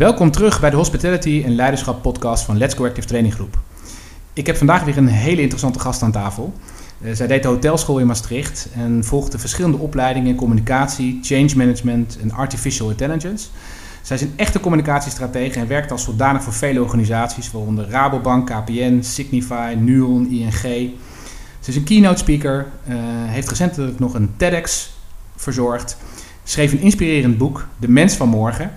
Welkom 0.00 0.30
terug 0.30 0.60
bij 0.60 0.70
de 0.70 0.76
Hospitality 0.76 1.42
en 1.44 1.54
Leiderschap 1.54 2.02
podcast 2.02 2.44
van 2.44 2.56
Let's 2.56 2.74
Go 2.74 2.86
Active 2.86 3.06
Training 3.06 3.34
Groep. 3.34 3.58
Ik 4.32 4.46
heb 4.46 4.56
vandaag 4.56 4.84
weer 4.84 4.96
een 4.96 5.06
hele 5.06 5.40
interessante 5.40 5.78
gast 5.78 6.02
aan 6.02 6.12
tafel. 6.12 6.52
Uh, 7.00 7.12
zij 7.14 7.26
deed 7.26 7.42
de 7.42 7.48
hotelschool 7.48 7.98
in 7.98 8.06
Maastricht 8.06 8.68
en 8.74 9.04
volgde 9.04 9.38
verschillende 9.38 9.76
opleidingen 9.76 10.28
in 10.28 10.36
communicatie, 10.36 11.18
change 11.22 11.56
management 11.56 12.18
en 12.22 12.32
artificial 12.32 12.90
intelligence. 12.90 13.48
Zij 14.02 14.16
is 14.16 14.22
een 14.22 14.32
echte 14.36 14.60
communicatiestratege 14.60 15.58
en 15.58 15.68
werkt 15.68 15.90
als 15.90 16.04
zodanig 16.04 16.42
voor 16.42 16.52
vele 16.52 16.82
organisaties, 16.82 17.50
waaronder 17.50 17.88
Rabobank, 17.88 18.46
KPN, 18.46 18.98
Signify, 19.02 19.76
Nuon, 19.78 20.30
ING. 20.30 20.52
Ze 21.60 21.70
is 21.70 21.76
een 21.76 21.84
keynote 21.84 22.18
speaker, 22.18 22.66
uh, 22.88 22.94
heeft 23.26 23.48
recentelijk 23.48 23.98
nog 23.98 24.14
een 24.14 24.30
TEDx 24.36 24.90
verzorgd, 25.36 25.96
schreef 26.44 26.72
een 26.72 26.80
inspirerend 26.80 27.38
boek, 27.38 27.66
De 27.78 27.88
Mens 27.88 28.14
van 28.14 28.28
Morgen. 28.28 28.70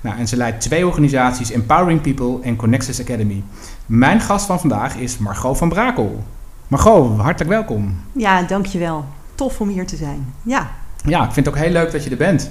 Nou, 0.00 0.18
en 0.18 0.28
ze 0.28 0.36
leidt 0.36 0.60
twee 0.60 0.86
organisaties, 0.86 1.50
Empowering 1.50 2.00
People 2.00 2.38
en 2.42 2.56
Connexus 2.56 3.00
Academy. 3.00 3.42
Mijn 3.86 4.20
gast 4.20 4.46
van 4.46 4.60
vandaag 4.60 4.96
is 4.96 5.18
Margot 5.18 5.58
van 5.58 5.68
Brakel. 5.68 6.24
Margot, 6.68 7.18
hartelijk 7.18 7.50
welkom. 7.50 7.96
Ja, 8.12 8.42
dankjewel. 8.42 9.04
Tof 9.34 9.60
om 9.60 9.68
hier 9.68 9.86
te 9.86 9.96
zijn. 9.96 10.32
Ja. 10.42 10.70
Ja, 11.04 11.24
ik 11.24 11.32
vind 11.32 11.46
het 11.46 11.54
ook 11.54 11.60
heel 11.60 11.72
leuk 11.72 11.92
dat 11.92 12.04
je 12.04 12.10
er 12.10 12.16
bent. 12.16 12.50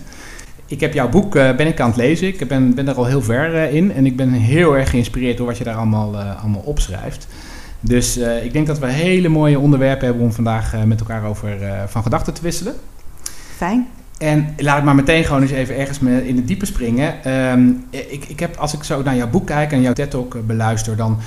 Ik 0.66 0.80
heb 0.80 0.94
jouw 0.94 1.10
boek 1.10 1.36
uh, 1.36 1.56
ben 1.56 1.68
ik 1.68 1.80
aan 1.80 1.88
het 1.88 1.98
lezen. 1.98 2.28
Ik 2.28 2.48
ben, 2.48 2.74
ben 2.76 2.88
er 2.88 2.96
al 2.96 3.06
heel 3.06 3.22
ver 3.22 3.54
uh, 3.54 3.74
in. 3.74 3.94
En 3.94 4.06
ik 4.06 4.16
ben 4.16 4.32
heel 4.32 4.78
erg 4.78 4.90
geïnspireerd 4.90 5.38
door 5.38 5.48
wat 5.48 5.58
je 5.58 5.64
daar 5.64 5.76
allemaal, 5.76 6.14
uh, 6.14 6.42
allemaal 6.42 6.62
opschrijft. 6.62 7.28
Dus 7.80 8.18
ik 8.18 8.54
denk 8.54 8.68
dat 8.68 8.80
we 8.80 8.88
hele 8.88 9.30
mooie 9.30 9.60
onderwerpen 9.60 10.06
hebben 10.06 10.24
om 10.24 10.34
vandaag 10.34 10.76
met 10.86 11.00
elkaar 11.00 11.24
over 11.24 11.58
van 11.88 12.04
gedachten 12.04 12.34
te 12.34 12.42
wisselen. 12.42 12.74
Fijn. 13.56 13.88
En 14.20 14.54
laat 14.58 14.78
ik 14.78 14.84
maar 14.84 14.96
meteen 14.96 15.24
gewoon 15.24 15.42
eens 15.42 15.52
even 15.52 15.78
ergens 15.78 16.00
in 16.00 16.36
het 16.36 16.48
diepe 16.48 16.66
springen. 16.66 17.32
Um, 17.52 17.86
ik, 17.90 18.26
ik 18.26 18.40
heb, 18.40 18.56
als 18.56 18.74
ik 18.74 18.84
zo 18.84 19.04
naar 19.04 19.16
jouw 19.16 19.30
boek 19.30 19.46
kijk 19.46 19.72
en 19.72 19.82
jouw 19.82 19.94
TED-talk 19.94 20.46
beluister, 20.46 20.96
dan 20.96 21.18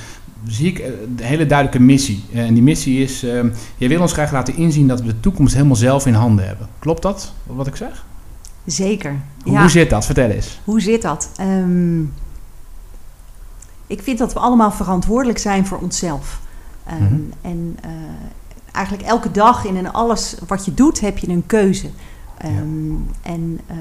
zie 0.46 0.68
ik 0.68 0.78
een 0.78 1.24
hele 1.24 1.46
duidelijke 1.46 1.82
missie. 1.82 2.24
En 2.32 2.54
die 2.54 2.62
missie 2.62 3.02
is, 3.02 3.22
um, 3.22 3.52
jij 3.76 3.88
wil 3.88 4.00
ons 4.00 4.12
graag 4.12 4.32
laten 4.32 4.56
inzien 4.56 4.88
dat 4.88 5.00
we 5.00 5.06
de 5.06 5.20
toekomst 5.20 5.54
helemaal 5.54 5.76
zelf 5.76 6.06
in 6.06 6.14
handen 6.14 6.46
hebben. 6.46 6.68
Klopt 6.78 7.02
dat, 7.02 7.32
wat 7.46 7.66
ik 7.66 7.76
zeg? 7.76 8.04
Zeker. 8.64 9.16
Hoe, 9.42 9.52
ja. 9.52 9.60
hoe 9.60 9.70
zit 9.70 9.90
dat? 9.90 10.04
Vertel 10.04 10.28
eens. 10.30 10.60
Hoe 10.64 10.80
zit 10.80 11.02
dat? 11.02 11.30
Um, 11.40 12.12
ik 13.86 14.02
vind 14.02 14.18
dat 14.18 14.32
we 14.32 14.38
allemaal 14.38 14.72
verantwoordelijk 14.72 15.38
zijn 15.38 15.66
voor 15.66 15.78
onszelf. 15.78 16.40
Um, 16.90 16.98
mm 16.98 17.06
-hmm. 17.08 17.30
En 17.40 17.76
uh, 17.84 17.90
eigenlijk 18.72 19.08
elke 19.08 19.30
dag 19.30 19.64
in 19.64 19.92
alles 19.92 20.36
wat 20.46 20.64
je 20.64 20.74
doet, 20.74 21.00
heb 21.00 21.18
je 21.18 21.28
een 21.28 21.46
keuze. 21.46 21.88
Um, 22.44 22.92
ja. 22.92 23.30
En 23.32 23.60
uh, 23.70 23.76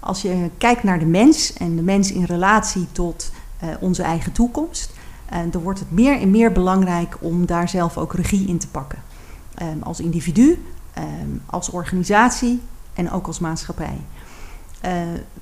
als 0.00 0.22
je 0.22 0.50
kijkt 0.58 0.82
naar 0.82 0.98
de 0.98 1.06
mens 1.06 1.52
en 1.52 1.76
de 1.76 1.82
mens 1.82 2.12
in 2.12 2.24
relatie 2.24 2.86
tot 2.92 3.32
uh, 3.64 3.68
onze 3.80 4.02
eigen 4.02 4.32
toekomst, 4.32 4.92
uh, 5.32 5.38
dan 5.50 5.62
wordt 5.62 5.78
het 5.78 5.90
meer 5.90 6.20
en 6.20 6.30
meer 6.30 6.52
belangrijk 6.52 7.16
om 7.20 7.46
daar 7.46 7.68
zelf 7.68 7.98
ook 7.98 8.14
regie 8.14 8.48
in 8.48 8.58
te 8.58 8.68
pakken. 8.68 8.98
Um, 9.62 9.82
als 9.82 10.00
individu, 10.00 10.62
um, 10.98 11.42
als 11.46 11.70
organisatie 11.70 12.60
en 12.94 13.10
ook 13.10 13.26
als 13.26 13.38
maatschappij. 13.38 13.96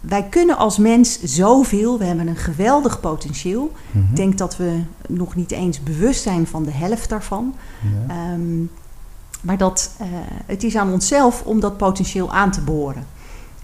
Wij 0.00 0.22
kunnen 0.28 0.56
als 0.56 0.78
mens 0.78 1.22
zoveel, 1.22 1.98
we 1.98 2.04
hebben 2.04 2.26
een 2.26 2.36
geweldig 2.36 3.00
potentieel. 3.00 3.62
Mm 3.62 3.70
-hmm. 3.92 4.10
Ik 4.10 4.16
denk 4.16 4.38
dat 4.38 4.56
we 4.56 4.80
nog 5.08 5.34
niet 5.34 5.50
eens 5.50 5.82
bewust 5.82 6.22
zijn 6.22 6.46
van 6.46 6.62
de 6.64 6.70
helft 6.70 7.08
daarvan. 7.08 7.54
Ja. 8.08 8.34
Maar 9.42 9.56
dat, 9.56 9.90
uh, 10.00 10.06
het 10.46 10.62
is 10.62 10.76
aan 10.76 10.92
onszelf 10.92 11.42
om 11.44 11.60
dat 11.60 11.76
potentieel 11.76 12.32
aan 12.32 12.50
te 12.50 12.60
boren. 12.60 13.06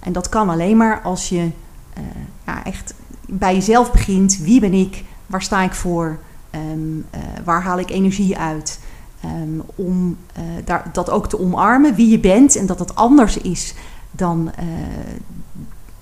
En 0.01 0.13
dat 0.13 0.29
kan 0.29 0.49
alleen 0.49 0.77
maar 0.77 1.01
als 1.03 1.29
je 1.29 1.51
uh, 1.99 2.05
ja, 2.47 2.65
echt 2.65 2.95
bij 3.27 3.55
jezelf 3.55 3.93
begint. 3.93 4.39
Wie 4.39 4.61
ben 4.61 4.73
ik? 4.73 5.05
Waar 5.27 5.43
sta 5.43 5.63
ik 5.63 5.73
voor? 5.73 6.19
Um, 6.51 7.05
uh, 7.15 7.21
waar 7.45 7.63
haal 7.63 7.79
ik 7.79 7.91
energie 7.91 8.39
uit? 8.39 8.81
Um, 9.25 9.63
om 9.75 10.17
daar, 10.65 10.91
dat 10.93 11.11
ook 11.11 11.29
te 11.29 11.41
omarmen, 11.41 11.95
wie 11.95 12.11
je 12.11 12.19
bent 12.19 12.57
en 12.57 12.67
dat 12.67 12.79
dat 12.79 12.95
anders 12.95 13.37
is 13.37 13.75
dan, 14.11 14.51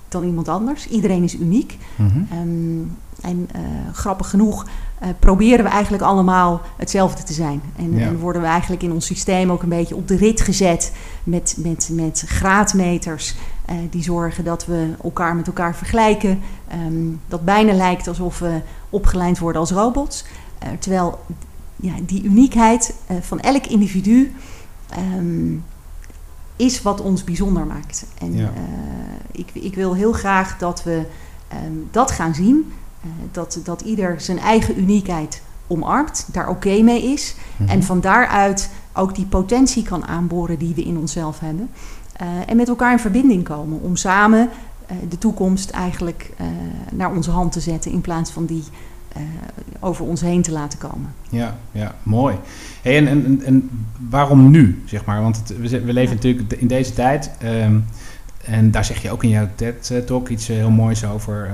dan 0.09 0.25
iemand 0.25 0.49
anders. 0.49 0.89
Iedereen 0.89 1.23
is 1.23 1.35
uniek. 1.35 1.79
Mm 1.97 2.09
-hmm. 2.09 2.39
um, 2.39 2.97
en 3.21 3.49
grappig 3.93 4.31
genoeg 4.31 4.67
uh, 5.03 5.09
proberen 5.19 5.65
we 5.65 5.71
eigenlijk 5.71 6.03
allemaal 6.03 6.61
hetzelfde 6.77 7.23
te 7.23 7.33
zijn. 7.33 7.63
En, 7.77 7.97
ja. 7.97 8.07
en, 8.07 8.19
worden 8.19 8.43
we 8.43 8.49
eigenlijk 8.49 8.83
in 8.83 8.93
ons 8.93 9.07
systeem 9.07 9.51
ook 9.51 9.63
een 9.63 9.69
beetje 9.69 9.97
op 9.97 10.09
de 10.09 10.17
rit 10.17 10.41
gezet 10.41 10.93
met, 11.25 11.57
met, 11.59 11.89
met 11.93 12.25
graadmeters 12.27 13.35
uh, 13.71 13.77
die 13.91 14.03
zorgen 14.03 14.45
dat 14.45 14.67
we 14.67 14.95
elkaar 15.03 15.37
met 15.37 15.47
elkaar 15.47 15.77
vergelijken. 15.77 16.41
Um, 16.87 17.21
dat 17.29 17.45
bijna 17.45 17.73
lijkt 17.73 18.09
alsof 18.09 18.39
we 18.39 18.61
opgeleid 18.91 19.39
worden 19.39 19.61
als 19.61 19.71
robots. 19.71 20.25
Uh, 20.63 20.69
terwijl 20.79 21.19
ja, 21.77 21.95
die 22.03 22.23
uniekheid 22.23 22.95
van 23.21 23.41
elk 23.41 23.67
individu 23.67 24.35
um, 25.17 25.65
is 26.57 26.83
wat 26.83 27.01
ons 27.01 27.25
bijzonder 27.25 27.67
maakt. 27.67 28.07
En 28.19 28.35
ja. 28.35 28.53
ik, 29.33 29.51
ik 29.53 29.75
wil 29.75 29.95
heel 29.95 30.13
graag 30.13 30.59
dat 30.59 30.83
we 30.83 31.07
um, 31.65 31.89
dat 31.91 32.11
gaan 32.11 32.35
zien. 32.35 32.73
Uh, 33.05 33.11
dat, 33.33 33.61
dat 33.65 33.81
ieder 33.81 34.21
zijn 34.21 34.39
eigen 34.39 34.79
uniekheid 34.79 35.43
omarmt, 35.67 36.29
daar 36.33 36.49
oké 36.49 36.69
okay 36.69 36.81
mee 36.81 37.03
is. 37.03 37.35
Mm-hmm. 37.57 37.75
En 37.75 37.83
van 37.83 38.01
daaruit 38.01 38.71
ook 38.93 39.15
die 39.15 39.25
potentie 39.25 39.83
kan 39.83 40.07
aanboren 40.07 40.59
die 40.59 40.75
we 40.75 40.85
in 40.85 40.99
onszelf 40.99 41.41
hebben. 41.41 41.71
Uh, 42.23 42.29
en 42.47 42.57
met 42.57 42.69
elkaar 42.69 42.93
in 42.93 42.99
verbinding 42.99 43.45
komen 43.45 43.81
om 43.81 43.97
samen 43.97 44.49
uh, 44.91 44.97
de 45.09 45.19
toekomst 45.19 45.71
eigenlijk 45.71 46.31
naar 46.93 47.13
onze 47.15 47.31
hand 47.31 47.53
te 47.53 47.61
zetten 47.61 47.91
in 47.91 48.01
plaats 48.01 48.31
van 48.31 48.47
die 48.47 48.65
over 49.81 50.05
ons 50.05 50.21
heen 50.21 50.43
te 50.43 50.53
laten 50.53 50.79
komen. 50.79 51.15
Ja, 51.29 51.57
ja 51.73 51.95
mooi. 52.03 52.37
Hey, 52.83 52.97
en, 52.97 53.09
en, 53.09 53.43
en 53.45 53.71
waarom 54.09 54.51
nu, 54.51 54.83
zeg 54.85 55.05
maar? 55.05 55.23
Want 55.23 55.37
het, 55.37 55.59
we, 55.59 55.81
we, 55.81 55.93
leven 55.93 56.09
ja. 56.09 56.15
natuurlijk 56.15 56.53
in 56.53 56.67
deze 56.67 56.93
tijd. 56.93 57.31
Um, 57.45 57.85
en 58.47 58.71
daar 58.71 58.85
zeg 58.85 59.03
je 59.03 59.11
ook 59.11 59.23
in 59.23 59.29
jouw 59.29 59.49
TED-talk 59.55 60.29
iets 60.29 60.47
heel 60.47 60.71
moois 60.71 61.05
over. 61.05 61.51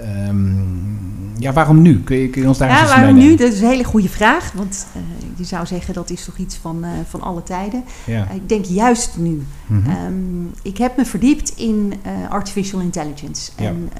Um, 0.00 1.32
ja, 1.38 1.52
waarom 1.52 1.82
nu? 1.82 2.02
Kun 2.02 2.16
je, 2.16 2.28
kun 2.28 2.42
je 2.42 2.48
ons 2.48 2.58
daar 2.58 2.68
ja, 2.68 2.80
eens 2.80 2.94
waarom 2.94 3.14
nu? 3.14 3.34
Dat 3.34 3.52
is 3.52 3.60
een 3.60 3.68
hele 3.68 3.84
goede 3.84 4.08
vraag. 4.08 4.52
Want 4.52 4.86
uh, 4.96 5.02
je 5.36 5.44
zou 5.44 5.66
zeggen 5.66 5.94
dat 5.94 6.10
is 6.10 6.24
toch 6.24 6.36
iets 6.36 6.56
van, 6.56 6.84
uh, 6.84 6.90
van 7.08 7.22
alle 7.22 7.42
tijden. 7.42 7.84
Ja. 8.06 8.28
Uh, 8.28 8.34
ik 8.34 8.48
denk 8.48 8.64
juist 8.64 9.16
nu. 9.16 9.42
Mm 9.66 9.82
-hmm. 9.84 10.06
um, 10.06 10.50
ik 10.62 10.78
heb 10.78 10.96
me 10.96 11.04
verdiept 11.04 11.52
in 11.56 11.94
artificial 12.28 12.80
intelligence. 12.80 13.50
Ja. 13.56 13.64
En 13.66 13.90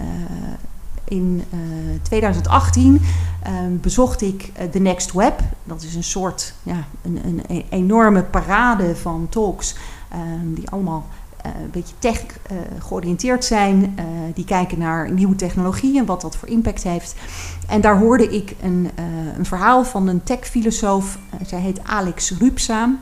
in 1.09 1.43
2018 2.03 3.01
um, 3.47 3.81
bezocht 3.81 4.23
ik 4.23 4.53
The 4.71 4.79
Next 4.79 5.13
Web. 5.13 5.41
Dat 5.65 5.83
is 5.83 5.95
een 5.95 6.05
soort, 6.05 6.55
ja, 6.63 6.85
een, 7.03 7.43
een 7.49 7.65
enorme 7.69 8.23
parade 8.23 8.97
van 8.97 9.27
talks 9.31 9.77
die 10.55 10.71
allemaal 10.71 11.07
een 11.63 11.71
beetje 11.71 11.95
tech 11.99 12.21
uh, 12.23 12.59
georiënteerd 12.79 13.45
zijn. 13.45 13.97
Uh, 13.99 14.05
die 14.35 14.45
kijken 14.45 14.79
naar 14.79 15.11
nieuwe 15.11 15.35
technologie 15.37 15.99
en 15.99 16.05
wat 16.05 16.21
dat 16.21 16.37
voor 16.37 16.49
impact 16.49 16.83
heeft. 16.83 17.15
En 17.69 17.81
daar 17.81 17.99
hoorde 17.99 18.29
ik 18.29 18.55
een, 18.63 18.91
een 19.37 19.47
verhaal 19.47 19.85
van 19.85 20.09
een 20.09 20.23
tech-filosoof. 20.23 21.19
zij 21.47 21.61
heet 21.61 21.81
Alex 21.85 22.33
Rupsaam. 22.39 23.01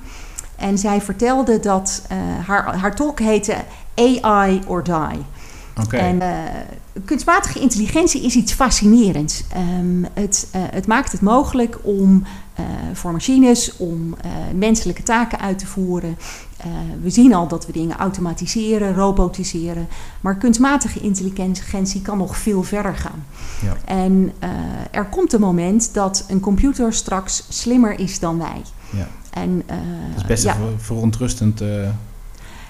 En 0.56 0.78
zij 0.78 1.00
vertelde 1.00 1.60
dat 1.60 2.06
haar, 2.47 2.77
haar 2.77 2.94
talk 2.94 3.19
heette 3.19 3.56
AI 3.94 4.61
or 4.66 4.82
Die. 4.82 5.25
Okay. 5.84 6.00
En 6.00 6.22
kunstmatige 7.05 7.61
intelligentie 7.61 8.22
is 8.22 8.34
iets 8.34 8.53
fascinerends. 8.53 9.44
Um, 9.81 10.06
het, 10.12 10.49
het 10.56 10.87
maakt 10.87 11.12
het 11.12 11.21
mogelijk 11.21 11.78
om 11.82 12.25
uh, 12.61 12.65
voor 12.93 13.12
machines 13.12 13.76
om 13.76 14.17
menselijke 14.55 15.02
taken 15.02 15.40
uit 15.40 15.58
te 15.58 15.67
voeren. 15.67 16.17
Uh, 16.66 16.72
we 17.02 17.11
zien 17.11 17.34
al 17.34 17.49
dat 17.49 17.66
we 17.66 17.72
dingen 17.72 17.96
automatiseren, 17.96 18.94
robotiseren. 18.94 19.88
Maar 20.20 20.37
kunstmatige 20.37 21.00
intelligentie 21.00 22.02
kan 22.02 22.19
nog 22.19 22.37
veel 22.37 22.62
verder 22.62 22.96
gaan. 22.96 23.25
Ja. 23.62 23.76
En 23.84 24.32
er 24.90 25.05
komt 25.05 25.32
een 25.32 25.40
moment 25.40 25.94
dat 25.94 26.25
een 26.28 26.40
computer 26.40 26.93
straks 26.93 27.44
slimmer 27.49 27.99
is 27.99 28.19
dan 28.19 28.38
wij. 28.38 28.62
Ja. 28.90 29.08
En, 29.31 29.62
dat 29.66 30.16
is 30.16 30.26
best 30.26 30.44
ja. 30.44 30.56
een 30.56 30.81
verontrustend, 30.81 31.62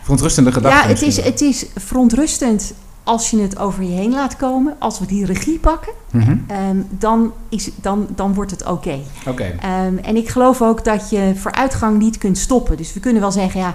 verontrustende 0.02 0.52
gedachte. 0.52 0.88
Ja, 0.88 0.88
het 0.88 1.02
is, 1.02 1.16
het 1.16 1.40
is 1.40 1.66
verontrustend 1.74 2.74
als 3.04 3.30
je 3.30 3.40
het 3.40 3.58
over 3.58 3.82
je 3.82 3.90
heen 3.90 4.10
laat 4.10 4.36
komen, 4.36 4.76
als 4.78 4.98
we 4.98 5.06
die 5.06 5.24
regie 5.24 5.58
pakken, 5.58 5.92
mm-hmm. 6.10 6.46
um, 6.70 6.86
dan, 6.90 7.32
is, 7.48 7.70
dan, 7.76 8.06
dan 8.14 8.34
wordt 8.34 8.50
het 8.50 8.66
oké. 8.66 8.98
Okay. 9.26 9.86
Um, 9.86 9.98
en 9.98 10.16
ik 10.16 10.28
geloof 10.28 10.62
ook 10.62 10.84
dat 10.84 11.10
je 11.10 11.32
vooruitgang 11.36 11.98
niet 11.98 12.18
kunt 12.18 12.38
stoppen. 12.38 12.76
Dus 12.76 12.92
we 12.92 13.00
kunnen 13.00 13.22
wel 13.22 13.32
zeggen, 13.32 13.60
ja, 13.60 13.74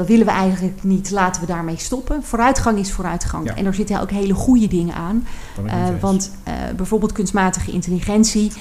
dat 0.00 0.08
willen 0.08 0.26
we 0.26 0.32
eigenlijk 0.32 0.82
niet. 0.82 1.10
Laten 1.10 1.40
we 1.40 1.46
daarmee 1.46 1.76
stoppen. 1.76 2.22
Vooruitgang 2.22 2.78
is 2.78 2.92
vooruitgang. 2.92 3.50
En 3.50 3.66
er 3.66 3.74
zitten 3.74 4.00
ook 4.00 4.10
hele 4.10 4.34
goede 4.34 4.68
dingen 4.68 4.94
aan. 4.94 5.26
Uh, 5.64 5.72
want 6.00 6.30
uh, 6.48 6.54
bijvoorbeeld 6.76 7.12
kunstmatige 7.12 7.70
intelligentie 7.70 8.52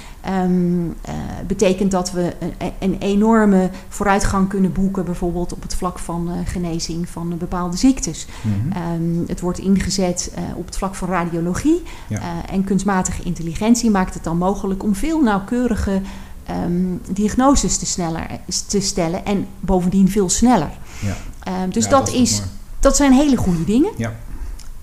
um, 0.43 0.85
uh, 0.85 0.93
betekent 1.47 1.91
dat 1.91 2.11
we 2.11 2.35
een, 2.39 2.73
een, 2.79 2.97
enorme 2.99 3.69
vooruitgang 3.87 4.49
kunnen 4.49 4.71
boeken. 4.71 5.05
Bijvoorbeeld 5.05 5.53
op 5.53 5.61
het 5.61 5.75
vlak 5.75 5.99
van 5.99 6.29
genezing 6.45 7.09
van 7.09 7.37
bepaalde 7.37 7.77
ziektes. 7.77 8.27
Mm 8.41 8.51
-hmm. 8.51 8.93
um, 8.93 9.23
het 9.27 9.39
wordt 9.39 9.59
ingezet 9.59 10.31
op 10.55 10.65
het 10.65 10.77
vlak 10.77 10.95
van 10.95 11.09
radiologie. 11.09 11.83
Ja. 12.07 12.21
en 12.49 12.63
kunstmatige 12.63 13.23
intelligentie 13.23 13.89
maakt 13.89 14.13
het 14.13 14.23
dan 14.23 14.37
mogelijk 14.37 14.83
om 14.83 14.95
veel 14.95 15.21
nauwkeurige 15.21 16.01
um, 16.65 17.01
diagnoses 17.09 17.77
te, 17.77 17.85
sneller, 17.85 18.27
te 18.67 18.79
stellen. 18.79 19.25
En 19.25 19.47
bovendien 19.59 20.09
veel 20.09 20.29
sneller. 20.29 20.71
Ja. 21.01 21.15
Um, 21.49 21.71
dus 21.71 21.83
ja, 21.83 21.89
dat, 21.89 22.05
dat, 22.05 22.15
is, 22.15 22.41
dat 22.79 22.95
zijn 22.95 23.13
hele 23.13 23.35
goede 23.35 23.65
dingen. 23.65 23.91
Ja. 23.97 24.15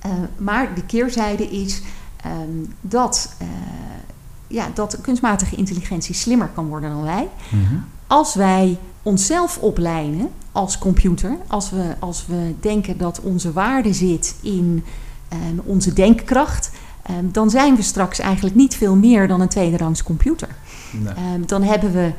Uh, 0.07 0.13
maar 0.37 0.75
de 0.75 0.83
keerzijde 0.83 1.51
is 1.51 1.83
um, 2.27 2.75
dat, 2.81 3.35
uh, 3.43 3.49
ja, 4.47 4.69
dat 4.75 5.01
kunstmatige 5.01 5.57
intelligentie 5.57 6.15
slimmer 6.15 6.49
kan 6.55 6.69
worden 6.69 6.91
dan 6.91 7.03
wij. 7.03 7.29
Mm 7.51 7.67
-hmm. 7.67 7.85
Als 8.07 8.35
wij 8.35 8.79
onszelf 9.03 9.59
opleiden 9.59 10.31
als 10.53 10.79
computer, 10.79 11.37
als 11.47 11.71
we, 11.71 11.95
als 11.99 12.27
we 12.27 12.55
denken 12.61 12.99
dat 12.99 13.21
onze 13.21 13.53
waarde 13.53 13.93
zit 13.93 14.35
in 14.41 14.85
um, 15.33 15.61
onze 15.65 15.93
denkkracht, 15.93 16.71
dan 17.23 17.51
zijn 17.51 17.77
we 17.77 17.83
straks 17.83 18.19
eigenlijk 18.19 18.55
niet 18.55 18.75
veel 18.75 18.97
meer 18.97 19.29
dan 19.29 19.41
een 19.41 19.49
tweederangs 19.49 20.03
computer. 20.03 20.49
Nee. 20.93 21.45
dan 21.47 21.63
hebben 21.63 21.93
we 21.93 22.13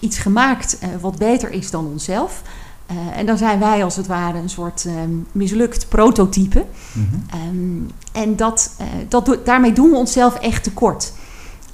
iets 0.00 0.18
gemaakt 0.18 0.78
uh, 0.82 0.88
wat 1.00 1.18
beter 1.18 1.50
is 1.50 1.70
dan 1.70 1.86
onszelf. 1.86 2.42
Uh, 2.90 3.18
en 3.18 3.26
dan 3.26 3.38
zijn 3.38 3.58
wij 3.58 3.84
als 3.84 3.96
het 3.96 4.06
ware 4.06 4.38
een 4.38 4.48
soort 4.48 4.84
um, 4.84 5.26
mislukt 5.32 5.88
prototype. 5.88 6.64
Mm 6.92 7.08
-hmm. 7.10 7.48
um, 7.48 7.90
en 8.12 8.36
dat, 8.36 8.76
uh, 8.80 8.86
dat 9.08 9.26
do 9.26 9.42
daarmee 9.44 9.72
doen 9.72 9.90
we 9.90 9.96
onszelf 9.96 10.34
echt 10.34 10.62
tekort. 10.62 11.12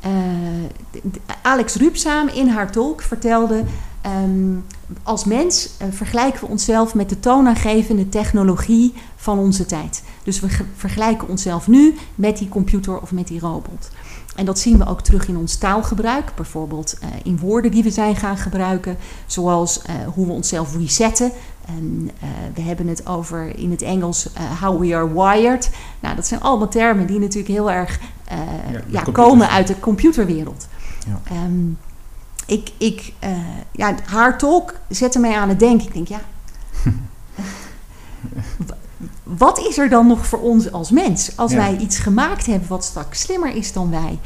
Uh, 0.06 0.11
Alex 1.43 1.75
Rupsaam 1.75 2.29
in 2.29 2.49
haar 2.49 2.73
tolk 2.73 3.03
vertelde... 3.03 3.64
Um, 4.25 4.64
als 5.03 5.25
mens 5.25 5.70
vergelijken 5.91 6.41
we 6.41 6.47
onszelf 6.47 6.94
met 6.94 7.09
de 7.09 7.20
toonaangevende 7.20 8.09
technologie 8.09 8.94
van 9.17 9.38
onze 9.38 9.67
tijd. 9.67 10.03
Dus 10.23 10.41
we 10.41 10.49
vergelijken 10.76 11.29
onszelf 11.29 11.69
nu 11.69 11.94
met 12.14 12.38
die 12.38 12.49
computer 12.49 13.00
of 13.00 13.12
met 13.12 13.26
die 13.26 13.41
robot. 13.41 13.91
En 14.37 14.44
dat 14.44 14.58
zien 14.58 14.79
we 14.79 14.87
ook 14.87 15.00
terug 15.00 15.29
in 15.29 15.37
ons 15.37 15.56
taalgebruik, 15.56 16.34
bijvoorbeeld 16.34 16.99
uh, 17.02 17.08
in 17.23 17.38
woorden 17.38 17.70
die 17.70 17.82
we 17.82 17.90
zijn 17.90 18.17
gaan 18.17 18.37
gebruiken, 18.37 18.96
zoals 19.26 19.79
uh, 19.79 19.94
hoe 20.14 20.26
we 20.26 20.32
onszelf 20.32 20.76
resetten. 20.76 21.31
En 21.67 22.11
uh, 22.23 22.29
we 22.55 22.61
hebben 22.61 22.87
het 22.87 23.06
over 23.06 23.58
in 23.58 23.70
het 23.70 23.82
Engels 23.82 24.29
how 24.61 24.81
we 24.81 24.94
are 24.94 25.12
wired. 25.12 25.70
Nou, 26.00 26.17
dat 26.17 26.26
zijn 26.26 26.40
allemaal 26.40 26.69
termen 26.69 27.06
die 27.06 27.19
natuurlijk 27.19 27.55
heel 27.55 27.70
erg 27.70 27.99
ja, 28.29 28.82
ja, 28.87 29.02
komen 29.12 29.49
uit 29.49 29.67
de 29.67 29.81
computerwereld. 29.81 30.67
Ja. 31.06 31.44
Um, 31.44 31.78
ik, 32.46 32.70
ik, 32.78 33.12
ja, 33.73 33.94
haar 34.05 34.38
talk 34.38 34.75
zette 34.88 35.19
mij 35.19 35.37
aan 35.37 35.49
het 35.49 35.58
denken. 35.58 35.87
Ik 35.87 35.93
denk, 35.93 36.08
ja, 36.08 36.20
wat 39.22 39.58
is 39.58 39.78
er 39.78 39.88
dan 39.88 40.06
nog 40.06 40.26
voor 40.26 40.40
ons 40.40 40.72
als 40.72 40.90
mens? 40.90 41.37
Als 41.37 41.54
wij 41.54 41.76
iets 41.76 41.99
gemaakt 41.99 42.46
hebben 42.46 42.69
wat 42.69 42.84
straks 42.84 43.20
slimmer 43.20 43.56
is 43.56 43.72
dan 43.72 43.90
wij, 43.90 44.19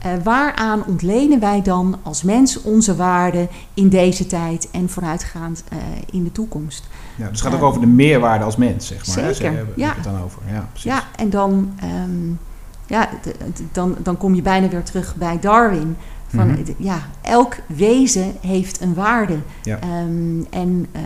ja. 0.00 0.16
uh, 0.16 0.22
waaraan 0.22 0.84
ontlenen 0.86 1.40
wij 1.40 1.62
dan 1.62 1.98
als 2.02 2.22
mens 2.22 2.62
onze 2.62 2.96
waarde 2.96 3.48
in 3.74 3.88
deze 3.88 4.26
tijd 4.26 4.70
en 4.70 4.88
vooruitgaand 4.88 5.64
uh, 5.72 5.78
in 6.10 6.24
de 6.24 6.32
toekomst? 6.32 6.88
Ja, 7.16 7.28
dus 7.28 7.40
het 7.40 7.48
gaat 7.48 7.60
ook 7.60 7.66
over 7.66 7.80
de 7.80 7.86
meerwaarde 7.86 8.44
als 8.44 8.56
mens, 8.56 8.86
zeg 8.86 9.06
maar. 9.06 9.34
Zeker, 9.34 9.52
hè? 9.52 9.62
ja. 9.76 9.94
het 9.94 10.04
dan 10.04 10.22
over. 10.22 10.42
Ja, 10.46 10.68
precies. 10.70 10.90
ja 10.90 11.02
en 11.16 11.30
dan, 11.30 11.72
um, 12.04 12.38
ja, 12.86 13.08
dan, 13.72 13.96
dan 14.02 14.16
kom 14.16 14.34
je 14.34 14.42
bijna 14.42 14.68
weer 14.68 14.82
terug 14.82 15.14
bij 15.16 15.38
Darwin. 15.40 15.96
Van, 16.34 16.48
mm 16.48 16.54
-hmm. 16.54 16.74
ja, 16.78 16.98
elk 17.20 17.56
wezen 17.66 18.34
heeft 18.40 18.80
een 18.80 18.94
waarde. 18.94 19.38
Ja. 19.62 19.78
Um, 20.02 20.46
en 20.50 20.86
uh, 20.96 21.02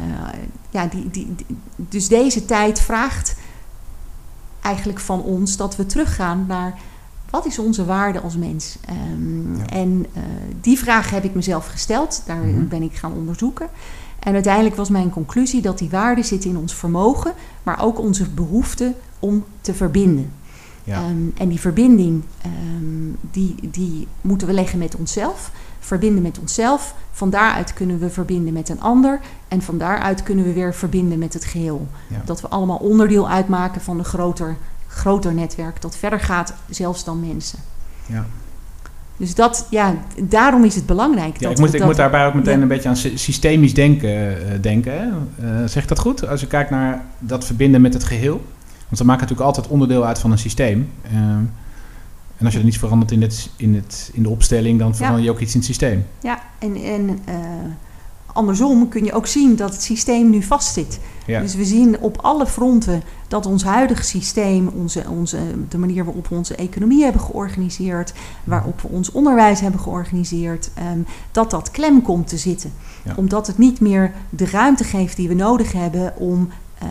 ja, 0.71 0.87
die, 0.87 1.11
die, 1.11 1.35
die, 1.35 1.47
dus 1.77 2.09
deze 2.09 2.45
tijd 2.45 2.81
vraagt 2.81 3.37
eigenlijk 4.61 5.01
van 5.01 5.23
ons 5.23 5.57
dat 5.57 5.77
we 5.77 5.87
teruggaan 5.87 6.45
naar 6.49 6.79
wat 7.31 7.47
is 7.47 7.59
onze 7.59 7.85
waarde 7.85 8.21
als 8.21 8.37
mens? 8.37 8.79
Um, 9.13 9.57
ja. 9.57 9.67
En 9.67 10.07
uh, 10.17 10.23
die 10.61 10.79
vraag 10.79 11.11
heb 11.11 11.25
ik 11.25 11.35
mezelf 11.35 11.67
gesteld, 11.67 12.23
daar 12.27 12.37
mm 12.37 12.55
-hmm. 12.55 12.69
ben 12.69 12.83
ik 12.83 12.95
gaan 12.95 13.13
onderzoeken. 13.13 13.69
En 14.19 14.35
uiteindelijk 14.35 14.77
was 14.77 14.89
mijn 14.89 15.11
conclusie 15.11 15.63
dat 15.63 15.79
die 15.79 15.91
waarde 15.91 16.23
zit 16.23 16.45
in 16.45 16.57
ons 16.57 16.75
vermogen, 16.75 17.33
maar 17.63 17.83
ook 17.83 17.99
onze 17.99 18.29
behoefte 18.31 18.95
om 19.19 19.45
te 19.61 19.75
verbinden. 19.75 20.33
Ja. 20.87 21.09
Um, 21.09 21.33
en 21.37 21.49
die 21.49 21.61
verbinding, 21.61 22.23
um, 22.47 23.17
die, 23.31 23.55
die 23.71 24.09
moeten 24.21 24.47
we 24.47 24.53
leggen 24.53 24.79
met 24.79 24.97
onszelf. 24.97 25.51
Verbinden 25.81 26.23
met 26.23 26.39
onszelf. 26.39 26.95
Van 27.13 27.31
daaruit 27.31 27.73
kunnen 27.73 27.99
we 27.99 28.11
verbinden 28.11 28.53
met 28.53 28.69
een 28.69 28.81
ander. 28.81 29.21
En 29.49 29.63
van 29.63 29.79
daaruit 29.79 30.23
kunnen 30.23 30.45
we 30.45 30.53
weer 30.53 30.75
verbinden 30.75 31.19
met 31.19 31.33
het 31.33 31.45
geheel. 31.45 31.87
Ja. 32.09 32.23
Dat 32.25 32.41
we 32.41 32.49
allemaal 32.49 32.77
onderdeel 32.77 33.29
uitmaken 33.29 33.81
van 33.81 33.99
een 33.99 34.05
groter, 34.05 34.57
groter 34.87 35.35
netwerk. 35.35 35.81
Dat 35.81 35.97
verder 35.97 36.21
gaat 36.21 36.55
zelfs 36.69 37.05
dan 37.05 37.21
mensen. 37.21 37.59
Ja. 38.07 38.27
Dus 39.17 39.35
dat, 39.35 39.67
ja, 39.71 39.95
daarom 40.23 40.65
is 40.65 40.75
het 40.75 40.87
belangrijk. 40.87 41.41
Ja, 41.41 41.49
dat 41.49 41.51
ik, 41.51 41.59
moet, 41.59 41.73
dat, 41.73 41.81
ik 41.81 41.87
moet 41.87 41.97
daarbij 41.97 42.27
ook 42.27 42.35
meteen 42.35 42.57
ja. 42.57 42.63
een 42.63 42.69
beetje 42.69 42.89
aan 42.89 42.97
systemisch 42.97 43.75
denken 43.75 44.11
uh, 44.11 44.37
denken. 44.61 45.29
Uh, 45.41 45.65
zegt 45.67 45.89
dat 45.89 45.99
goed? 45.99 46.29
Als 46.29 46.41
je 46.41 46.47
kijkt 46.47 46.71
naar 46.71 47.05
dat 47.19 47.45
verbinden 47.45 47.81
met 47.81 47.95
het 47.95 48.05
geheel. 48.05 48.45
Want 48.89 48.99
we 48.99 49.05
maken 49.05 49.23
natuurlijk 49.23 49.49
altijd 49.49 49.69
onderdeel 49.69 50.07
uit 50.07 50.19
van 50.19 50.31
een 50.31 50.39
systeem. 50.39 50.91
Uh, 51.13 51.19
en 52.37 52.45
als 52.45 52.53
je 52.53 52.59
er 52.59 52.65
niets 52.65 52.79
verandert 52.79 53.11
in, 53.11 53.23
het, 53.23 53.51
in, 53.57 53.75
het, 53.75 54.11
in 54.13 54.23
de 54.23 54.29
opstelling, 54.29 54.79
dan 54.79 54.95
verander 54.95 55.23
je 55.23 55.31
ook 55.31 55.41
iets 55.41 55.53
in 55.53 55.59
het 55.59 55.69
systeem. 55.69 56.07
Ja, 56.21 56.43
en, 56.59 56.77
en 56.77 57.09
uh, 57.29 57.35
andersom 58.27 58.89
kun 58.89 59.05
je 59.05 59.13
ook 59.13 59.27
zien 59.27 59.57
dat 59.57 59.73
het 59.73 59.83
systeem 59.83 60.31
nu 60.31 60.43
vastzit. 60.43 61.01
Ja. 61.27 61.41
Dus 61.41 61.55
we 61.55 61.65
zien 61.65 61.99
op 62.01 62.19
alle 62.21 62.47
fronten 62.47 63.03
dat 63.29 63.47
ons 63.47 63.65
huidige 63.65 64.03
systeem, 64.03 64.69
onze, 64.69 65.05
onze, 65.09 65.39
de 65.69 65.79
manier 65.79 66.05
waarop 66.05 66.29
we 66.29 66.35
onze 66.35 66.55
economie 66.55 67.03
hebben 67.03 67.21
georganiseerd, 67.21 68.13
waarop 68.45 68.81
we 68.81 68.89
ons 68.89 69.13
onderwijs 69.13 69.61
hebben 69.61 69.81
georganiseerd, 69.81 70.71
um, 70.93 71.07
dat 71.33 71.51
dat 71.51 71.71
klem 71.71 72.03
komt 72.03 72.29
te 72.29 72.37
zitten. 72.37 72.73
Ja. 73.05 73.13
Omdat 73.17 73.47
het 73.47 73.59
niet 73.59 73.81
meer 73.81 74.13
de 74.31 74.47
ruimte 74.47 74.85
geeft 74.85 75.17
die 75.17 75.29
we 75.29 75.35
nodig 75.35 75.73
hebben 75.73 76.17
om 76.17 76.49
uh, 76.83 76.89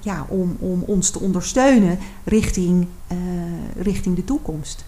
ja, 0.00 0.26
om, 0.28 0.56
om 0.58 0.82
ons 0.86 1.10
te 1.10 1.20
ondersteunen 1.20 1.98
richting, 2.24 2.86
uh, 3.12 3.18
richting 3.82 4.16
de 4.16 4.24
toekomst. 4.24 4.84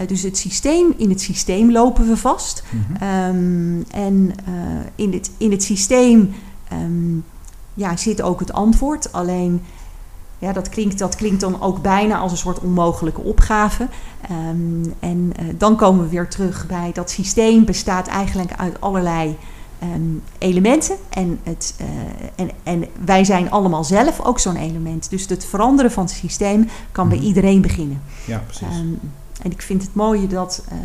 Uh, 0.00 0.06
dus 0.06 0.22
het 0.22 0.38
systeem, 0.38 0.94
in 0.96 1.10
het 1.10 1.20
systeem 1.20 1.70
lopen 1.70 2.06
we 2.08 2.16
vast. 2.16 2.62
Mm 2.70 2.84
-hmm. 2.98 3.26
um, 3.26 3.84
en 3.90 4.34
in, 4.94 5.12
het, 5.12 5.30
in 5.36 5.50
het 5.50 5.62
systeem 5.62 6.34
um, 6.72 7.24
ja, 7.74 7.96
zit 7.96 8.22
ook 8.22 8.40
het 8.40 8.52
antwoord. 8.52 9.12
Alleen 9.12 9.62
ja, 10.38 10.52
dat, 10.52 10.68
klinkt, 10.68 10.98
dat 10.98 11.16
klinkt 11.16 11.40
dan 11.40 11.60
ook 11.60 11.82
bijna 11.82 12.18
als 12.18 12.32
een 12.32 12.38
soort 12.38 12.60
onmogelijke 12.60 13.20
opgave. 13.20 13.88
Um, 14.50 14.94
en 15.00 15.32
dan 15.58 15.76
komen 15.76 16.04
we 16.04 16.10
weer 16.10 16.28
terug 16.28 16.66
bij 16.66 16.90
dat 16.92 17.10
systeem 17.10 17.64
bestaat 17.64 18.06
eigenlijk 18.06 18.52
uit 18.56 18.80
allerlei 18.80 19.36
um, 19.82 20.22
elementen. 20.38 20.96
En, 21.10 21.38
het, 21.42 21.74
uh, 21.80 21.86
en, 22.34 22.50
en 22.62 22.84
wij 23.04 23.24
zijn 23.24 23.50
allemaal 23.50 23.84
zelf 23.84 24.20
ook 24.20 24.38
zo'n 24.38 24.56
element. 24.56 25.10
Dus 25.10 25.28
het 25.28 25.44
veranderen 25.44 25.90
van 25.90 26.04
het 26.04 26.12
systeem 26.12 26.68
kan 26.92 27.04
mm-hmm. 27.04 27.20
bij 27.20 27.28
iedereen 27.28 27.60
beginnen. 27.60 28.00
Ja, 28.24 28.42
precies. 28.46 28.76
Um, 28.78 28.98
en 29.42 29.50
ik 29.50 29.62
vind 29.62 29.82
het 29.82 29.94
mooie 29.94 30.26
dat. 30.26 30.64
Uh, 30.72 30.78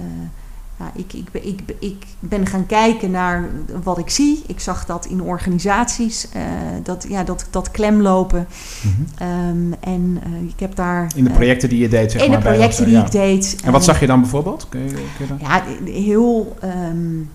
ja, 0.79 0.91
ik, 0.95 1.13
ik, 1.13 1.43
ik, 1.43 1.61
ik 1.79 2.05
ben 2.19 2.45
gaan 2.45 2.65
kijken 2.65 3.11
naar 3.11 3.49
wat 3.83 3.97
ik 3.97 4.09
zie. 4.09 4.43
Ik 4.47 4.59
zag 4.59 4.85
dat 4.85 5.05
in 5.05 5.21
organisaties, 5.21 6.27
uh, 6.35 6.41
dat, 6.83 7.05
ja, 7.09 7.23
dat, 7.23 7.47
dat 7.49 7.71
klemlopen. 7.71 8.47
Mm-hmm. 8.83 9.49
Um, 9.49 9.73
en 9.79 10.21
uh, 10.27 10.49
ik 10.49 10.59
heb 10.59 10.75
daar... 10.75 11.11
In 11.15 11.23
de 11.23 11.29
projecten 11.29 11.69
die 11.69 11.79
je 11.79 11.87
deed, 11.87 12.11
zeg 12.11 12.21
in 12.21 12.29
maar. 12.29 12.37
In 12.37 12.43
de 12.43 12.49
projecten 12.49 12.85
die 12.85 12.93
ja. 12.93 13.05
ik 13.05 13.11
deed. 13.11 13.57
En 13.63 13.71
wat 13.71 13.83
zag 13.83 13.99
je 13.99 14.07
dan 14.07 14.21
bijvoorbeeld? 14.21 14.65
Kun 14.69 14.79
je, 14.79 14.87
kun 14.87 15.01
je 15.19 15.27
dan? 15.27 15.37
Ja, 15.41 15.63
heel... 15.91 16.55
Um, 16.63 17.29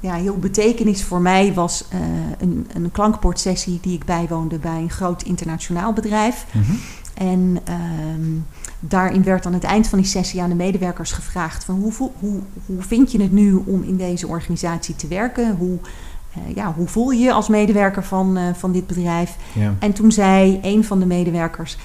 ja, 0.00 0.14
heel 0.14 0.38
betekenis 0.38 1.04
voor 1.04 1.20
mij 1.20 1.54
was 1.54 1.84
uh, 1.94 2.00
een, 2.38 2.68
een 2.74 2.90
klankbordsessie 2.90 3.78
die 3.82 3.94
ik 3.94 4.04
bijwoonde 4.04 4.58
bij 4.58 4.76
een 4.76 4.90
groot 4.90 5.22
internationaal 5.22 5.92
bedrijf. 5.92 6.46
Mm-hmm. 6.52 6.78
En 7.14 7.58
um, 8.14 8.46
daarin 8.80 9.22
werd 9.22 9.46
aan 9.46 9.52
het 9.52 9.64
eind 9.64 9.88
van 9.88 9.98
die 9.98 10.08
sessie 10.08 10.42
aan 10.42 10.48
de 10.48 10.54
medewerkers 10.54 11.12
gevraagd: 11.12 11.64
van 11.64 11.74
hoe, 11.74 12.10
hoe, 12.18 12.40
hoe 12.66 12.82
vind 12.82 13.12
je 13.12 13.22
het 13.22 13.32
nu 13.32 13.54
om 13.54 13.82
in 13.82 13.96
deze 13.96 14.26
organisatie 14.26 14.96
te 14.96 15.08
werken? 15.08 15.56
Hoe, 15.56 15.78
uh, 15.78 16.54
ja, 16.54 16.72
hoe 16.74 16.88
voel 16.88 17.10
je 17.10 17.20
je 17.20 17.32
als 17.32 17.48
medewerker 17.48 18.04
van, 18.04 18.38
uh, 18.38 18.44
van 18.54 18.72
dit 18.72 18.86
bedrijf? 18.86 19.36
En 19.78 19.92
toen 19.92 20.12
zei 20.12 20.58
een 20.62 20.84
van 20.84 20.98
de 20.98 21.06
medewerkers, 21.06 21.76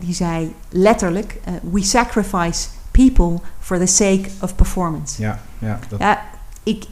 die 0.00 0.14
zei 0.14 0.54
letterlijk: 0.68 1.40
We 1.70 1.82
sacrifice 1.82 2.68
people 2.90 3.38
for 3.60 3.78
the 3.78 3.86
sake 3.86 4.28
of 4.40 4.54
performance. 4.54 5.22
Ja, 5.22 5.40
ja, 5.58 5.78
dat... 5.88 6.00
ja 6.00 6.22
ik, 6.62 6.84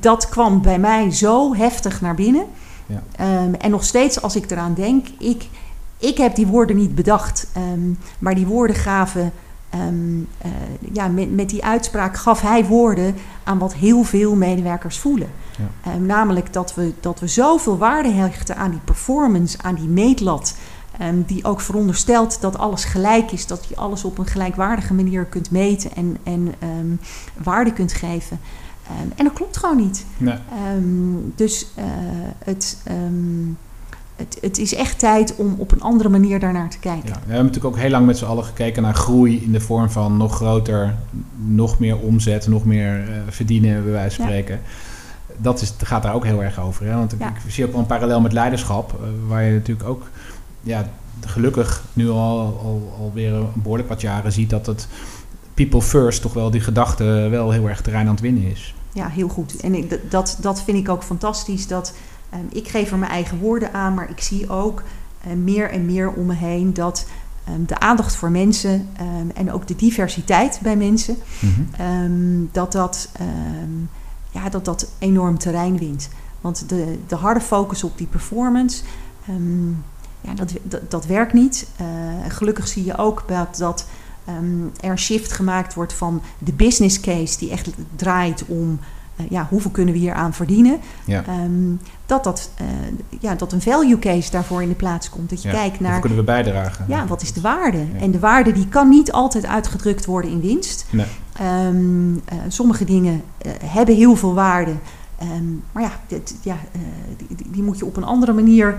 dat 0.00 0.28
kwam 0.28 0.62
bij 0.62 0.78
mij 0.78 1.10
zo 1.10 1.54
heftig 1.54 2.00
naar 2.00 2.14
binnen. 2.14 2.46
Ja. 2.86 3.02
Ehm, 3.16 3.54
en 3.54 3.70
nog 3.70 3.84
steeds 3.84 4.22
als 4.22 4.36
ik 4.36 4.50
eraan 4.50 4.74
denk, 4.74 5.06
ik, 5.18 5.48
ik 5.98 6.18
heb 6.18 6.34
die 6.34 6.46
woorden 6.46 6.76
niet 6.76 6.94
bedacht, 6.94 7.46
ehm, 7.52 7.92
maar 8.18 8.34
die 8.34 8.46
woorden 8.46 8.76
gaven, 8.76 9.32
ehm, 9.70 10.20
eh, 10.38 10.50
ja, 10.92 11.08
met, 11.08 11.34
met 11.34 11.48
die 11.48 11.64
uitspraak 11.64 12.16
gaf 12.16 12.40
hij 12.40 12.64
woorden 12.64 13.14
aan 13.44 13.58
wat 13.58 13.74
heel 13.74 14.02
veel 14.02 14.34
medewerkers 14.34 14.98
voelen. 14.98 15.28
Ja. 15.84 15.96
Namelijk 15.98 16.52
dat 16.52 16.74
we, 16.74 16.92
dat 17.00 17.20
we 17.20 17.26
zoveel 17.26 17.78
waarde 17.78 18.10
hechten 18.10 18.56
aan 18.56 18.70
die 18.70 18.80
performance, 18.84 19.58
aan 19.62 19.74
die 19.74 19.88
meetlat. 19.88 20.54
die 21.26 21.44
ook 21.44 21.60
veronderstelt 21.60 22.40
dat 22.40 22.58
alles 22.58 22.84
gelijk 22.84 23.32
is, 23.32 23.46
dat 23.46 23.64
je 23.68 23.76
alles 23.76 24.04
op 24.04 24.18
een 24.18 24.26
gelijkwaardige 24.26 24.94
manier 24.94 25.24
kunt 25.24 25.50
meten 25.50 25.90
en, 25.94 26.16
en 26.22 26.54
waarde 27.42 27.72
kunt 27.72 27.92
geven. 27.92 28.40
Ehm, 29.00 29.08
en 29.16 29.24
dat 29.24 29.32
klopt 29.32 29.56
gewoon 29.56 29.76
niet. 29.76 30.06
Nee. 30.18 30.34
Ehm, 30.34 31.32
dus 31.34 31.66
eh, 31.74 31.84
het, 32.44 32.78
ehm, 32.84 33.48
het, 34.16 34.38
het 34.40 34.58
is 34.58 34.74
echt 34.74 34.98
tijd 34.98 35.36
om 35.36 35.54
op 35.58 35.72
een 35.72 35.80
andere 35.82 36.08
manier 36.08 36.40
daarnaar 36.40 36.70
te 36.70 36.78
kijken. 36.78 37.08
Ja, 37.08 37.14
we 37.14 37.18
hebben 37.32 37.46
natuurlijk 37.46 37.74
ook 37.74 37.80
heel 37.80 37.90
lang 37.90 38.06
met 38.06 38.18
z'n 38.18 38.24
allen 38.24 38.44
gekeken 38.44 38.82
naar 38.82 38.94
groei 38.94 39.42
in 39.42 39.52
de 39.52 39.60
vorm 39.60 39.90
van 39.90 40.16
nog 40.16 40.34
groter, 40.34 40.94
nog 41.46 41.78
meer 41.78 41.98
omzet, 41.98 42.48
nog 42.48 42.64
meer 42.64 43.00
eh, 43.08 43.16
verdienen, 43.28 43.82
bij 43.82 43.92
wijze 43.92 44.16
van 44.16 44.24
Ja. 44.24 44.30
spreken. 44.30 44.60
Dat 45.36 45.60
is, 45.60 45.74
gaat 45.82 46.02
daar 46.02 46.14
ook 46.14 46.24
heel 46.24 46.42
erg 46.42 46.60
over. 46.60 46.86
Hè? 46.86 46.94
Want 46.94 47.12
ik, 47.12 47.18
Ja. 47.20 47.28
ik 47.28 47.50
zie 47.52 47.64
ook 47.64 47.70
wel 47.70 47.80
een 47.80 47.86
parallel 47.86 48.20
met 48.20 48.32
leiderschap, 48.32 48.92
eh, 48.92 49.08
waar 49.28 49.42
je 49.44 49.52
natuurlijk 49.52 49.88
ook, 49.88 50.02
ja, 50.60 50.88
gelukkig 51.26 51.82
nu 51.92 52.08
al, 52.10 52.40
al, 52.40 52.94
alweer 53.00 53.32
een 53.32 53.46
behoorlijk 53.54 53.88
wat 53.88 54.00
jaren 54.00 54.32
ziet 54.32 54.50
dat 54.50 54.66
het 54.66 54.88
people 55.54 55.82
first 55.82 56.22
toch 56.22 56.32
wel 56.32 56.50
die 56.50 56.60
gedachte 56.60 57.04
wel 57.30 57.50
heel 57.50 57.68
erg 57.68 57.80
terrein 57.80 58.06
aan 58.06 58.12
het 58.12 58.20
winnen 58.20 58.50
is. 58.50 58.74
Ja, 58.92 59.08
heel 59.08 59.28
goed. 59.28 59.56
En 59.56 59.74
ik, 59.74 60.10
dat, 60.10 60.38
dat 60.40 60.62
vind 60.62 60.78
ik 60.78 60.88
ook 60.88 61.02
fantastisch. 61.02 61.66
Dat, 61.66 61.94
ehm, 62.30 62.44
ik 62.48 62.68
geef 62.68 62.90
er 62.90 62.98
mijn 62.98 63.10
eigen 63.10 63.38
woorden 63.38 63.72
aan, 63.72 63.94
maar 63.94 64.10
ik 64.10 64.20
zie 64.20 64.50
ook 64.50 64.82
eh, 65.20 65.32
meer 65.32 65.70
en 65.70 65.86
meer 65.86 66.12
om 66.12 66.26
me 66.26 66.34
heen 66.34 66.74
dat 66.74 67.06
ehm, 67.44 67.64
de 67.66 67.78
aandacht 67.78 68.14
voor 68.14 68.30
mensen 68.30 68.88
ehm, 68.96 69.28
en 69.34 69.52
ook 69.52 69.66
de 69.66 69.76
diversiteit 69.76 70.58
bij 70.62 70.76
mensen, 70.76 71.16
ehm, 71.76 72.44
dat, 72.52 72.72
dat, 72.72 73.08
ja, 74.30 74.48
dat 74.48 74.64
dat 74.64 74.90
enorm 74.98 75.38
terrein 75.38 75.78
wint. 75.78 76.08
Want 76.40 76.68
de, 76.68 76.98
de 77.06 77.16
harde 77.16 77.40
focus 77.40 77.84
op 77.84 77.98
die 77.98 78.06
performance, 78.06 78.82
ja, 80.22 80.34
dat, 80.34 80.52
dat, 80.62 80.90
dat 80.90 81.06
werkt 81.06 81.32
niet. 81.32 81.66
Eh, 81.76 81.86
gelukkig 82.28 82.68
zie 82.68 82.84
je 82.84 82.96
ook 82.96 83.24
dat, 83.26 83.56
dat 83.56 83.86
ehm, 84.24 84.62
er 84.80 84.90
een 84.90 84.98
shift 84.98 85.32
gemaakt 85.32 85.74
wordt 85.74 85.92
van 85.92 86.22
de 86.38 86.52
business 86.52 87.00
case, 87.00 87.38
die 87.38 87.50
echt 87.50 87.68
draait 87.96 88.44
om 88.46 88.78
eh, 89.16 89.26
ja, 89.30 89.46
hoeveel 89.50 89.70
kunnen 89.70 89.94
we 89.94 90.00
hier 90.00 90.12
aan 90.14 90.32
verdienen. 90.34 90.78
Ja. 91.04 91.24
Ehm, 91.26 91.74
dat, 92.06 92.24
dat, 92.24 92.50
eh, 92.56 92.66
ja, 93.20 93.34
dat 93.34 93.52
een 93.52 93.60
value 93.62 93.98
case 93.98 94.30
daarvoor 94.30 94.62
in 94.62 94.68
de 94.68 94.74
plaats 94.74 95.10
komt. 95.10 95.30
Dat 95.30 95.42
je 95.42 95.48
Ja. 95.48 95.54
kijkt 95.54 95.80
naar 95.80 96.00
kunnen 96.00 96.18
we 96.18 96.24
bijdragen? 96.24 96.84
ja, 96.88 97.06
wat 97.06 97.22
is 97.22 97.32
de 97.32 97.40
waarde? 97.40 97.78
Ja. 97.78 97.98
En 98.00 98.10
de 98.10 98.18
waarde 98.18 98.52
die 98.52 98.68
kan 98.68 98.88
niet 98.88 99.12
altijd 99.12 99.46
uitgedrukt 99.46 100.04
worden 100.04 100.30
in 100.30 100.40
winst. 100.40 100.86
Nee. 100.90 101.06
Ehm, 101.32 102.14
eh, 102.24 102.36
sommige 102.48 102.84
dingen 102.84 103.22
hebben 103.64 103.94
heel 103.94 104.16
veel 104.16 104.34
waarde. 104.34 104.72
Maar 105.72 105.82
ja, 105.82 105.90
dit, 106.06 106.34
ja 106.42 106.56
die, 107.16 107.36
die- 107.50 107.62
moet 107.62 107.78
je 107.78 107.84
op 107.86 107.96
een 107.96 108.04
andere 108.04 108.32
manier 108.32 108.76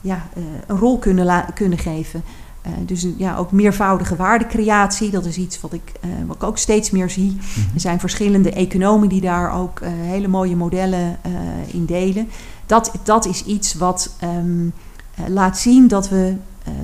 ja, 0.00 0.22
een 0.66 0.78
rol 0.78 0.98
kunnen, 0.98 1.44
kunnen 1.54 1.78
geven. 1.78 2.22
Eh, 2.62 2.72
dus 2.86 3.06
ja, 3.16 3.36
ook 3.36 3.52
meervoudige 3.52 4.16
waardecreatie, 4.16 5.10
dat 5.10 5.24
is 5.24 5.36
iets 5.36 5.60
wat 5.60 5.72
ik, 5.72 5.92
eh, 6.00 6.10
wat 6.26 6.36
ik 6.36 6.42
ook 6.42 6.58
steeds 6.58 6.90
meer 6.90 7.10
zie. 7.10 7.30
Mhm. 7.30 7.74
Er 7.74 7.80
zijn 7.80 8.00
verschillende 8.00 8.52
economen 8.52 9.08
die 9.08 9.20
daar 9.20 9.52
ook 9.52 9.80
eh, 9.80 9.90
hele 9.92 10.28
mooie 10.28 10.56
modellen 10.56 11.18
in 11.66 11.84
delen. 11.84 12.28
Dat, 12.66 12.92
dat 13.02 13.26
is 13.26 13.44
iets 13.44 13.74
wat 13.74 14.14
ehm, 14.18 14.66
eh, 15.14 15.24
laat 15.28 15.58
zien 15.58 15.88
dat, 15.88 16.08
we, 16.08 16.36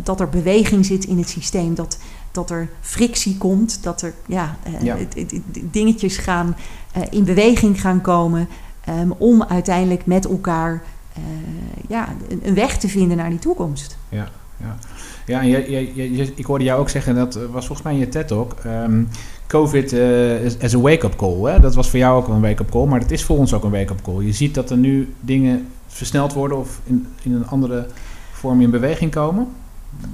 dat 0.02 0.20
er 0.20 0.28
beweging 0.28 0.86
zit 0.86 1.04
in 1.04 1.18
het 1.18 1.28
systeem. 1.28 1.74
Dat, 1.74 1.98
dat 2.30 2.50
er 2.50 2.68
frictie 2.80 3.36
komt, 3.36 3.82
dat 3.82 4.02
er 4.02 4.14
ja, 4.26 4.56
dingetjes 5.62 6.16
gaan, 6.16 6.56
in 7.10 7.24
beweging 7.24 7.80
gaan 7.80 8.00
komen. 8.00 8.48
ehm, 8.84 9.10
om 9.18 9.42
uiteindelijk 9.42 10.06
met 10.06 10.24
elkaar 10.26 10.82
ja, 11.88 12.08
een, 12.28 12.40
een 12.42 12.54
weg 12.54 12.78
te 12.78 12.88
vinden 12.88 13.16
naar 13.16 13.30
die 13.30 13.38
toekomst. 13.38 13.96
Ja, 14.08 14.28
ja 14.56 14.76
en 15.28 15.46
je, 15.48 15.70
je, 15.70 15.94
je- 15.94 16.16
je- 16.16 16.32
ik 16.34 16.44
hoorde 16.44 16.64
jou 16.64 16.80
ook 16.80 16.88
zeggen, 16.88 17.14
dat 17.14 17.34
was 17.34 17.66
volgens 17.66 17.82
mij 17.82 17.92
in 17.92 17.98
je 17.98 18.08
TED-talk... 18.08 18.52
ehm, 18.64 19.02
COVID 19.46 19.92
eh, 19.92 20.44
is 20.44 20.58
as 20.60 20.74
a 20.74 20.78
wake-up 20.78 21.16
call. 21.16 21.52
Hè? 21.52 21.60
Dat 21.60 21.74
was 21.74 21.90
voor 21.90 21.98
jou 21.98 22.16
ook 22.16 22.28
een 22.28 22.40
wake-up 22.40 22.70
call, 22.70 22.86
maar 22.86 23.00
dat 23.00 23.10
is 23.10 23.24
voor 23.24 23.36
ons 23.38 23.54
ook 23.54 23.64
een 23.64 23.70
wake-up 23.70 24.02
call. 24.02 24.22
Je 24.24 24.32
ziet 24.32 24.54
dat 24.54 24.70
er 24.70 24.76
nu 24.76 25.14
dingen 25.20 25.68
versneld 25.86 26.32
worden 26.32 26.58
of 26.58 26.80
in, 26.84 27.06
in 27.22 27.32
een 27.32 27.46
andere 27.46 27.86
vorm 28.32 28.60
in 28.60 28.70
beweging 28.70 29.10
komen. 29.10 29.46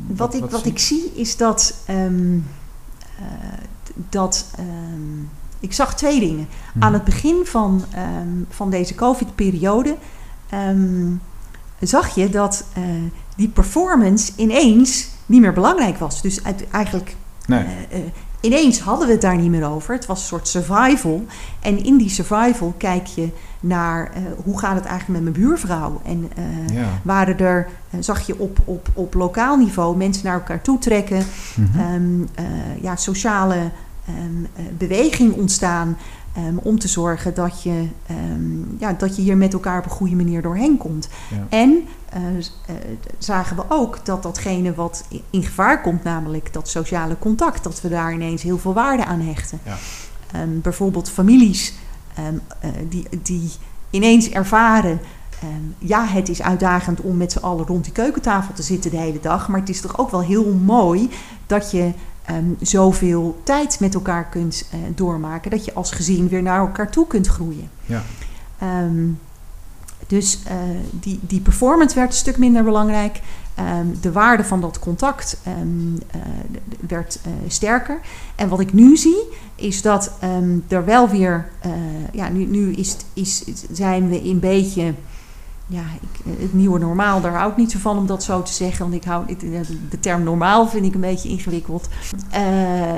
Wat, 0.07 0.35
ik, 0.35 0.45
wat 0.45 0.61
zie 0.63 0.71
ik 0.71 0.79
zie 0.79 1.13
is 1.15 1.37
dat. 1.37 1.75
ehm, 1.87 2.35
eh, 3.19 3.25
dat 4.09 4.47
ehm, 4.59 5.23
ik 5.61 5.73
zag 5.73 5.95
twee 5.95 6.21
dingen. 6.21 6.49
Mhm. 6.75 6.85
Aan 6.85 6.93
het 6.93 7.05
begin 7.05 7.41
van, 7.45 7.85
van 8.49 8.71
deze 8.71 8.95
COVID-periode 8.95 9.97
zag 11.81 12.15
je 12.15 12.29
dat 12.29 12.65
eh, 12.73 12.83
die 13.35 13.49
performance 13.49 14.33
ineens 14.37 15.09
niet 15.27 15.41
meer 15.41 15.53
belangrijk 15.53 15.99
was. 15.99 16.23
Dus 16.23 16.45
uit, 16.45 16.71
eigenlijk 16.71 17.17
Nee, 17.47 17.65
eh, 17.65 17.99
eh, 17.99 18.05
ineens 18.41 18.81
hadden 18.81 19.07
we 19.07 19.13
het 19.13 19.23
daar 19.23 19.37
niet 19.37 19.51
meer 19.51 19.69
over. 19.69 19.95
Het 19.95 20.07
was 20.07 20.21
een 20.21 20.27
soort 20.27 20.49
survival. 20.49 21.25
En 21.61 21.85
in 21.85 21.97
die 21.97 22.09
survival 22.09 22.75
kijk 22.79 23.07
je 23.07 23.29
naar 23.61 24.11
eh, 24.15 24.23
hoe 24.45 24.59
gaat 24.59 24.75
het 24.75 24.85
eigenlijk 24.85 25.23
met 25.23 25.33
mijn 25.33 25.47
buurvrouw. 25.47 26.01
En 26.05 26.31
ja. 26.73 26.89
waren 27.03 27.39
er, 27.39 27.69
zag 28.01 28.27
je 28.27 28.39
op, 28.39 28.59
op, 28.65 28.89
op 28.95 29.15
lokaal 29.15 29.57
niveau 29.57 29.97
mensen 29.97 30.25
naar 30.25 30.35
elkaar 30.35 30.63
toe 30.63 30.79
trekken. 30.79 31.25
Mhm. 31.55 31.79
ehm, 31.79 32.23
eh, 32.35 32.83
ja, 32.83 32.97
sociale 32.97 33.71
ehm, 34.07 34.45
eh, 34.55 34.65
beweging 34.79 35.35
ontstaan. 35.35 35.97
Ehm, 36.35 36.57
om 36.57 36.79
te 36.79 36.89
zorgen 36.89 37.35
dat 37.35 37.63
je, 37.63 37.89
ehm, 38.07 38.79
ja, 38.79 38.93
dat 38.93 39.17
je 39.17 39.23
hier 39.23 39.37
met 39.37 39.53
elkaar 39.53 39.79
op 39.79 39.85
een 39.85 39.91
goede 39.91 40.17
manier 40.17 40.43
doorheen 40.43 40.77
komt. 40.77 41.09
Ja. 41.31 41.47
En 41.49 41.87
eh, 42.09 42.37
eh, 42.37 42.75
zagen 43.19 43.57
we 43.57 43.63
ook 43.69 44.05
dat 44.05 44.23
datgene 44.23 44.75
wat 44.75 45.05
in 45.31 45.43
gevaar 45.43 45.81
komt, 45.81 46.05
namelijk 46.05 46.53
dat 46.53 46.69
sociale 46.69 47.19
contact, 47.19 47.65
dat 47.65 47.81
we 47.81 47.89
daar 47.89 48.13
ineens 48.13 48.43
heel 48.43 48.59
veel 48.59 48.73
waarde 48.73 49.05
aan 49.05 49.21
hechten. 49.21 49.61
Ja. 49.65 49.77
Ehm, 50.33 50.61
bijvoorbeeld 50.63 51.11
families 51.11 51.75
eh, 52.15 52.25
die, 52.89 53.07
die 53.23 53.51
ineens 53.91 54.31
ervaren. 54.31 55.01
ja, 55.79 56.07
het 56.07 56.29
is 56.29 56.43
uitdagend 56.43 57.01
om 57.01 57.17
met 57.17 57.33
z'n 57.33 57.39
allen 57.39 57.67
rond 57.67 57.85
die 57.85 57.93
keukentafel 57.93 58.55
te 58.55 58.63
zitten 58.63 58.91
de 58.91 58.97
hele 58.97 59.21
dag. 59.21 59.49
Maar 59.49 59.61
het 59.61 59.69
is 59.69 59.81
toch 59.81 59.99
ook 59.99 60.11
wel 60.11 60.23
heel 60.23 60.55
mooi 60.55 61.11
dat 61.47 61.71
je 61.71 61.93
ehm, 62.25 62.45
zoveel 62.61 63.41
tijd 63.43 63.81
met 63.81 63.95
elkaar 63.95 64.25
kunt 64.25 64.69
eh, 64.71 64.79
doormaken. 64.95 65.51
Dat 65.51 65.65
je 65.65 65.75
als 65.75 65.91
gezin 65.91 66.29
weer 66.29 66.43
naar 66.43 66.59
elkaar 66.59 66.91
toe 66.91 67.07
kunt 67.07 67.27
groeien. 67.27 67.71
Ja. 67.87 68.03
Ehm, 68.59 69.09
dus 70.07 70.43
eh, 70.47 70.57
die, 70.91 71.19
die 71.23 71.41
performance 71.41 71.95
werd 71.95 72.09
een 72.09 72.17
stuk 72.17 72.39
minder 72.39 72.65
belangrijk. 72.65 73.21
Ehm, 73.55 73.87
de 74.01 74.13
waarde 74.13 74.45
van 74.45 74.61
dat 74.61 74.79
contact 74.79 75.37
eh, 75.43 75.53
werd 76.89 77.21
sterker. 77.49 78.01
En 78.35 78.49
wat 78.49 78.61
ik 78.61 78.73
nu 78.73 78.97
zie, 78.97 79.23
is 79.55 79.83
dat 79.83 80.13
ehm, 80.21 80.59
er 80.69 80.85
wel 80.85 81.09
weer... 81.09 81.49
ja, 82.13 82.29
nu, 82.29 82.45
nu 82.45 82.73
is, 82.73 82.97
is, 83.13 83.45
zijn 83.71 84.09
we 84.09 84.25
een 84.25 84.41
beetje... 84.41 84.95
Ja, 85.67 85.85
ik, 86.01 86.37
het 86.39 86.55
nieuwe 86.55 86.79
normaal, 86.79 87.21
daar 87.21 87.35
hou 87.35 87.51
ik 87.51 87.57
niet 87.57 87.71
zo 87.71 87.79
van 87.79 87.99
om 87.99 88.07
dat 88.07 88.23
zo 88.23 88.43
te 88.43 88.53
zeggen. 88.53 88.83
Want 88.83 88.95
ik 88.95 89.05
hou, 89.05 89.37
de 89.91 90.01
term 90.01 90.23
normaal 90.23 90.69
vind 90.69 90.87
ik 90.87 90.95
een 90.95 91.01
beetje 91.01 91.29
ingewikkeld. 91.29 91.89
Eh, 92.31 92.43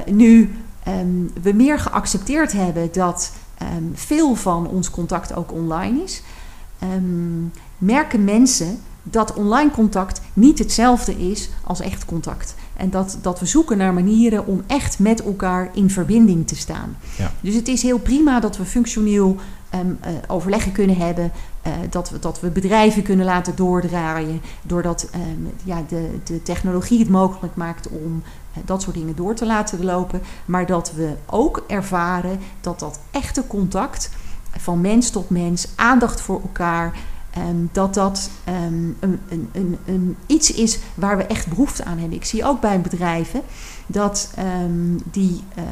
nu 0.07 0.51
ehm, 0.83 1.07
we 1.43 1.53
meer 1.53 1.79
geaccepteerd 1.79 2.53
hebben 2.53 2.89
dat 2.93 3.33
ehm, 3.59 3.85
veel 3.95 4.35
van 4.35 4.69
ons 4.69 4.91
contact 4.91 5.35
ook 5.35 5.53
online 5.53 6.03
is, 6.03 6.23
ehm, 6.79 7.43
merken 7.79 8.25
mensen 8.25 8.79
dat 9.03 9.35
online 9.35 9.71
contact 9.71 10.21
niet 10.33 10.59
hetzelfde 10.59 11.29
is 11.31 11.49
als 11.65 11.81
echt 11.81 12.05
contact. 12.05 12.55
En 12.77 12.91
dat, 12.91 13.19
dat 13.23 13.41
we 13.41 13.47
zoeken 13.47 13.79
naar 13.79 13.95
manieren 13.95 14.47
om 14.47 14.63
echt 14.67 14.99
met 14.99 15.25
elkaar 15.25 15.71
in 15.75 15.91
verbinding 15.91 16.47
te 16.47 16.57
staan. 16.57 16.97
Ja. 17.19 17.33
Dus 17.41 17.55
het 17.55 17.69
is 17.69 17.83
heel 17.83 17.99
prima 17.99 18.41
dat 18.41 18.57
we 18.57 18.65
functioneel 18.65 19.37
eh, 19.71 20.13
overleggen 20.27 20.73
kunnen 20.73 20.97
hebben. 20.97 21.33
Eh, 21.67 21.73
dat, 21.91 22.11
we, 22.11 22.19
dat 22.19 22.41
we 22.41 22.51
bedrijven 22.51 23.03
kunnen 23.03 23.27
laten 23.27 23.57
doordraaien. 23.57 24.41
Doordat 24.63 25.09
ehm, 25.13 25.23
ja, 25.65 25.83
de, 25.89 26.19
de 26.25 26.43
technologie 26.43 26.99
het 26.99 27.09
mogelijk 27.09 27.57
maakt 27.57 27.89
om 27.89 28.23
eh, 28.53 28.63
dat 28.65 28.83
soort 28.83 28.97
dingen 28.97 29.17
door 29.17 29.35
te 29.35 29.47
laten 29.47 29.85
lopen. 29.85 30.23
Maar 30.45 30.67
dat 30.67 30.93
we 30.93 31.15
ook 31.27 31.65
ervaren 31.67 32.39
dat 32.61 32.79
dat 32.81 33.01
echte 33.11 33.47
contact 33.47 34.11
van 34.59 34.81
mens 34.81 35.11
tot 35.11 35.31
mens, 35.31 35.69
aandacht 35.75 36.21
voor 36.21 36.41
elkaar. 36.43 36.93
ehm, 37.31 37.57
dat 37.73 37.95
dat 37.95 38.31
ehm, 38.45 38.85
een, 39.01 39.21
een, 39.53 39.79
een, 39.85 40.17
iets 40.27 40.53
is 40.53 40.79
waar 40.95 41.17
we 41.17 41.27
echt 41.27 41.49
behoefte 41.49 41.85
aan 41.85 41.99
hebben. 41.99 42.17
Ik 42.17 42.25
zie 42.25 42.45
ook 42.45 42.61
bij 42.61 42.81
bedrijven 42.81 43.43
dat 43.87 44.31
die, 45.11 45.43
eh, 45.55 45.63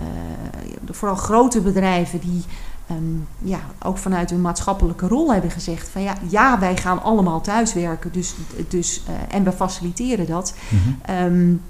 vooral 0.90 1.16
grote 1.16 1.60
bedrijven, 1.60 2.20
die 2.20 2.44
ehm, 2.86 2.98
ja, 3.38 3.60
ook 3.82 3.98
vanuit 3.98 4.30
hun 4.30 4.40
maatschappelijke 4.40 5.08
rol 5.08 5.32
hebben 5.32 5.50
gezegd 5.50 5.88
van 5.88 6.02
ja, 6.02 6.14
ja 6.28 6.58
wij 6.58 6.76
gaan 6.76 7.02
allemaal 7.02 7.40
thuiswerken 7.40 8.12
dus, 8.12 8.34
dus, 8.68 9.02
uh, 9.08 9.14
en 9.36 9.44
we 9.44 9.52
faciliteren 9.52 10.26
dat. 10.26 10.54
Mm 10.68 11.60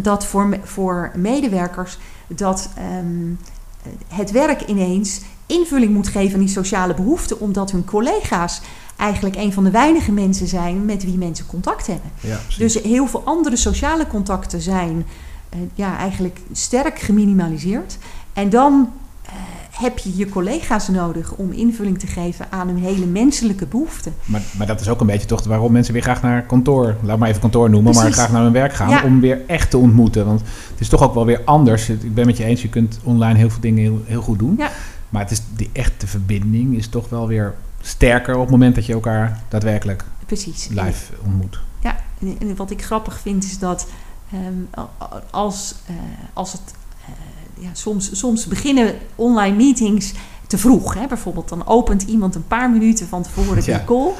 dat 0.00 0.26
voor, 0.26 0.58
voor 0.62 1.10
medewerkers 1.16 1.98
dat 2.26 2.68
um, 2.98 3.38
het 4.08 4.30
werk 4.30 4.62
ineens 4.62 5.20
invulling 5.46 5.92
moet 5.92 6.08
geven 6.08 6.34
aan 6.34 6.44
die 6.44 6.48
sociale 6.48 6.94
behoeften, 6.94 7.40
omdat 7.40 7.70
hun 7.70 7.84
collega's 7.84 8.60
eigenlijk 8.96 9.36
een 9.36 9.52
van 9.52 9.64
de 9.64 9.70
weinige 9.70 10.12
mensen 10.12 10.46
zijn 10.46 10.84
met 10.84 11.04
wie 11.04 11.18
mensen 11.18 11.46
contact 11.46 11.86
hebben. 11.86 12.10
Ja, 12.20 12.38
dus 12.58 12.74
heel 12.82 13.06
veel 13.06 13.22
andere 13.24 13.56
sociale 13.56 14.06
contacten 14.06 14.60
zijn 14.60 15.06
uh, 15.54 15.60
ja, 15.74 15.98
eigenlijk 15.98 16.40
sterk 16.52 16.98
geminimaliseerd. 16.98 17.98
En 18.32 18.50
dan 18.50 18.92
heb 19.74 19.98
je 19.98 20.16
je 20.16 20.28
collega's 20.28 20.88
nodig 20.88 21.32
om 21.32 21.52
invulling 21.52 21.98
te 21.98 22.06
geven 22.06 22.46
aan 22.50 22.68
hun 22.68 22.76
hele 22.76 23.06
menselijke 23.06 23.66
behoeften. 23.66 24.14
Maar, 24.24 24.42
maar 24.58 24.66
dat 24.66 24.80
is 24.80 24.88
ook 24.88 25.00
een 25.00 25.06
beetje 25.06 25.26
toch 25.26 25.44
waarom 25.44 25.72
mensen 25.72 25.92
weer 25.92 26.02
graag 26.02 26.22
naar 26.22 26.42
kantoor, 26.42 26.96
laat 27.02 27.18
maar 27.18 27.28
even 27.28 27.40
kantoor 27.40 27.70
noemen, 27.70 27.92
Precies. 27.92 28.08
maar 28.08 28.18
graag 28.18 28.32
naar 28.32 28.42
hun 28.42 28.52
werk 28.52 28.72
gaan 28.72 29.04
om 29.04 29.20
weer 29.20 29.40
echt 29.46 29.70
te 29.70 29.78
ontmoeten. 29.78 30.26
Want 30.26 30.40
het 30.70 30.80
is 30.80 30.88
toch 30.88 31.02
ook 31.02 31.14
wel 31.14 31.26
weer 31.26 31.40
anders. 31.44 31.88
Ik 31.88 32.14
ben 32.14 32.26
met 32.26 32.36
je 32.36 32.44
eens, 32.44 32.62
je 32.62 32.68
kunt 32.68 32.98
online 33.02 33.38
heel 33.38 33.50
veel 33.50 33.60
dingen 33.60 33.82
heel, 33.82 34.02
heel 34.04 34.22
goed 34.22 34.38
doen. 34.38 34.54
Ja. 34.58 34.70
Maar 35.08 35.22
het 35.22 35.30
is 35.30 35.42
die 35.56 35.70
echte 35.72 36.06
verbinding 36.06 36.76
is 36.76 36.88
toch 36.88 37.08
wel 37.08 37.26
weer 37.26 37.54
sterker 37.80 38.34
op 38.34 38.40
het 38.40 38.50
moment 38.50 38.74
dat 38.74 38.86
je 38.86 38.92
elkaar 38.92 39.42
daadwerkelijk 39.48 40.04
Precies. 40.26 40.68
live 40.68 41.12
ontmoet. 41.24 41.60
Ja, 41.80 41.96
en 42.20 42.56
wat 42.56 42.70
ik 42.70 42.82
grappig 42.82 43.20
vind 43.20 43.44
is 43.44 43.58
dat 43.58 43.86
um, 44.34 44.68
als, 45.30 45.74
uh, 45.90 45.96
als 46.32 46.52
het. 46.52 46.74
Uh, 47.08 47.33
ja, 47.58 47.68
soms, 47.72 48.18
soms 48.18 48.46
beginnen 48.46 48.94
online 49.14 49.56
meetings 49.56 50.12
te 50.46 50.58
vroeg. 50.58 50.94
Hè? 50.94 51.06
Bijvoorbeeld, 51.06 51.48
dan 51.48 51.66
opent 51.66 52.02
iemand 52.02 52.34
een 52.34 52.46
paar 52.46 52.70
minuten 52.70 53.08
van 53.08 53.22
tevoren 53.22 53.64
de 53.64 53.70
ja. 53.70 53.82
call. 53.86 54.12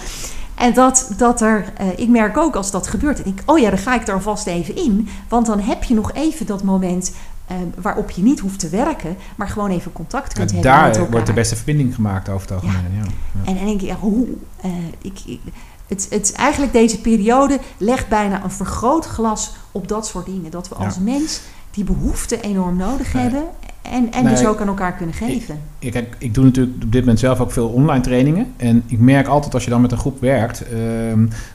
En 0.54 0.74
dat, 0.74 1.12
dat 1.16 1.40
er, 1.40 1.72
uh, 1.80 1.86
ik 1.96 2.08
merk 2.08 2.36
ook 2.36 2.56
als 2.56 2.70
dat 2.70 2.86
gebeurt, 2.86 3.26
ik, 3.26 3.42
oh 3.46 3.58
ja, 3.58 3.70
dan 3.70 3.78
ga 3.78 3.94
ik 3.94 4.08
er 4.08 4.14
alvast 4.14 4.46
even 4.46 4.76
in. 4.76 5.08
Want 5.28 5.46
dan 5.46 5.60
heb 5.60 5.84
je 5.84 5.94
nog 5.94 6.12
even 6.12 6.46
dat 6.46 6.62
moment 6.62 7.12
uh, 7.50 7.56
waarop 7.80 8.10
je 8.10 8.22
niet 8.22 8.40
hoeft 8.40 8.58
te 8.58 8.68
werken, 8.68 9.16
maar 9.36 9.48
gewoon 9.48 9.70
even 9.70 9.92
contact 9.92 10.32
kunt 10.32 10.50
en 10.50 10.56
hebben. 10.56 10.92
Daar 10.92 11.10
wordt 11.10 11.26
de 11.26 11.32
beste 11.32 11.56
verbinding 11.56 11.94
gemaakt 11.94 12.28
over 12.28 12.48
het 12.48 12.62
algemeen. 12.62 12.94
Ja. 12.94 13.04
En 13.44 13.54
dan 13.54 13.64
denk 13.64 13.80
ik, 13.80 13.86
ja, 13.88 13.96
hoe. 13.96 14.26
Uh, 14.64 14.72
ik, 15.00 15.18
ik, 15.26 15.40
het, 15.86 16.06
het, 16.10 16.32
eigenlijk 16.32 16.72
deze 16.72 17.00
periode 17.00 17.58
legt 17.76 18.08
bijna 18.08 18.44
een 18.44 18.50
vergrootglas 18.50 19.52
op 19.72 19.88
dat 19.88 20.06
soort 20.06 20.26
dingen. 20.26 20.50
Dat 20.50 20.68
we 20.68 20.74
als 20.74 20.98
mens 20.98 21.40
die 21.75 21.85
behoefte 21.85 22.40
enorm 22.40 22.76
nodig 22.76 23.12
nee. 23.12 23.23
hebben 23.23 23.45
en, 23.83 24.12
en 24.12 24.25
nee, 24.25 24.35
dus 24.35 24.47
ook 24.47 24.61
aan 24.61 24.69
elkaar 24.69 24.93
kunnen 24.93 25.14
geven. 25.14 25.61
Ik, 25.78 25.95
ik, 25.95 26.16
ik, 26.19 26.35
doe 26.35 26.45
natuurlijk 26.45 26.83
op 26.83 26.93
dit 26.93 27.00
moment 27.00 27.19
zelf 27.19 27.40
ook 27.40 27.52
veel 27.52 27.69
online 27.69 28.02
trainingen. 28.02 28.52
En 28.57 28.83
ik 28.87 28.99
merk 28.99 29.26
altijd 29.26 29.54
als 29.54 29.64
je 29.64 29.71
dan 29.71 29.81
met 29.81 29.93
een 29.93 29.99
groep 29.99 30.21
werkt, 30.21 30.64
uh, 30.73 30.78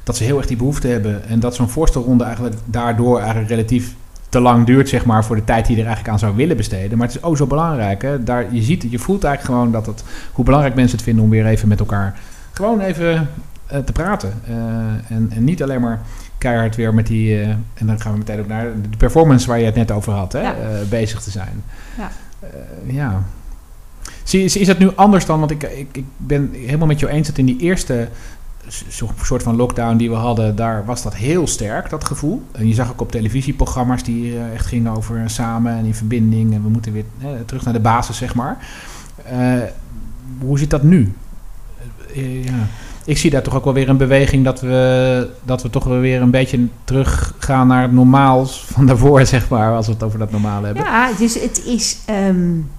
dat 0.04 0.18
ze 0.18 0.24
heel 0.24 0.38
erg 0.38 0.48
die 0.48 0.58
behoefte 0.58 0.88
hebben. 0.88 1.28
En 1.28 1.40
dat 1.40 1.56
zo'n 1.56 1.70
voorstelronde 1.70 2.24
eigenlijk 2.24 2.56
daardoor 2.66 3.20
eigenlijk 3.20 3.50
relatief 3.50 3.96
te 4.30 4.40
lang 4.40 4.66
duurt, 4.66 4.90
zeg 4.90 5.06
maar, 5.06 5.26
voor 5.26 5.36
de 5.36 5.44
tijd 5.44 5.66
die 5.66 5.76
je 5.76 5.82
er 5.82 5.88
eigenlijk 5.88 6.16
aan 6.16 6.28
zou 6.28 6.36
willen 6.36 6.58
besteden. 6.58 6.98
Maar 6.98 7.08
het 7.08 7.16
is 7.16 7.24
ook 7.24 7.38
zo 7.38 7.48
belangrijk. 7.48 8.02
Hè? 8.02 8.24
Daar, 8.24 8.54
je 8.54 8.62
ziet, 8.62 8.86
je 8.90 9.00
voelt 9.00 9.24
eigenlijk 9.24 9.56
gewoon 9.56 9.72
dat 9.72 9.86
het, 9.86 10.04
hoe 10.34 10.46
belangrijk 10.46 10.76
mensen 10.76 10.96
het 10.96 11.06
vinden 11.06 11.24
om 11.24 11.30
weer 11.30 11.46
even 11.46 11.68
met 11.68 11.80
elkaar 11.80 12.20
gewoon 12.52 12.80
even 12.80 13.30
uh, 13.74 13.78
te 13.80 13.92
praten. 13.92 14.34
Uh, 14.50 14.56
en, 15.08 15.32
en 15.36 15.44
niet 15.44 15.64
alleen 15.64 15.82
maar 15.82 16.02
keihard 16.39 16.75
weer 16.75 16.93
met 16.93 17.08
die, 17.08 17.41
uh, 17.41 17.48
en 17.50 17.88
dan 17.88 18.00
gaan 18.01 18.12
we 18.12 18.17
meteen 18.17 18.39
ook 18.39 18.48
naar 18.48 18.65
de 18.89 18.98
performance 18.98 19.48
waar 19.48 19.60
je 19.60 19.65
het 19.65 19.75
net 19.75 19.91
over 19.91 20.13
had, 20.13 20.34
hè, 20.34 20.41
ja. 20.41 20.55
bezig 20.89 21.22
te 21.22 21.31
zijn. 21.31 21.63
Ja. 21.98 22.12
ja. 22.86 23.24
Zie, 24.24 24.43
is 24.43 24.67
dat 24.67 24.79
nu 24.79 24.96
anders 24.96 25.25
dan, 25.25 25.39
want 25.39 25.51
ik, 25.51 25.63
ik, 25.63 25.88
ik 25.91 26.05
ben 26.17 26.50
helemaal 26.53 26.88
met 26.88 27.00
jou 27.00 27.12
eens 27.12 27.27
dat 27.27 27.38
in 27.38 27.46
die 27.46 27.60
eerste 27.60 28.08
zo'n 28.88 29.10
soort 29.24 29.43
van 29.43 29.55
lockdown 29.55 29.98
die 29.98 30.10
we 30.10 30.15
hadden, 30.15 30.55
daar 30.55 30.86
was 30.86 31.03
dat 31.03 31.15
heel 31.15 31.48
sterk, 31.48 31.89
dat 31.89 32.05
gevoel. 32.05 32.43
En 32.51 32.67
je 32.67 32.74
zag 32.74 32.91
ook 32.91 33.01
op 33.01 33.12
televisieprogramma's 33.12 34.03
die 34.03 34.39
echt 34.53 34.65
gingen 34.65 34.96
over 34.96 35.29
samen 35.29 35.77
en 35.77 35.86
in 35.86 35.96
verbinding. 35.96 36.53
En 36.53 36.63
we 36.63 36.69
moeten 36.69 36.93
weer 36.93 37.05
terug 37.46 37.63
naar 37.63 37.74
de 37.74 37.79
basis, 37.79 38.17
zeg 38.17 38.36
maar. 38.36 38.58
Uh, 39.31 39.62
hoe 40.39 40.60
zit 40.60 40.69
dat 40.69 40.84
nu? 40.84 41.13
ja. 42.43 42.67
Ik 43.10 43.18
zie 43.18 43.30
daar 43.30 43.42
toch 43.42 43.56
ook 43.56 43.63
wel 43.63 43.74
weer 43.74 43.89
een 43.89 43.98
beweging 43.98 44.44
dat 44.44 44.62
we, 44.62 45.29
dat 45.44 45.62
we 45.62 45.70
toch 45.70 45.83
weer 45.83 46.22
een 46.22 46.31
beetje 46.31 46.68
teruggaan 46.83 47.68
naar 47.68 47.81
het 47.81 47.92
normaals 47.92 48.66
van 48.66 48.86
daarvoor, 48.86 49.25
zeg 49.25 49.50
maar, 49.50 49.75
als 49.75 49.86
we 49.86 49.94
het 49.94 50.03
over 50.03 50.20
dat 50.20 50.31
normaal 50.31 50.64
hebben. 50.64 50.83
Ja, 50.83 51.12
dus 51.14 51.33
het 51.33 51.66
is. 51.66 51.98
Um, 52.10 52.72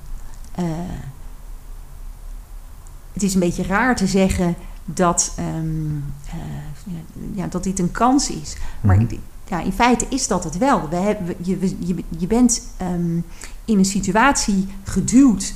het 3.13 3.23
is 3.23 3.35
een 3.35 3.41
beetje 3.41 3.63
raar 3.63 3.97
te 3.97 4.07
zeggen 4.07 4.55
dat, 4.85 5.35
um, 5.59 6.05
uh, 6.27 7.35
ja, 7.35 7.47
dat 7.47 7.65
dit 7.65 7.79
een 7.79 7.91
kans 7.91 8.31
is. 8.31 8.57
Maar 8.81 8.97
mm 8.97 9.07
-hmm. 9.09 9.19
ja, 9.49 9.61
in 9.61 9.73
feite 9.73 10.07
is 10.09 10.27
dat 10.27 10.45
het 10.45 10.59
wel. 10.59 10.89
We 10.89 10.97
hebben, 10.97 11.35
je, 11.43 11.59
je, 11.79 12.05
je 12.19 12.27
bent 12.27 12.63
um, 12.83 13.25
in 13.65 13.79
een 13.79 13.85
situatie 13.85 14.69
geduwd 14.85 15.55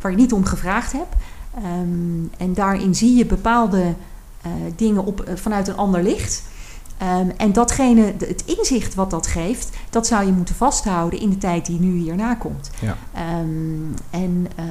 waar 0.00 0.10
je 0.10 0.16
niet 0.16 0.32
om 0.32 0.44
gevraagd 0.44 0.92
hebt. 0.92 1.14
En 2.36 2.54
daarin 2.54 2.94
zie 2.94 3.16
je 3.16 3.26
bepaalde 3.26 3.82
uh, 4.46 4.52
dingen 4.76 5.04
op, 5.04 5.28
uh, 5.28 5.36
vanuit 5.36 5.68
een 5.68 5.76
ander 5.76 6.02
licht. 6.02 6.42
Um, 7.02 7.30
en 7.36 7.52
datgene, 7.52 8.14
het 8.18 8.44
inzicht 8.44 8.94
wat 8.94 9.10
dat 9.10 9.26
geeft, 9.26 9.76
dat 9.90 10.06
zou 10.06 10.26
je 10.26 10.32
moeten 10.32 10.54
vasthouden 10.54 11.20
in 11.20 11.30
de 11.30 11.38
tijd 11.38 11.66
die 11.66 11.80
nu 11.80 11.98
hierna 11.98 12.34
komt. 12.34 12.70
Ja. 12.80 12.96
Um, 13.40 13.94
en 14.10 14.46
uh, 14.58 14.64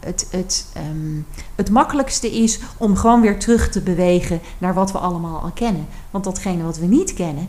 het, 0.00 0.26
het, 0.30 0.66
um, 0.90 1.26
het 1.54 1.70
makkelijkste 1.70 2.30
is 2.30 2.60
om 2.76 2.96
gewoon 2.96 3.20
weer 3.20 3.38
terug 3.38 3.70
te 3.70 3.80
bewegen 3.80 4.40
naar 4.58 4.74
wat 4.74 4.92
we 4.92 4.98
allemaal 4.98 5.40
al 5.40 5.50
kennen. 5.54 5.86
Want 6.10 6.24
datgene 6.24 6.62
wat 6.62 6.78
we 6.78 6.86
niet 6.86 7.14
kennen, 7.14 7.48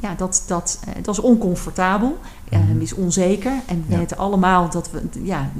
ja, 0.00 0.14
dat, 0.14 0.42
dat, 0.46 0.80
uh, 0.88 0.94
dat 1.02 1.14
is 1.14 1.20
oncomfortabel, 1.20 2.18
mm-hmm. 2.50 2.80
is 2.80 2.94
onzeker. 2.94 3.52
En 3.66 3.84
we 3.86 3.92
ja. 3.92 3.98
weten 3.98 4.16
allemaal 4.16 4.70
dat 4.70 4.90
we, 4.90 5.02
ja, 5.22 5.50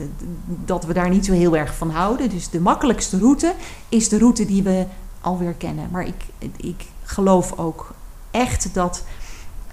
dat 0.64 0.84
we 0.84 0.92
daar 0.92 1.10
niet 1.10 1.24
zo 1.26 1.32
heel 1.32 1.56
erg 1.56 1.74
van 1.74 1.90
houden. 1.90 2.28
Dus 2.28 2.50
de 2.50 2.60
makkelijkste 2.60 3.18
route 3.18 3.54
is 3.88 4.08
de 4.08 4.18
route 4.18 4.46
die 4.46 4.62
we 4.62 4.86
alweer 5.20 5.52
kennen. 5.52 5.88
Maar 5.90 6.06
ik, 6.06 6.24
ik 6.56 6.86
geloof 7.02 7.58
ook 7.58 7.94
echt 8.30 8.74
dat 8.74 9.04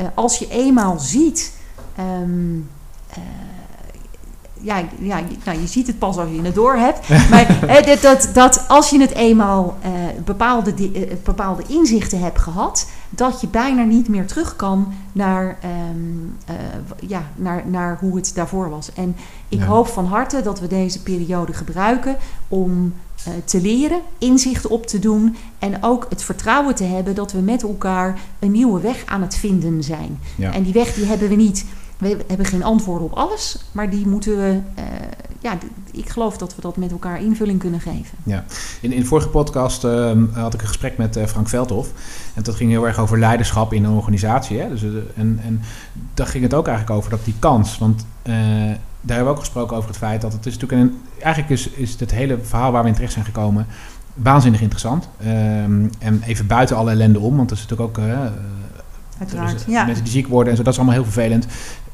uh, 0.02 0.08
als 0.16 0.38
je 0.38 0.48
eenmaal 0.50 1.00
ziet. 1.00 1.54
Um, 2.00 2.70
uh, 3.10 3.24
ja, 4.62 4.84
ja 5.00 5.20
nou, 5.44 5.60
je 5.60 5.68
ziet 5.68 5.88
het 5.88 6.00
pas 6.00 6.18
als 6.18 6.30
je 6.30 6.42
het 6.42 6.56
door 6.56 6.76
hebt. 6.76 7.10
maar 7.32 7.64
uh, 7.86 8.02
dat, 8.02 8.30
dat 8.34 8.66
als 8.68 8.90
je 8.90 9.00
het 9.00 9.12
eenmaal 9.12 9.78
bepaalde, 10.26 10.74
bepaalde 11.24 11.64
inzichten 11.68 12.20
hebt 12.20 12.40
gehad, 12.40 12.88
dat 13.10 13.42
je 13.42 13.48
bijna 13.48 13.84
niet 13.84 14.08
meer 14.08 14.28
terug 14.28 14.56
kan 14.56 14.94
naar, 15.12 15.58
um, 15.92 16.38
ja, 17.08 17.24
naar, 17.36 17.64
naar 17.68 17.98
hoe 18.00 18.16
het 18.16 18.32
daarvoor 18.36 18.70
was. 18.70 18.94
En 18.94 19.16
ik 19.50 19.60
ja. 19.60 19.66
hoop 19.66 19.88
van 19.88 20.06
harte 20.06 20.42
dat 20.42 20.60
we 20.60 20.68
deze 20.68 21.04
periode 21.04 21.54
gebruiken 21.54 22.18
om 22.48 22.94
uh, 23.28 23.34
te 23.46 23.62
leren, 23.62 24.02
inzichten 24.18 24.70
op 24.70 24.86
te 24.86 25.00
doen 25.00 25.36
en 25.60 25.84
ook 25.84 26.06
het 26.10 26.24
vertrouwen 26.24 26.76
te 26.76 26.84
hebben 26.84 27.16
dat 27.16 27.32
we 27.32 27.40
met 27.40 27.64
elkaar 27.64 28.20
een 28.40 28.52
nieuwe 28.52 28.82
weg 28.82 29.04
aan 29.06 29.22
het 29.22 29.36
vinden 29.36 29.84
zijn. 29.84 30.20
Ja. 30.36 30.54
En 30.54 30.64
die 30.64 30.74
weg 30.74 30.94
die 30.94 31.06
hebben 31.06 31.30
we 31.30 31.36
niet. 31.36 31.66
We 31.98 32.18
hebben 32.28 32.46
geen 32.46 32.64
antwoorden 32.64 33.08
op 33.08 33.18
alles, 33.18 33.60
maar 33.72 33.90
die 33.90 34.08
moeten 34.08 34.38
we. 34.38 34.60
Uh, 34.80 34.84
ja, 35.40 35.58
ik 35.92 36.10
geloof 36.10 36.38
dat 36.38 36.56
we 36.56 36.62
dat 36.62 36.78
met 36.78 36.92
elkaar 36.92 37.22
invulling 37.22 37.60
kunnen 37.60 37.80
geven. 37.80 38.18
Ja, 38.24 38.44
in, 38.82 38.92
in 38.92 39.00
de 39.00 39.06
vorige 39.06 39.28
podcast 39.30 39.84
uh, 39.84 40.12
had 40.34 40.54
ik 40.54 40.62
een 40.62 40.68
gesprek 40.68 40.98
met 40.98 41.18
uh, 41.18 41.26
Frank 41.26 41.50
Veldhoff. 41.50 41.92
En 42.34 42.44
dat 42.44 42.56
ging 42.56 42.70
heel 42.70 42.88
erg 42.88 43.00
over 43.00 43.20
leiderschap 43.20 43.74
in 43.74 43.84
een 43.84 43.92
organisatie. 43.92 44.60
Hè? 44.60 44.70
Dus, 44.70 44.82
en, 45.16 45.40
en 45.44 45.62
daar 46.14 46.28
ging 46.28 46.44
het 46.44 46.54
ook 46.54 46.68
eigenlijk 46.68 46.98
over 46.98 47.10
dat 47.12 47.26
die 47.26 47.36
kans. 47.40 47.78
Want 47.78 48.06
daar 48.22 49.16
hebben 49.16 49.26
we 49.26 49.40
ook 49.40 49.40
gesproken 49.40 49.78
over 49.78 49.90
het 49.90 49.98
feit 49.98 50.22
dat 50.22 50.34
het 50.34 50.46
is 50.46 50.58
natuurlijk 50.58 50.82
een. 50.82 51.02
Eigenlijk 51.20 51.54
is, 51.54 51.70
is 51.70 52.00
het 52.00 52.12
hele 52.12 52.38
verhaal 52.42 52.72
waar 52.72 52.82
we 52.82 52.88
in 52.88 52.94
terecht 52.94 53.14
zijn 53.14 53.26
gekomen 53.26 53.68
waanzinnig 54.14 54.62
interessant. 54.62 55.10
Um, 55.26 55.90
en 56.00 56.22
even 56.26 56.48
buiten 56.48 56.76
alle 56.76 56.92
ellende 56.92 57.20
om, 57.20 57.36
want 57.38 57.50
dat 57.50 57.58
is 57.58 57.66
natuurlijk 57.68 58.00
ook. 58.00 58.06
Uiteraard, 59.20 59.52
dus, 59.54 59.66
ja. 59.68 59.86
Mensen 59.86 60.04
die 60.04 60.14
ziek 60.14 60.28
worden 60.28 60.52
en 60.52 60.58
zo, 60.58 60.64
dat 60.64 60.74
is 60.74 60.80
allemaal 60.80 60.98
heel 60.98 61.12
vervelend. 61.12 61.48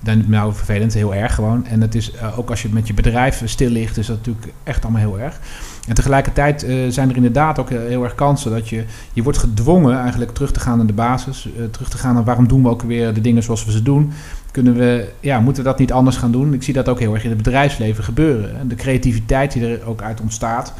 Dan, 0.03 0.23
nou, 0.27 0.53
vervelend, 0.53 0.93
heel 0.93 1.15
erg 1.15 1.35
gewoon. 1.35 1.65
En 1.65 1.81
het 1.81 1.95
is 1.95 2.13
uh, 2.13 2.39
ook 2.39 2.49
als 2.49 2.61
je 2.61 2.69
met 2.71 2.87
je 2.87 2.93
bedrijf 2.93 3.41
stil 3.45 3.69
ligt, 3.69 3.97
is 3.97 4.07
dat 4.07 4.17
natuurlijk 4.17 4.47
echt 4.63 4.83
allemaal 4.83 5.01
heel 5.01 5.19
erg. 5.19 5.39
En 5.87 5.95
tegelijkertijd 5.95 6.63
uh, 6.63 6.89
zijn 6.89 7.09
er 7.09 7.15
inderdaad 7.15 7.59
ook 7.59 7.69
heel 7.69 8.03
erg 8.03 8.15
kansen 8.15 8.51
dat 8.51 8.69
je, 8.69 8.85
je 9.13 9.23
wordt 9.23 9.37
gedwongen 9.37 9.99
eigenlijk 9.99 10.31
terug 10.31 10.51
te 10.51 10.59
gaan 10.59 10.77
naar 10.77 10.87
de 10.87 10.93
basis. 10.93 11.47
Terug 11.71 11.89
te 11.89 11.97
gaan 11.97 12.13
naar 12.13 12.23
waarom 12.23 12.47
doen 12.47 12.63
we 12.63 12.69
ook 12.69 12.81
weer 12.81 13.13
de 13.13 13.21
dingen 13.21 13.43
zoals 13.43 13.65
we 13.65 13.71
ze 13.71 13.81
doen. 13.81 14.11
Kunnen 14.51 14.75
we, 14.75 15.09
ja, 15.19 15.39
moeten 15.39 15.63
we 15.63 15.69
dat 15.69 15.79
niet 15.79 15.91
anders 15.91 16.17
gaan 16.17 16.31
doen? 16.31 16.53
Ik 16.53 16.63
zie 16.63 16.73
dat 16.73 16.89
ook 16.89 16.99
heel 16.99 17.13
erg 17.13 17.23
in 17.23 17.29
het 17.29 17.37
bedrijfsleven 17.37 18.03
gebeuren. 18.03 18.59
En 18.59 18.67
de 18.67 18.75
creativiteit 18.75 19.51
die 19.51 19.67
er 19.67 19.85
ook 19.85 20.01
uit 20.01 20.21
ontstaat, 20.21 20.73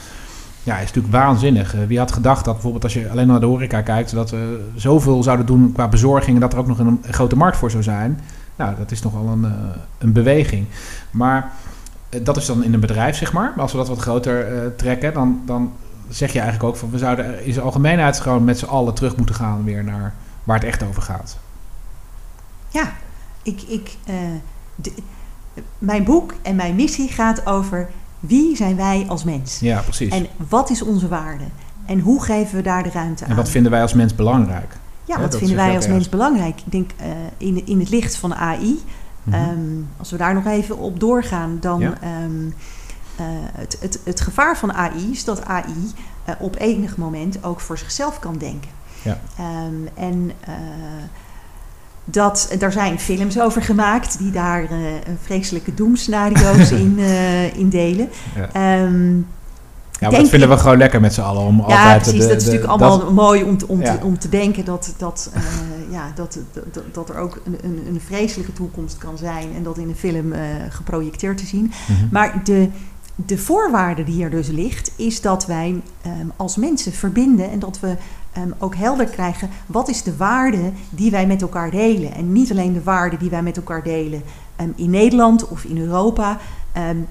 ja, 0.63 0.75
is 0.75 0.85
natuurlijk 0.85 1.13
waanzinnig. 1.13 1.75
Wie 1.87 1.97
had 1.97 2.11
gedacht 2.11 2.45
dat 2.45 2.53
bijvoorbeeld 2.53 2.83
als 2.83 2.93
je 2.93 3.09
alleen 3.09 3.27
naar 3.27 3.39
de 3.39 3.45
horeca 3.45 3.81
kijkt, 3.81 4.13
dat 4.13 4.31
we 4.31 4.69
zoveel 4.75 5.23
zouden 5.23 5.45
doen 5.45 5.71
qua 5.71 5.87
bezorging 5.87 6.35
en 6.35 6.41
dat 6.41 6.53
er 6.53 6.59
ook 6.59 6.67
nog 6.67 6.79
een 6.79 7.03
grote 7.09 7.35
markt 7.35 7.57
voor 7.57 7.71
zou 7.71 7.83
zijn. 7.83 8.19
Nou, 8.55 8.75
dat 8.77 8.91
is 8.91 9.01
nogal 9.01 9.27
een, 9.27 9.53
een 9.97 10.13
beweging. 10.13 10.67
Maar 11.11 11.51
dat 12.23 12.37
is 12.37 12.45
dan 12.45 12.63
in 12.63 12.73
een 12.73 12.79
bedrijf, 12.79 13.17
zeg 13.17 13.33
maar. 13.33 13.51
Maar 13.55 13.61
als 13.61 13.71
we 13.71 13.77
dat 13.77 13.87
wat 13.87 13.99
groter 13.99 14.75
trekken, 14.75 15.13
dan, 15.13 15.41
dan 15.45 15.73
zeg 16.09 16.33
je 16.33 16.39
eigenlijk 16.39 16.69
ook 16.69 16.75
van 16.79 16.89
we 16.89 16.97
zouden 16.97 17.45
in 17.45 17.53
zijn 17.53 17.65
algemeenheid 17.65 18.19
gewoon 18.19 18.43
met 18.43 18.59
z'n 18.59 18.65
allen 18.65 18.93
terug 18.93 19.15
moeten 19.15 19.35
gaan 19.35 19.63
weer 19.63 19.83
naar 19.83 20.13
waar 20.43 20.59
het 20.59 20.67
echt 20.67 20.83
over 20.83 21.01
gaat. 21.01 21.37
Ja, 22.69 22.91
ik, 23.43 23.61
ik, 23.61 23.97
mijn 25.77 26.03
boek 26.03 26.33
en 26.41 26.55
mijn 26.55 26.75
missie 26.75 27.09
gaat 27.09 27.45
over 27.45 27.89
wie 28.19 28.55
zijn 28.55 28.75
wij 28.75 29.05
als 29.07 29.23
mens. 29.23 29.59
Ja, 29.59 29.81
precies. 29.81 30.13
En 30.13 30.27
wat 30.49 30.69
is 30.69 30.81
onze 30.81 31.07
waarde? 31.07 31.43
En 31.85 31.99
hoe 31.99 32.23
geven 32.23 32.55
we 32.55 32.61
daar 32.61 32.83
de 32.83 32.89
ruimte 32.89 33.23
aan? 33.23 33.29
En 33.29 33.35
wat 33.35 33.49
vinden 33.49 33.71
wij 33.71 33.81
als 33.81 33.93
mens 33.93 34.15
belangrijk? 34.15 34.77
Ja, 35.05 35.19
wat 35.19 35.37
vinden 35.37 35.55
wij 35.57 35.75
als 35.75 35.87
mens 35.87 36.09
belangrijk? 36.09 36.61
Ik 36.65 36.71
denk 36.71 36.91
uh, 37.01 37.07
in, 37.37 37.67
in 37.67 37.79
het 37.79 37.89
licht 37.89 38.15
van 38.15 38.35
AI, 38.35 38.81
mhm. 39.23 39.35
Ehm, 39.35 39.81
als 39.97 40.11
we 40.11 40.17
daar 40.17 40.33
nog 40.33 40.45
even 40.45 40.77
op 40.77 40.99
doorgaan, 40.99 41.57
dan 41.59 41.79
ja. 41.79 41.93
Ehm, 42.01 42.45
uh, 42.45 43.25
het, 43.53 43.77
het, 43.79 43.99
het 44.03 44.21
gevaar 44.21 44.57
van 44.57 44.73
AI 44.73 45.11
is 45.11 45.23
dat 45.23 45.45
AI 45.45 45.63
uh, 45.67 45.93
eh, 46.23 46.35
op 46.39 46.55
enig 46.59 46.97
moment 46.97 47.43
ook 47.43 47.59
voor 47.59 47.77
zichzelf 47.77 48.19
kan 48.19 48.37
denken. 48.37 48.69
Ja. 49.01 49.19
Um, 49.67 49.89
en 49.93 50.31
dat, 52.05 52.55
daar 52.59 52.71
zijn 52.71 52.99
films 52.99 53.39
over 53.39 53.61
gemaakt 53.61 54.17
die 54.17 54.31
daar 54.31 54.67
vreselijke 55.23 55.73
doemscenario's 55.73 56.71
in, 56.85 56.97
in 57.55 57.69
delen. 57.69 58.09
Ja. 58.35 58.87
Ja, 60.11 60.17
dat 60.17 60.29
vinden 60.29 60.49
we 60.49 60.57
gewoon 60.57 60.77
lekker 60.77 61.01
met 61.01 61.13
z'n 61.13 61.21
allen. 61.21 61.41
Om 61.41 61.57
ja, 61.57 61.63
altijd 61.63 62.01
precies. 62.01 62.19
De, 62.19 62.27
dat 62.27 62.37
is 62.37 62.45
natuurlijk 62.45 62.71
allemaal 62.71 63.13
mooi 63.13 63.43
om 63.43 63.57
te, 63.57 63.67
om, 63.67 63.83
te, 63.83 63.97
om 64.03 64.19
te 64.19 64.29
denken 64.29 64.65
dat, 64.65 64.93
dat, 64.97 65.31
uh, 65.35 65.41
ja, 65.91 66.11
dat, 66.15 66.39
dat, 66.71 66.83
dat 66.91 67.09
er 67.09 67.17
ook 67.17 67.41
een, 67.45 67.57
een, 67.63 67.83
een, 67.87 68.01
vreselijke 68.01 68.53
toekomst 68.53 68.97
kan 68.97 69.17
zijn 69.17 69.47
en 69.55 69.63
dat 69.63 69.77
in 69.77 69.89
een 69.89 69.95
film 69.95 70.33
geprojecteerd 70.69 71.37
te 71.37 71.45
zien. 71.45 71.63
Mm 71.63 71.95
-hmm. 71.95 72.07
Maar 72.11 72.41
de, 72.43 72.69
de 73.15 73.37
voorwaarde 73.37 74.03
die 74.03 74.23
er 74.23 74.29
dus 74.29 74.47
ligt, 74.47 74.91
is 74.95 75.21
dat 75.21 75.45
wij 75.45 75.81
um, 76.05 76.31
als 76.35 76.55
mensen 76.55 76.93
verbinden 76.93 77.51
en 77.51 77.59
dat 77.59 77.79
we 77.79 77.95
um, 78.37 78.53
ook 78.59 78.75
helder 78.75 79.05
krijgen 79.05 79.49
wat 79.65 79.89
is 79.89 80.03
de 80.03 80.17
waarde 80.17 80.71
die 80.89 81.11
wij 81.11 81.27
met 81.27 81.41
elkaar 81.41 81.71
delen. 81.71 82.13
En 82.13 82.31
niet 82.31 82.51
alleen 82.51 82.73
de 82.73 82.83
waarde 82.83 83.17
die 83.17 83.29
wij 83.29 83.43
met 83.43 83.57
elkaar 83.57 83.83
delen 83.83 84.21
um, 84.61 84.73
in 84.75 84.89
Nederland 84.89 85.47
of 85.47 85.63
in 85.63 85.77
Europa, 85.77 86.37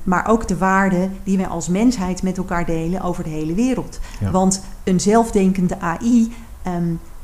maar 0.02 0.26
ook 0.26 0.48
de 0.48 0.56
waarde 0.56 1.08
die 1.24 1.36
wij 1.36 1.46
als 1.46 1.68
mensheid 1.68 2.22
met 2.22 2.36
elkaar 2.36 2.64
delen 2.64 3.02
over 3.02 3.24
de 3.24 3.30
hele 3.30 3.54
wereld. 3.54 3.98
Ja. 4.20 4.30
Want 4.30 4.62
een 4.84 5.00
zelfdenkende 5.00 5.80
AI, 5.80 6.32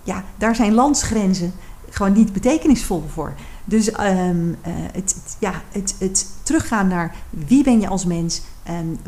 ja, 0.02 0.24
daar 0.37 0.54
zijn 0.54 0.74
landsgrenzen 0.74 1.52
gewoon 1.90 2.12
niet 2.12 2.33
betekenisvol 2.33 3.04
voor. 3.12 3.33
Dus 3.64 3.88
um, 4.00 4.48
uh, 4.48 4.72
het, 4.92 4.94
het, 4.94 5.37
ja, 5.38 5.52
het, 5.72 5.94
het 5.98 6.26
teruggaan 6.42 6.88
naar 6.88 7.14
wie 7.31 7.64
ben 7.64 7.81
je 7.81 7.88
als 7.88 8.04
mens, 8.04 8.42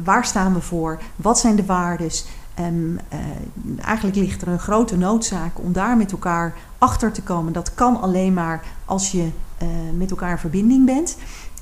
waar 0.04 0.24
staan 0.24 0.54
we 0.54 0.60
voor, 0.60 0.98
wat 1.16 1.38
zijn 1.38 1.56
de 1.56 1.64
waardes. 1.64 2.26
Um, 2.60 2.98
uh, 3.12 3.18
eigenlijk 3.84 4.16
ligt 4.16 4.42
er 4.42 4.48
een 4.48 4.58
grote 4.58 4.96
noodzaak 4.96 5.58
om 5.58 5.72
daar 5.72 5.96
met 5.96 6.12
elkaar 6.12 6.54
achter 6.78 7.12
te 7.12 7.22
komen. 7.22 7.52
Dat 7.52 7.74
kan 7.74 8.00
alleen 8.00 8.34
maar 8.34 8.64
als 8.84 9.10
je 9.10 9.28
met 9.96 10.10
elkaar 10.10 10.30
in 10.30 10.38
verbinding 10.38 10.86
bent. 10.86 11.16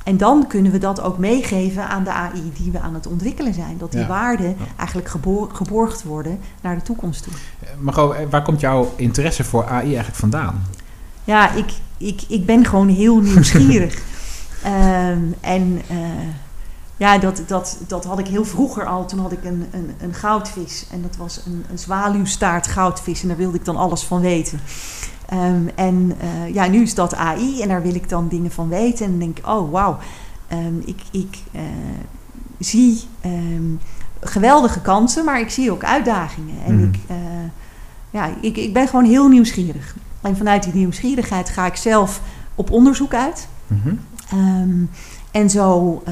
En 0.04 0.16
dan 0.16 0.46
kunnen 0.46 0.72
we 0.72 0.78
dat 0.78 1.00
ook 1.00 1.18
meegeven 1.18 1.88
aan 1.88 2.04
de 2.04 2.11
AI 2.11 2.52
die 2.62 2.72
we 2.72 2.80
aan 2.80 2.94
het 2.94 3.06
ontwikkelen 3.06 3.54
zijn. 3.54 3.78
Dat 3.78 3.92
die 3.92 4.00
ja. 4.00 4.06
waarden 4.06 4.56
eigenlijk 4.76 5.08
geborgd 5.52 6.02
worden 6.02 6.38
naar 6.61 6.74
de 6.74 6.82
toekomst 6.82 7.22
toe. 7.22 7.32
Margot, 7.78 8.16
waar 8.30 8.42
komt 8.42 8.61
jouw 8.61 8.92
interesse 8.96 9.44
voor 9.44 9.66
AI 9.66 9.84
eigenlijk 9.84 10.16
vandaan? 10.16 10.62
Ja, 11.24 11.52
ik, 11.52 11.72
ik, 11.96 12.22
ik 12.28 12.46
ben 12.46 12.64
gewoon 12.64 12.88
heel 12.88 13.20
nieuwsgierig. 13.20 14.02
um, 14.66 15.34
en 15.56 15.82
uh, 15.90 15.96
ja, 16.98 17.18
dat, 17.18 17.42
dat, 17.46 17.78
dat 17.87 18.04
had 18.04 18.18
ik 18.18 18.26
heel 18.26 18.44
vroeger 18.44 18.87
al. 18.87 19.06
Toen 19.06 19.18
had 19.18 19.32
ik 19.32 19.44
een, 19.44 19.66
een, 19.70 19.94
een 20.00 20.14
goudvis. 20.14 20.87
En 20.92 21.02
dat 21.02 21.16
was 21.16 21.40
een, 21.46 21.64
een 21.70 21.78
zwaluwstaart 21.78 22.66
goudvis. 22.66 23.22
En 23.22 23.28
daar 23.28 23.37
wilde 23.37 23.56
ik 23.56 23.64
dan 23.64 23.76
alles 23.76 24.02
van 24.02 24.20
weten. 24.20 24.61
Um, 25.32 25.70
en 25.74 26.12
uh, 26.22 26.54
ja, 26.54 26.66
nu 26.66 26.82
is 26.82 26.94
dat 26.94 27.14
AI. 27.14 27.62
En 27.62 27.68
daar 27.68 27.82
wil 27.82 27.94
ik 27.94 28.08
dan 28.08 28.28
dingen 28.28 28.50
van 28.50 28.68
weten. 28.68 29.04
En 29.04 29.11
dan 29.11 29.20
denk 29.20 29.38
ik, 29.38 29.46
oh 29.46 29.70
wauw. 29.70 29.98
Um, 30.52 30.82
ik 30.84 31.02
ik 31.11 31.38
uh, 31.52 31.61
zie 32.58 33.00
geweldige 34.20 34.80
kansen, 34.80 35.24
maar 35.24 35.40
ik 35.40 35.50
zie 35.50 35.72
ook 35.72 35.84
uitdagingen. 35.84 36.64
En 36.66 36.76
mm. 36.76 36.84
ik, 36.84 36.98
ja, 38.11 38.30
ik, 38.40 38.56
ik 38.56 38.72
ben 38.72 38.88
gewoon 38.88 39.04
heel 39.04 39.28
nieuwsgierig. 39.28 39.96
En 40.20 40.37
vanuit 40.37 40.62
die 40.62 40.74
nieuwsgierigheid 40.74 41.48
ga 41.48 41.66
ik 41.66 41.76
zelf 41.76 42.20
op 42.54 42.70
onderzoek 42.70 43.14
uit. 43.14 43.48
Mm 43.66 43.80
-hmm. 43.82 43.98
um, 44.38 44.90
en 45.30 45.50
zo 45.50 46.02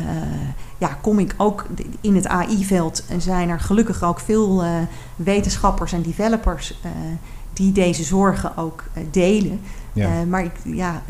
ja, 0.78 0.98
kom 1.00 1.18
ik 1.18 1.34
ook 1.36 1.66
in 2.00 2.14
het 2.14 2.26
AI-veld. 2.26 3.06
En 3.08 3.20
zijn 3.20 3.48
er 3.48 3.60
gelukkig 3.60 4.02
ook 4.02 4.20
veel 4.20 4.64
uh, 4.64 4.70
wetenschappers 5.16 5.92
en 5.92 6.02
developers 6.02 6.80
uh, 6.84 6.90
die 7.52 7.72
deze 7.72 8.04
zorgen 8.04 8.56
ook 8.56 8.84
delen. 9.10 9.60
Ja. 9.92 10.24
maar 10.24 10.44
ik, 10.44 10.52
ja, 10.64 11.02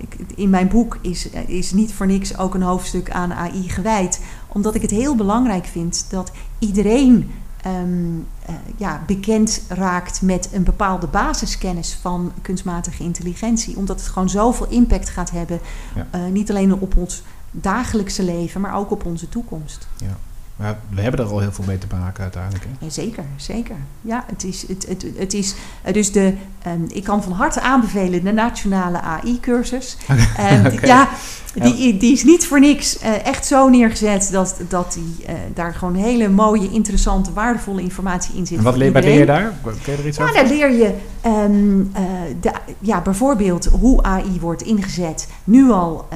ik, 0.00 0.16
in 0.34 0.50
mijn 0.50 0.68
boek 0.68 0.98
is, 1.00 1.28
is 1.46 1.72
niet 1.72 1.92
voor 1.92 2.06
niks 2.06 2.38
ook 2.38 2.54
een 2.54 2.62
hoofdstuk 2.62 3.10
aan 3.10 3.32
AI 3.32 3.68
gewijd. 3.68 4.20
Omdat 4.48 4.74
ik 4.74 4.82
het 4.82 4.90
heel 4.90 5.14
belangrijk 5.14 5.64
vind 5.64 6.06
dat 6.10 6.32
iedereen 6.58 7.30
um, 7.66 8.26
uh, 8.50 8.54
ja, 8.76 9.02
bekend 9.06 9.62
raakt 9.68 10.22
met 10.22 10.48
een 10.52 10.62
bepaalde 10.62 11.06
basiskennis 11.06 11.98
van 12.00 12.32
kunstmatige 12.42 13.02
intelligentie. 13.02 13.76
Omdat 13.76 14.00
het 14.00 14.08
gewoon 14.08 14.30
zoveel 14.30 14.66
impact 14.68 15.08
gaat 15.08 15.30
hebben. 15.30 15.60
Ja. 15.94 16.26
Niet 16.26 16.50
alleen 16.50 16.74
op 16.74 16.96
ons 16.96 17.22
dagelijkse 17.50 18.22
leven, 18.22 18.60
maar 18.60 18.76
ook 18.76 18.90
op 18.90 19.04
onze 19.04 19.28
toekomst. 19.28 19.88
Ja. 19.96 20.16
Maar 20.58 20.78
we 20.90 21.00
hebben 21.00 21.20
er 21.20 21.30
al 21.30 21.40
heel 21.40 21.52
veel 21.52 21.64
mee 21.66 21.78
te 21.78 21.86
maken 21.90 22.22
uiteindelijk. 22.22 22.64
Hè? 22.64 22.84
Ja, 22.84 22.90
zeker, 22.90 23.24
zeker. 23.36 23.76
Ja, 24.00 24.24
het 24.26 24.44
is, 24.44 24.68
het, 24.68 24.86
het, 24.88 25.06
het 25.16 25.34
is 25.34 25.54
eh, 25.82 25.92
dus 25.92 26.12
de, 26.12 26.34
um, 26.66 26.84
ik 26.88 27.04
kan 27.04 27.22
van 27.22 27.32
harte 27.32 27.60
aanbevelen 27.60 28.24
de 28.24 28.32
nationale 28.32 29.00
AI-cursus. 29.00 29.96
Okay. 30.02 30.58
Um, 30.58 30.66
okay. 30.72 30.88
Ja, 30.88 31.08
die, 31.54 31.96
die 31.96 32.12
is 32.12 32.24
niet 32.24 32.46
voor 32.46 32.60
niks 32.60 33.02
uh, 33.02 33.26
echt 33.26 33.46
zo 33.46 33.68
neergezet 33.68 34.28
dat, 34.32 34.56
dat 34.68 34.92
die, 34.92 35.26
uh, 35.28 35.34
daar 35.54 35.74
gewoon 35.74 35.94
hele 35.94 36.28
mooie, 36.28 36.70
interessante, 36.70 37.32
waardevolle 37.32 37.82
informatie 37.82 38.36
in 38.36 38.46
zit. 38.46 38.58
En 38.58 38.64
wat 38.64 38.76
leer, 38.76 38.92
leer 38.92 39.18
je 39.18 39.26
daar? 39.26 39.52
Kun 39.62 39.74
je 39.84 39.92
er 39.92 40.06
iets 40.06 40.16
ja, 40.16 40.22
over? 40.22 40.34
Daar 40.34 40.46
leer 40.46 40.70
je 40.72 40.94
um, 41.26 41.92
de, 42.40 42.52
ja, 42.78 43.00
bijvoorbeeld 43.00 43.64
hoe 43.64 44.02
AI 44.02 44.40
wordt 44.40 44.62
ingezet. 44.62 45.28
Nu 45.44 45.70
al 45.70 46.08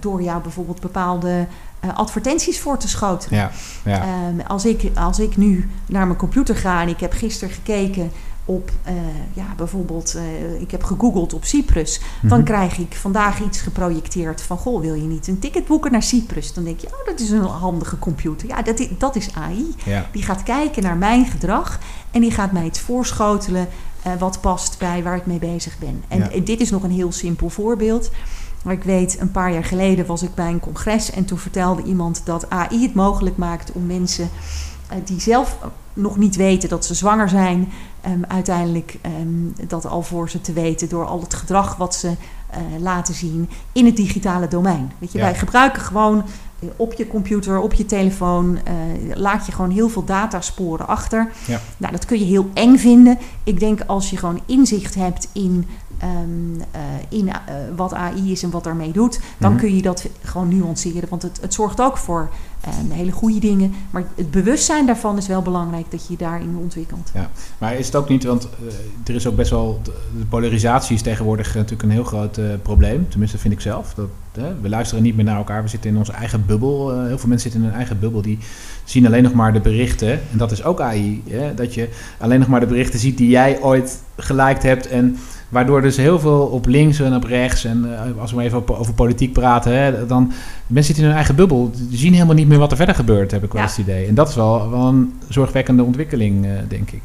door 0.00 0.22
jou 0.22 0.42
bijvoorbeeld 0.42 0.80
bepaalde 0.80 1.46
uh, 1.84 1.96
advertenties 1.96 2.60
voor 2.60 2.78
te 2.78 2.88
schoten. 2.88 3.36
Ja, 3.36 3.50
ja. 3.84 4.28
Um, 4.28 4.40
als, 4.40 4.64
ik, 4.64 4.90
als 4.94 5.18
ik 5.18 5.36
nu 5.36 5.70
naar 5.86 6.06
mijn 6.06 6.18
computer 6.18 6.56
ga 6.56 6.82
en 6.82 6.88
ik 6.88 7.00
heb 7.00 7.12
gisteren 7.12 7.54
gekeken 7.54 8.10
op, 8.44 8.70
uh, 8.88 8.92
ja, 9.32 9.44
bijvoorbeeld, 9.56 10.16
uh, 10.16 10.60
ik 10.60 10.70
heb 10.70 10.82
gegoogeld 10.82 11.34
op 11.34 11.44
Cyprus, 11.44 11.98
mm 11.98 12.06
-hmm. 12.20 12.28
dan 12.28 12.44
krijg 12.44 12.78
ik 12.78 12.94
vandaag 12.94 13.40
iets 13.40 13.60
geprojecteerd 13.60 14.42
van, 14.42 14.58
goh, 14.58 14.80
wil 14.80 14.94
je 14.94 15.02
niet 15.02 15.26
een 15.26 15.38
ticket 15.38 15.66
boeken 15.66 15.92
naar 15.92 16.02
Cyprus? 16.02 16.52
Dan 16.52 16.64
denk 16.64 16.80
je, 16.80 16.86
oh, 16.86 17.06
dat 17.06 17.20
is 17.20 17.30
een 17.30 17.44
handige 17.44 17.98
computer. 17.98 18.48
Ja, 18.48 18.62
dat 18.62 18.78
is, 18.78 18.88
dat 18.98 19.16
is 19.16 19.34
AI. 19.34 19.74
Ja. 19.84 20.06
Die 20.12 20.22
gaat 20.22 20.42
kijken 20.42 20.82
naar 20.82 20.96
mijn 20.96 21.26
gedrag 21.26 21.78
en 22.10 22.20
die 22.20 22.30
gaat 22.30 22.52
mij 22.52 22.64
het 22.64 22.78
voorschotelen 22.78 23.68
uh, 24.06 24.12
wat 24.18 24.40
past 24.40 24.78
bij 24.78 25.02
waar 25.02 25.16
ik 25.16 25.26
mee 25.26 25.38
bezig 25.38 25.78
ben. 25.78 26.04
En, 26.08 26.18
ja. 26.18 26.30
en 26.30 26.44
dit 26.44 26.60
is 26.60 26.70
nog 26.70 26.82
een 26.82 26.90
heel 26.90 27.12
simpel 27.12 27.48
voorbeeld. 27.48 28.10
Maar 28.66 28.74
ik 28.74 28.84
weet, 28.84 29.20
een 29.20 29.30
paar 29.30 29.52
jaar 29.52 29.64
geleden 29.64 30.06
was 30.06 30.22
ik 30.22 30.34
bij 30.34 30.50
een 30.50 30.60
congres 30.60 31.10
en 31.10 31.24
toen 31.24 31.38
vertelde 31.38 31.82
iemand 31.82 32.22
dat 32.24 32.50
AI 32.50 32.82
het 32.82 32.94
mogelijk 32.94 33.36
maakt 33.36 33.72
om 33.72 33.86
mensen 33.86 34.28
uh, 34.92 34.98
die 35.04 35.20
zelf 35.20 35.58
nog 35.92 36.16
niet 36.16 36.36
weten 36.36 36.68
dat 36.68 36.84
ze 36.84 36.94
zwanger 36.94 37.28
zijn, 37.28 37.72
um, 38.06 38.24
uiteindelijk 38.28 38.98
um, 39.20 39.54
dat 39.68 39.86
al 39.86 40.02
voor 40.02 40.30
ze 40.30 40.40
te 40.40 40.52
weten 40.52 40.88
door 40.88 41.06
al 41.06 41.20
het 41.20 41.34
gedrag 41.34 41.76
wat 41.76 41.94
ze 41.94 42.08
uh, 42.08 42.80
laten 42.80 43.14
zien 43.14 43.50
in 43.72 43.86
het 43.86 43.96
digitale 43.96 44.48
domein. 44.48 44.92
Weet 44.98 45.12
je, 45.12 45.18
ja. 45.18 45.24
wij 45.24 45.34
gebruiken 45.34 45.82
gewoon 45.82 46.24
op 46.76 46.92
je 46.92 47.06
computer, 47.06 47.58
op 47.58 47.72
je 47.72 47.86
telefoon, 47.86 48.58
laat 49.14 49.46
je 49.46 49.52
gewoon 49.52 49.70
heel 49.70 49.88
veel 49.88 50.04
datasporen 50.04 50.86
achter. 50.86 51.32
Ja. 51.46 51.60
Nou, 51.76 51.92
dat 51.92 52.04
kun 52.04 52.18
je 52.18 52.24
heel 52.24 52.50
eng 52.54 52.76
vinden. 52.76 53.18
Ik 53.44 53.60
denk 53.60 53.80
als 53.86 54.10
je 54.10 54.16
gewoon 54.16 54.40
inzicht 54.46 54.94
hebt 54.94 55.28
in 55.32 55.66
Um, 56.02 56.56
uh, 56.56 56.62
in 57.08 57.26
uh, 57.26 57.34
wat 57.76 57.94
AI 57.94 58.32
is 58.32 58.42
en 58.42 58.50
wat 58.50 58.64
daarmee 58.64 58.92
doet, 58.92 59.20
dan 59.38 59.52
mm 59.52 59.58
-hmm. 59.58 59.66
kun 59.66 59.76
je 59.76 59.82
dat 59.82 60.06
gewoon 60.22 60.48
nuanceren. 60.48 61.08
Want 61.08 61.22
het, 61.22 61.38
het 61.40 61.54
zorgt 61.54 61.80
ook 61.80 61.96
voor 61.96 62.28
um, 62.66 62.90
hele 62.90 63.10
goede 63.10 63.38
dingen. 63.38 63.74
Maar 63.90 64.04
het 64.14 64.30
bewustzijn 64.30 64.86
daarvan 64.86 65.16
is 65.16 65.26
wel 65.26 65.42
belangrijk 65.42 65.90
dat 65.90 66.06
je 66.06 66.12
je 66.12 66.18
daarin 66.18 66.56
ontwikkelt. 66.56 67.10
Ja, 67.14 67.30
maar 67.58 67.74
is 67.74 67.86
het 67.86 67.96
ook 67.96 68.08
niet, 68.08 68.24
want 68.24 68.48
uh, 68.64 68.72
er 69.04 69.14
is 69.14 69.26
ook 69.26 69.36
best 69.36 69.50
wel. 69.50 69.80
De, 69.82 69.92
polarisatie 70.28 70.94
is 70.94 71.02
tegenwoordig 71.02 71.54
natuurlijk 71.54 71.82
een 71.82 71.90
heel 71.90 72.04
groot 72.04 72.40
probleem. 72.62 73.08
Tenminste, 73.08 73.38
vind 73.38 73.54
ik 73.54 73.60
zelf. 73.60 73.94
Dat, 73.94 74.08
we 74.60 74.68
luisteren 74.68 75.02
niet 75.02 75.16
meer 75.16 75.24
naar 75.24 75.36
elkaar. 75.36 75.62
We 75.62 75.68
zitten 75.68 75.90
in 75.90 75.96
onze 75.96 76.12
eigen 76.12 76.46
bubbel. 76.46 77.04
heel 77.04 77.18
veel 77.18 77.28
mensen 77.28 77.50
zitten 77.50 77.60
in 77.60 77.66
hun 77.66 77.76
eigen 77.76 77.98
bubbel. 77.98 78.22
Die 78.22 78.38
zien 78.84 79.06
alleen 79.06 79.22
nog 79.22 79.32
maar 79.32 79.52
de 79.52 79.60
berichten. 79.60 80.10
En 80.10 80.38
dat 80.38 80.52
is 80.52 80.64
ook 80.64 80.80
AI. 80.80 81.22
dat 81.54 81.74
je 81.74 81.88
alleen 82.18 82.38
nog 82.38 82.48
maar 82.48 82.60
de 82.60 82.66
berichten 82.66 82.98
ziet 82.98 83.18
die 83.18 83.28
jij 83.28 83.60
ooit 83.62 84.02
geliked 84.16 84.62
hebt. 84.62 84.86
En 84.86 85.16
Waardoor 85.56 85.82
dus 85.82 85.96
heel 85.96 86.18
veel 86.18 86.40
op 86.46 86.66
links 86.66 87.00
en 87.00 87.14
op 87.14 87.24
rechts, 87.24 87.64
en 87.64 87.84
uh, 87.86 88.20
als 88.20 88.32
we 88.32 88.42
even 88.42 88.78
over, 88.78 88.94
politiek 88.94 89.32
praten, 89.32 89.72
hè, 89.72 90.06
dan 90.06 90.32
mensen 90.66 90.84
zitten 90.84 91.02
in 91.02 91.08
hun 91.08 91.16
eigen 91.16 91.34
bubbel. 91.36 91.70
Die 91.88 91.98
zien 91.98 92.12
helemaal 92.12 92.34
niet 92.34 92.48
meer 92.48 92.58
wat 92.58 92.70
er 92.70 92.76
verder 92.76 92.94
gebeurt, 92.94 93.30
heb 93.30 93.44
ik 93.44 93.52
wel 93.52 93.62
ja. 93.62 93.68
het 93.68 93.78
idee. 93.78 94.06
En 94.06 94.14
dat 94.14 94.28
is 94.28 94.34
wel, 94.34 94.70
wel 94.70 94.86
een 94.86 95.12
zorgwekkende 95.28 95.82
ontwikkeling, 95.82 96.44
uh, 96.44 96.52
denk 96.68 96.90
ik. 96.90 97.02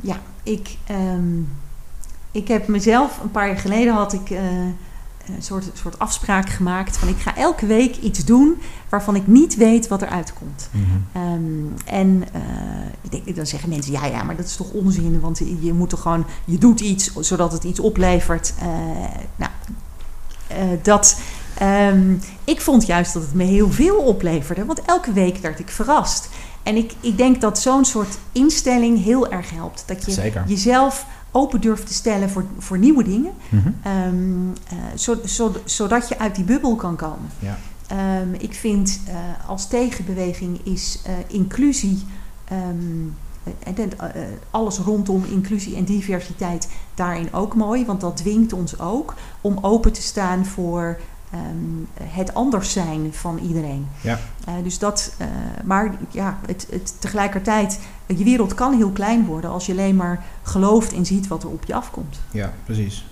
Ja, 0.00 0.16
ik, 0.42 0.76
um, 0.90 1.48
ik 2.30 2.48
heb 2.48 2.68
mezelf, 2.68 3.20
een 3.22 3.30
paar 3.30 3.46
jaar 3.46 3.58
geleden 3.58 3.94
had 3.94 4.12
ik... 4.12 4.30
Uh, 4.30 4.38
een 5.26 5.42
soort, 5.42 5.64
soort 5.72 5.98
afspraak 5.98 6.50
gemaakt 6.50 6.96
van 6.96 7.08
ik 7.08 7.18
ga 7.18 7.36
elke 7.36 7.66
week 7.66 7.96
iets 7.96 8.24
doen 8.24 8.60
waarvan 8.88 9.16
ik 9.16 9.26
niet 9.26 9.56
weet 9.56 9.88
wat 9.88 10.02
eruit 10.02 10.32
komt. 10.32 10.68
Mm 10.70 10.84
-hmm. 11.12 11.32
um, 11.32 11.74
en 11.84 12.24
uh, 12.34 12.42
ik 13.00 13.10
denk, 13.10 13.36
dan 13.36 13.46
zeggen 13.46 13.68
mensen, 13.68 13.92
ja, 13.92 14.06
ja, 14.06 14.22
maar 14.22 14.36
dat 14.36 14.46
is 14.46 14.56
toch 14.56 14.70
onzin, 14.70 15.20
want 15.20 15.40
je 15.60 15.72
moet 15.72 15.90
toch 15.90 16.02
gewoon, 16.02 16.26
je 16.44 16.58
doet 16.58 16.80
iets 16.80 17.12
zodat 17.20 17.52
het 17.52 17.64
iets 17.64 17.80
oplevert. 17.80 18.54
Uh, 18.62 18.68
nou, 19.36 19.50
uh, 20.50 20.78
dat, 20.82 21.20
um, 21.62 22.20
ik 22.44 22.60
vond 22.60 22.86
juist 22.86 23.12
dat 23.12 23.22
het 23.22 23.34
me 23.34 23.44
heel 23.44 23.70
veel 23.70 23.96
opleverde, 23.96 24.64
want 24.64 24.82
elke 24.82 25.12
week 25.12 25.36
werd 25.36 25.58
ik 25.58 25.68
verrast. 25.68 26.28
En 26.62 26.76
ik, 26.76 26.92
ik 27.00 27.16
denk 27.16 27.40
dat 27.40 27.58
zo'n 27.58 27.84
soort 27.84 28.18
instelling 28.32 29.04
heel 29.04 29.30
erg 29.30 29.50
helpt. 29.50 29.82
Dat 29.86 30.04
je 30.04 30.12
Zeker. 30.12 30.44
jezelf 30.46 31.06
open 31.36 31.60
durft 31.60 31.86
te 31.86 31.94
stellen 31.94 32.30
voor, 32.30 32.44
voor 32.58 32.78
nieuwe 32.78 33.04
dingen. 33.04 33.32
Mm 33.48 33.62
-hmm. 33.62 33.92
um, 33.92 34.52
uh, 34.72 34.78
zo, 34.96 35.16
zo, 35.24 35.52
zodat 35.64 36.08
je 36.08 36.18
uit 36.18 36.34
die 36.34 36.44
bubbel 36.44 36.76
kan 36.76 36.96
komen. 36.96 37.30
Ja. 37.38 37.58
Um, 38.20 38.34
ik 38.38 38.54
vind 38.54 39.00
uh, 39.08 39.14
als 39.48 39.68
tegenbeweging 39.68 40.60
is 40.62 41.02
uh, 41.06 41.12
inclusie. 41.26 42.02
Um, 42.52 43.16
en 43.76 43.90
alles 44.50 44.78
rondom 44.78 45.24
inclusie 45.24 45.76
en 45.76 45.84
diversiteit 45.84 46.68
daarin 46.94 47.32
ook 47.32 47.54
mooi. 47.54 47.84
Want 47.84 48.00
dat 48.00 48.16
dwingt 48.16 48.52
ons 48.52 48.80
ook 48.80 49.14
om 49.40 49.58
open 49.60 49.92
te 49.92 50.02
staan 50.02 50.46
voor 50.46 50.98
um, 51.34 51.88
het 52.02 52.34
anders 52.34 52.72
zijn 52.72 53.12
van 53.12 53.38
iedereen. 53.38 53.86
Ja. 54.00 54.18
Uh, 54.48 54.54
dus 54.62 54.78
dat, 54.78 55.14
uh, 55.20 55.26
maar 55.64 55.94
ja, 56.10 56.38
het, 56.46 56.66
het, 56.70 56.94
tegelijkertijd, 56.98 57.80
je 58.06 58.24
wereld 58.24 58.54
kan 58.54 58.76
heel 58.76 58.90
klein 58.90 59.26
worden 59.26 59.50
als 59.50 59.66
je 59.66 59.72
alleen 59.72 59.96
maar 59.96 60.24
gelooft 60.42 60.92
en 60.92 61.06
ziet 61.06 61.28
wat 61.28 61.42
er 61.42 61.48
op 61.48 61.64
je 61.64 61.74
afkomt. 61.74 62.20
Ja, 62.30 62.52
precies. 62.64 63.06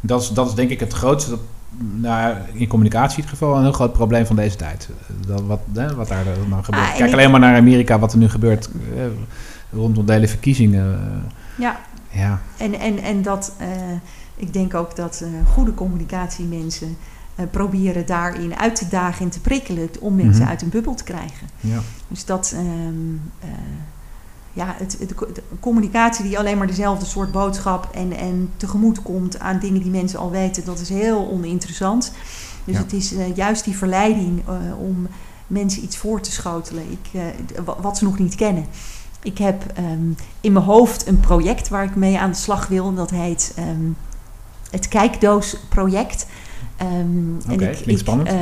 Dat 0.00 0.22
is, 0.22 0.28
dat 0.28 0.48
is 0.48 0.54
denk 0.54 0.70
ik 0.70 0.80
het 0.80 0.92
grootste, 0.92 1.30
dat, 1.30 1.40
nou, 1.78 2.36
in 2.52 2.68
communicatie 2.68 3.16
in 3.16 3.22
ieder 3.22 3.38
geval, 3.38 3.56
een 3.56 3.62
heel 3.62 3.72
groot 3.72 3.92
probleem 3.92 4.26
van 4.26 4.36
deze 4.36 4.56
tijd. 4.56 4.88
Dat, 5.26 5.40
wat, 5.40 5.60
hè, 5.72 5.94
wat 5.94 6.08
daar 6.08 6.24
dan 6.48 6.64
gebeurt. 6.64 6.84
Ah, 6.84 6.96
Kijk 6.96 7.12
alleen 7.12 7.30
maar 7.30 7.40
naar 7.40 7.56
Amerika, 7.56 7.98
wat 7.98 8.12
er 8.12 8.18
nu 8.18 8.28
gebeurt 8.28 8.68
eh, 8.96 9.04
rondom 9.72 10.06
de 10.06 10.12
hele 10.12 10.28
verkiezingen. 10.28 10.98
ja. 11.58 11.80
ja. 12.10 12.40
En, 12.56 12.74
en, 12.74 12.98
en 12.98 13.22
dat, 13.22 13.52
ik 14.36 14.52
denk 14.52 14.74
ook 14.74 14.96
dat 14.96 15.24
goede 15.52 15.74
communicatiemensen 15.74 16.96
uh, 17.36 17.46
proberen 17.50 18.06
daarin 18.06 18.58
uit 18.58 18.76
te 18.76 18.88
dagen 18.88 19.24
en 19.24 19.30
te 19.30 19.40
prikkelen 19.40 19.88
om 20.00 20.14
mensen 20.14 20.32
mm-hmm. 20.32 20.48
uit 20.48 20.62
een 20.62 20.68
bubbel 20.68 20.94
te 20.94 21.04
krijgen. 21.04 21.48
Ja. 21.60 21.78
Dus 22.08 22.24
dat, 22.24 22.54
um, 22.56 23.22
uh, 23.44 23.50
ja, 24.52 24.74
het, 24.78 24.96
het, 24.98 25.08
de 25.08 25.42
communicatie 25.60 26.24
die 26.24 26.38
alleen 26.38 26.58
maar 26.58 26.66
dezelfde 26.66 27.06
soort 27.06 27.32
boodschap 27.32 27.88
en, 27.94 28.16
en 28.16 28.50
tegemoet 28.56 29.02
komt 29.02 29.38
aan 29.38 29.58
dingen 29.58 29.82
die 29.82 29.90
mensen 29.90 30.18
al 30.18 30.30
weten, 30.30 30.64
dat 30.64 30.80
is 30.80 30.88
heel 30.88 31.30
oninteressant. 31.30 32.12
Dus 32.64 32.76
Ja. 32.76 32.82
het 32.82 32.92
is 32.92 33.12
uh, 33.12 33.36
juist 33.36 33.64
die 33.64 33.76
verleiding 33.76 34.42
om 34.78 35.06
mensen 35.46 35.82
iets 35.82 35.96
voor 35.96 36.20
te 36.20 36.32
schotelen, 36.32 36.84
ik, 36.90 37.22
wat 37.80 37.98
ze 37.98 38.04
nog 38.04 38.18
niet 38.18 38.34
kennen. 38.34 38.66
Ik 39.22 39.38
heb 39.38 39.64
um, 39.78 40.16
in 40.40 40.52
mijn 40.52 40.64
hoofd 40.64 41.06
een 41.06 41.20
project 41.20 41.68
waar 41.68 41.84
ik 41.84 41.94
mee 41.94 42.18
aan 42.18 42.30
de 42.30 42.36
slag 42.36 42.66
wil. 42.66 42.88
En 42.88 42.94
dat 42.94 43.10
heet 43.10 43.54
um, 43.58 43.96
het 44.70 44.88
Kijkdoos-project. 44.88 46.26
Um, 46.82 47.38
Oké, 47.42 47.52
okay, 47.52 47.74
klinkt 47.74 48.00
spannend. 48.00 48.28
Uh, 48.28 48.36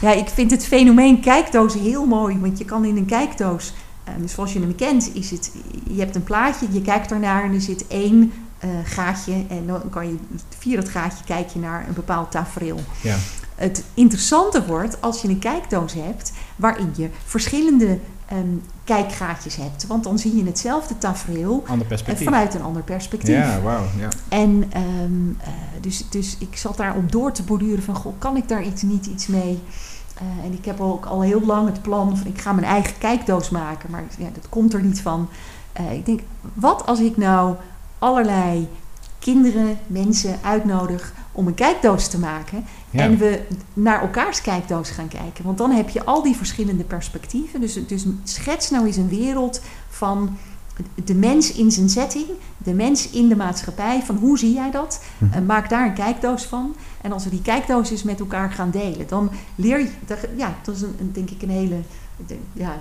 ja, 0.00 0.12
ik 0.12 0.28
vind 0.28 0.50
het 0.50 0.66
fenomeen 0.66 1.20
kijkdoos 1.20 1.74
heel 1.74 2.06
mooi. 2.06 2.38
Want 2.38 2.58
je 2.58 2.64
kan 2.64 2.84
in 2.84 2.96
een 2.96 3.06
kijkdoos, 3.06 3.72
um, 4.18 4.28
zoals 4.28 4.52
je 4.52 4.60
hem 4.60 4.74
kent, 4.74 5.10
is 5.14 5.30
het... 5.30 5.52
Je 5.90 6.00
hebt 6.00 6.16
een 6.16 6.24
plaatje, 6.24 6.66
je 6.70 6.82
kijkt 6.82 7.10
ernaar 7.10 7.44
en 7.44 7.54
er 7.54 7.60
zit 7.60 7.86
één 7.86 8.32
uh, 8.64 8.70
gaatje. 8.84 9.44
En 9.48 9.66
dan 9.66 9.90
kan 9.90 10.06
je 10.06 10.16
via 10.58 10.76
dat 10.76 10.88
gaatje 10.88 11.24
kijk 11.24 11.48
je 11.48 11.58
naar 11.58 11.84
een 11.88 11.94
bepaald 11.94 12.30
tafereel. 12.30 12.80
Ja. 13.02 13.16
Het 13.54 13.84
interessante 13.94 14.66
wordt 14.66 15.00
als 15.00 15.22
je 15.22 15.28
een 15.28 15.38
kijkdoos 15.38 15.92
hebt... 15.92 16.32
waarin 16.56 16.92
je 16.96 17.08
verschillende 17.24 17.98
um, 18.32 18.62
kijkgaatjes 18.84 19.56
hebt. 19.56 19.86
Want 19.86 20.04
dan 20.04 20.18
zie 20.18 20.36
je 20.36 20.44
hetzelfde 20.44 20.98
tafereel 20.98 21.64
vanuit 22.14 22.54
een 22.54 22.62
ander 22.62 22.82
perspectief. 22.82 23.36
Ja, 23.36 23.60
wauw. 23.60 23.84
Ja. 23.98 24.08
En 24.28 24.70
um, 24.76 25.36
uh, 25.40 25.46
dus, 25.80 26.04
dus 26.10 26.36
ik 26.38 26.56
zat 26.56 26.76
daar 26.76 26.94
om 26.94 27.10
door 27.10 27.32
te 27.32 27.42
borduren 27.42 27.82
van... 27.82 27.94
Goh, 27.94 28.12
kan 28.18 28.36
ik 28.36 28.48
daar 28.48 28.62
iets, 28.62 28.82
niet 28.82 29.06
iets 29.06 29.26
mee? 29.26 29.62
Uh, 30.22 30.44
en 30.44 30.52
ik 30.52 30.64
heb 30.64 30.80
ook 30.80 31.04
al 31.04 31.22
heel 31.22 31.40
lang 31.40 31.66
het 31.66 31.82
plan 31.82 32.16
van... 32.16 32.26
ik 32.26 32.40
ga 32.40 32.52
mijn 32.52 32.66
eigen 32.66 32.98
kijkdoos 32.98 33.50
maken. 33.50 33.90
Maar 33.90 34.04
ja, 34.18 34.28
dat 34.34 34.48
komt 34.48 34.74
er 34.74 34.82
niet 34.82 35.00
van. 35.00 35.28
Uh, 35.80 35.92
ik 35.92 36.06
denk, 36.06 36.20
wat 36.54 36.86
als 36.86 37.00
ik 37.00 37.16
nou 37.16 37.54
allerlei 37.98 38.68
kinderen, 39.18 39.78
mensen 39.86 40.38
uitnodig 40.42 41.12
om 41.32 41.46
een 41.46 41.54
kijkdoos 41.54 42.08
te 42.08 42.18
maken. 42.18 42.64
Ja. 42.94 43.00
En 43.00 43.18
we 43.18 43.40
naar 43.72 44.00
elkaars 44.00 44.40
kijkdoos 44.40 44.90
gaan 44.90 45.08
kijken. 45.08 45.44
Want 45.44 45.58
dan 45.58 45.70
heb 45.70 45.88
je 45.88 46.04
al 46.04 46.22
die 46.22 46.36
verschillende 46.36 46.84
perspectieven. 46.84 47.60
Dus, 47.60 47.86
dus 47.86 48.04
schets 48.24 48.70
nou 48.70 48.86
eens 48.86 48.96
een 48.96 49.08
wereld 49.08 49.60
van 49.88 50.36
de 51.04 51.14
mens 51.14 51.52
in 51.52 51.70
zijn 51.70 51.88
setting, 51.88 52.26
de 52.58 52.74
mens 52.74 53.10
in 53.10 53.28
de 53.28 53.36
maatschappij. 53.36 54.02
Van 54.02 54.16
hoe 54.16 54.38
zie 54.38 54.54
jij 54.54 54.70
dat? 54.70 55.02
Mhm. 55.18 55.38
Uh, 55.38 55.46
maak 55.46 55.68
daar 55.68 55.86
een 55.86 55.94
kijkdoos 55.94 56.44
van. 56.44 56.74
En 57.00 57.12
als 57.12 57.24
we 57.24 57.30
die 57.30 57.42
kijkdoos 57.42 57.90
eens 57.90 58.02
met 58.02 58.20
elkaar 58.20 58.50
gaan 58.50 58.70
delen, 58.70 59.08
dan 59.08 59.30
leer 59.54 59.78
je. 59.78 59.88
Ja, 60.36 60.54
dat 60.62 60.74
is 60.74 60.82
een, 60.82 60.96
een, 61.00 61.12
denk 61.12 61.30
ik 61.30 61.42
een 61.42 61.50
hele. 61.50 61.80
Ja, 62.52 62.76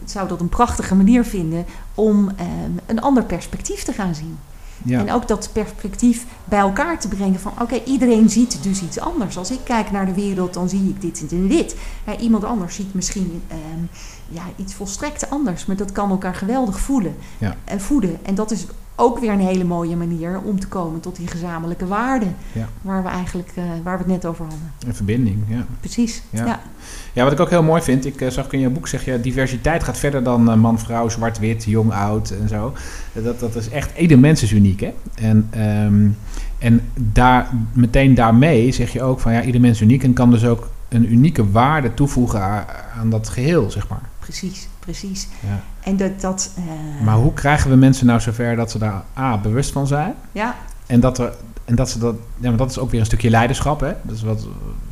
het 0.00 0.10
zou 0.10 0.28
dat 0.28 0.40
een 0.40 0.48
prachtige 0.48 0.94
manier 0.94 1.24
vinden 1.24 1.64
om 1.94 2.28
um, 2.28 2.78
een 2.86 3.00
ander 3.00 3.24
perspectief 3.24 3.82
te 3.82 3.92
gaan 3.92 4.14
zien. 4.14 4.38
Ja. 4.84 5.00
En 5.00 5.12
ook 5.12 5.28
dat 5.28 5.50
perspectief 5.52 6.26
bij 6.44 6.58
elkaar 6.58 7.00
te 7.00 7.08
brengen 7.08 7.40
van 7.40 7.52
oké, 7.52 7.62
okay, 7.62 7.82
iedereen 7.84 8.30
ziet 8.30 8.62
dus 8.62 8.82
iets 8.82 8.98
anders. 9.00 9.38
Als 9.38 9.50
ik 9.50 9.60
kijk 9.64 9.90
naar 9.90 10.06
de 10.06 10.14
wereld, 10.14 10.54
dan 10.54 10.68
zie 10.68 10.88
ik 10.88 11.00
dit 11.00 11.26
en 11.30 11.48
dit. 11.48 11.76
Ja, 12.06 12.16
iemand 12.16 12.44
anders 12.44 12.74
ziet 12.74 12.94
misschien 12.94 13.42
um, 13.50 13.88
ja, 14.28 14.42
iets 14.56 14.74
volstrekt 14.74 15.30
anders, 15.30 15.66
maar 15.66 15.76
dat 15.76 15.92
kan 15.92 16.10
elkaar 16.10 16.34
geweldig 16.34 16.80
voelen 16.80 17.14
en 17.64 17.80
voeden. 17.80 18.18
En 18.22 18.34
dat 18.34 18.50
is 18.50 18.66
ook 19.00 19.18
weer 19.18 19.30
een 19.30 19.40
hele 19.40 19.64
mooie 19.64 19.96
manier 19.96 20.40
om 20.40 20.60
te 20.60 20.68
komen 20.68 21.00
tot 21.00 21.16
die 21.16 21.26
gezamenlijke 21.26 21.86
waarden 21.86 22.36
ja. 22.52 22.68
waar 22.80 23.02
we 23.02 23.08
eigenlijk 23.08 23.52
uh, 23.58 23.64
waar 23.82 23.98
we 23.98 24.04
het 24.04 24.12
net 24.12 24.26
over 24.26 24.44
hadden. 24.44 24.72
Een 24.86 24.94
verbinding, 24.94 25.44
ja. 25.48 25.66
Precies. 25.80 26.22
Ja. 26.30 26.46
ja. 26.46 26.60
Ja, 27.18 27.24
wat 27.24 27.32
ik 27.32 27.40
ook 27.40 27.50
heel 27.50 27.62
mooi 27.62 27.82
vind, 27.82 28.06
ik 28.06 28.20
uh, 28.20 28.30
zag 28.30 28.44
ook 28.44 28.52
in 28.52 28.60
je 28.60 28.68
boek 28.68 28.88
zeg 28.88 29.04
je, 29.04 29.20
diversiteit 29.20 29.84
gaat 29.84 29.98
verder 29.98 30.22
dan 30.22 30.50
uh, 30.50 30.54
man, 30.54 30.78
vrouw, 30.78 31.08
zwart, 31.08 31.38
wit, 31.38 31.64
jong, 31.64 31.92
oud 31.92 32.30
en 32.30 32.48
zo. 32.48 32.72
Dat, 33.12 33.40
dat 33.40 33.54
is 33.54 33.68
echt, 33.68 33.98
ieder 33.98 34.18
mens 34.18 34.42
is 34.42 34.50
uniek, 34.50 34.80
hè. 34.80 34.92
En, 35.14 35.50
um, 35.84 36.16
en 36.58 36.80
daar, 36.94 37.48
meteen 37.72 38.14
daarmee 38.14 38.72
zeg 38.72 38.92
je 38.92 39.02
ook 39.02 39.20
van, 39.20 39.32
ja, 39.32 39.42
ieder 39.42 39.60
mens 39.60 39.76
is 39.76 39.82
uniek 39.82 40.02
en 40.02 40.12
kan 40.12 40.30
dus 40.30 40.44
ook 40.44 40.68
een 40.88 41.12
unieke 41.12 41.50
waarde 41.50 41.94
toevoegen 41.94 42.42
aan, 42.42 42.64
aan 42.98 43.10
dat 43.10 43.28
geheel, 43.28 43.70
zeg 43.70 43.88
maar. 43.88 44.02
Precies, 44.18 44.68
precies. 44.78 45.28
Ja. 45.46 45.60
En 45.80 45.96
dat... 45.96 46.20
dat 46.20 46.50
uh... 46.58 47.04
Maar 47.04 47.16
hoe 47.16 47.32
krijgen 47.32 47.70
we 47.70 47.76
mensen 47.76 48.06
nou 48.06 48.20
zover 48.20 48.56
dat 48.56 48.70
ze 48.70 48.78
daar 48.78 49.02
A, 49.18 49.38
bewust 49.38 49.72
van 49.72 49.86
zijn? 49.86 50.14
Ja. 50.32 50.56
En 50.86 51.00
dat 51.00 51.18
er... 51.18 51.32
En 51.64 51.74
dat, 51.74 51.90
ze 51.90 51.98
dat, 51.98 52.14
ja, 52.38 52.48
maar 52.48 52.58
dat 52.58 52.70
is 52.70 52.78
ook 52.78 52.90
weer 52.90 53.00
een 53.00 53.06
stukje 53.06 53.30
leiderschap. 53.30 53.80
Hè? 53.80 53.92
Dat 54.02 54.16
is 54.16 54.22
wat, 54.22 54.46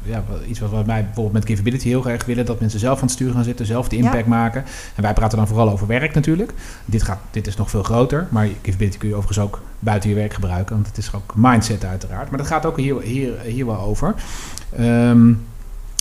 ja, 0.06 0.24
iets 0.46 0.60
wat, 0.60 0.70
wat 0.70 0.86
wij 0.86 1.04
bijvoorbeeld 1.04 1.34
met 1.34 1.46
Givability 1.46 1.88
heel 1.88 2.08
erg 2.08 2.24
willen. 2.24 2.46
Dat 2.46 2.60
mensen 2.60 2.80
zelf 2.80 2.96
aan 2.96 3.04
het 3.04 3.12
stuur 3.12 3.32
gaan 3.32 3.44
zitten, 3.44 3.66
zelf 3.66 3.88
de 3.88 3.96
impact 3.96 4.24
ja. 4.24 4.28
maken. 4.28 4.64
En 4.94 5.02
wij 5.02 5.12
praten 5.12 5.38
dan 5.38 5.46
vooral 5.46 5.70
over 5.70 5.86
werk 5.86 6.14
natuurlijk. 6.14 6.52
Dit, 6.84 7.02
gaat, 7.02 7.18
dit 7.30 7.46
is 7.46 7.56
nog 7.56 7.70
veel 7.70 7.82
groter. 7.82 8.26
Maar 8.30 8.48
Givability 8.62 8.98
kun 8.98 9.08
je 9.08 9.14
overigens 9.14 9.46
ook 9.46 9.60
buiten 9.78 10.10
je 10.10 10.16
werk 10.16 10.34
gebruiken. 10.34 10.74
Want 10.74 10.86
het 10.86 10.98
is 10.98 11.12
ook 11.14 11.32
mindset 11.36 11.84
uiteraard. 11.84 12.28
Maar 12.28 12.38
dat 12.38 12.46
gaat 12.46 12.66
ook 12.66 12.76
hier, 12.76 13.00
hier, 13.00 13.40
hier 13.40 13.66
wel 13.66 13.80
over. 13.80 14.14
Um, 14.80 15.44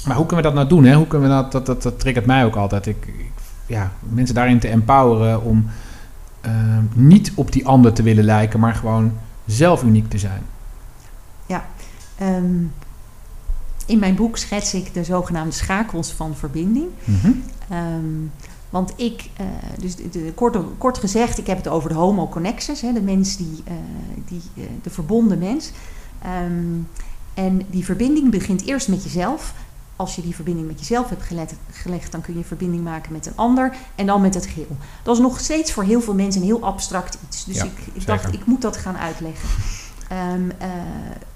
maar 0.06 0.16
hoe 0.16 0.26
kunnen 0.26 0.46
we 0.46 0.52
dat 0.52 0.54
nou 0.54 0.68
doen? 0.68 0.84
Hè? 0.86 0.96
Hoe 0.96 1.08
kunnen 1.08 1.30
we 1.30 1.36
dat, 1.36 1.52
dat, 1.52 1.66
dat, 1.66 1.82
dat 1.82 2.00
triggert 2.00 2.26
mij 2.26 2.46
ook 2.46 2.56
altijd. 2.56 2.86
Ik, 2.86 3.06
ik, 3.06 3.32
ja, 3.66 3.92
mensen 4.00 4.36
daarin 4.36 4.60
te 4.60 4.68
empoweren 4.68 5.42
om 5.42 5.66
uh, 6.46 6.52
niet 6.94 7.32
op 7.36 7.52
die 7.52 7.68
ander 7.68 7.94
te 7.94 8.04
willen 8.04 8.24
lijken, 8.24 8.60
maar 8.60 8.76
gewoon 8.76 9.14
zelf 9.46 9.84
uniek 9.84 10.10
te 10.10 10.18
zijn. 10.18 10.42
Ja, 11.46 11.66
um, 12.22 12.72
in 13.86 14.00
mijn 14.00 14.16
boek 14.16 14.38
schets 14.38 14.74
ik 14.74 14.94
de 14.94 15.04
zogenaamde 15.04 15.54
schakels 15.54 16.12
van 16.12 16.36
verbinding. 16.36 16.88
Mm-hmm. 17.04 17.44
Um, 17.72 18.32
want 18.70 18.94
ik, 18.96 19.30
uh, 19.42 19.48
dus 19.80 19.96
de, 19.96 20.10
de, 20.10 20.32
kort, 20.36 20.58
kort 20.78 20.98
gezegd, 20.98 21.38
ik 21.38 21.48
heb 21.48 21.58
het 21.58 21.68
over 21.68 21.90
de 21.90 21.96
homo 21.96 22.30
connexus, 22.30 22.82
hè, 22.82 22.94
de 22.94 23.02
mens 23.02 23.38
die, 23.38 23.64
uh, 23.68 23.74
die 24.28 24.42
uh, 24.54 24.64
de 24.84 24.90
verbonden 24.90 25.38
mens. 25.38 25.72
Um, 26.46 26.88
en 27.34 27.62
die 27.70 27.86
verbinding 27.86 28.32
begint 28.32 28.66
eerst 28.66 28.88
met 28.88 29.04
jezelf. 29.04 29.54
als 29.96 30.16
je 30.16 30.22
die 30.22 30.36
verbinding 30.36 30.68
met 30.68 30.80
jezelf 30.80 31.10
hebt 31.10 31.24
gelegd, 31.24 31.54
gelegd, 31.72 32.12
dan 32.12 32.22
kun 32.22 32.38
je 32.38 32.44
verbinding 32.44 32.84
maken 32.84 33.12
met 33.12 33.26
een 33.26 33.36
ander 33.36 33.76
en 33.96 34.06
dan 34.06 34.22
met 34.22 34.34
het 34.34 34.46
geheel. 34.46 34.78
Dat 35.04 35.16
is 35.16 35.22
nog 35.22 35.40
steeds 35.40 35.72
voor 35.72 35.84
heel 35.84 36.02
veel 36.02 36.14
mensen 36.14 36.42
een 36.42 36.48
heel 36.48 36.64
abstract 36.64 37.18
iets. 37.28 37.46
Dus 37.46 37.56
Ja, 37.56 37.64
ik, 37.64 37.78
ik 37.94 38.06
dacht, 38.06 38.34
ik 38.34 38.46
moet 38.46 38.62
dat 38.62 38.78
gaan 38.78 38.98
uitleggen. 38.98 39.50
Ehm, 40.08 40.50
eh, 40.58 40.70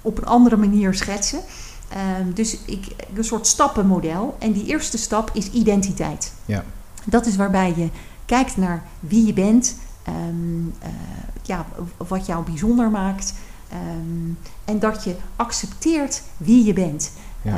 op 0.02 0.18
een 0.18 0.26
andere 0.26 0.56
manier 0.56 0.94
schetsen. 0.94 1.40
Ehm, 1.90 2.32
dus 2.34 2.56
ik, 2.64 2.86
een 3.14 3.24
soort 3.24 3.46
stappenmodel. 3.46 4.36
En 4.38 4.52
die 4.52 4.66
eerste 4.66 4.98
stap 4.98 5.30
is 5.32 5.50
identiteit. 5.50 6.32
Ja. 6.44 6.64
Dat 7.04 7.26
is 7.26 7.36
waarbij 7.36 7.74
je 7.76 7.88
kijkt 8.24 8.56
naar 8.56 8.82
wie 9.00 9.26
je 9.26 9.32
bent, 9.32 9.76
ehm, 10.02 10.16
eh, 10.78 10.88
ja, 11.42 11.66
wat 11.96 12.26
jou 12.26 12.44
bijzonder 12.44 12.90
maakt. 12.90 13.34
ehm, 13.68 14.32
en 14.64 14.78
dat 14.78 15.04
je 15.04 15.16
accepteert 15.36 16.22
wie 16.36 16.64
je 16.64 16.72
bent. 16.72 17.12
Ja. 17.42 17.56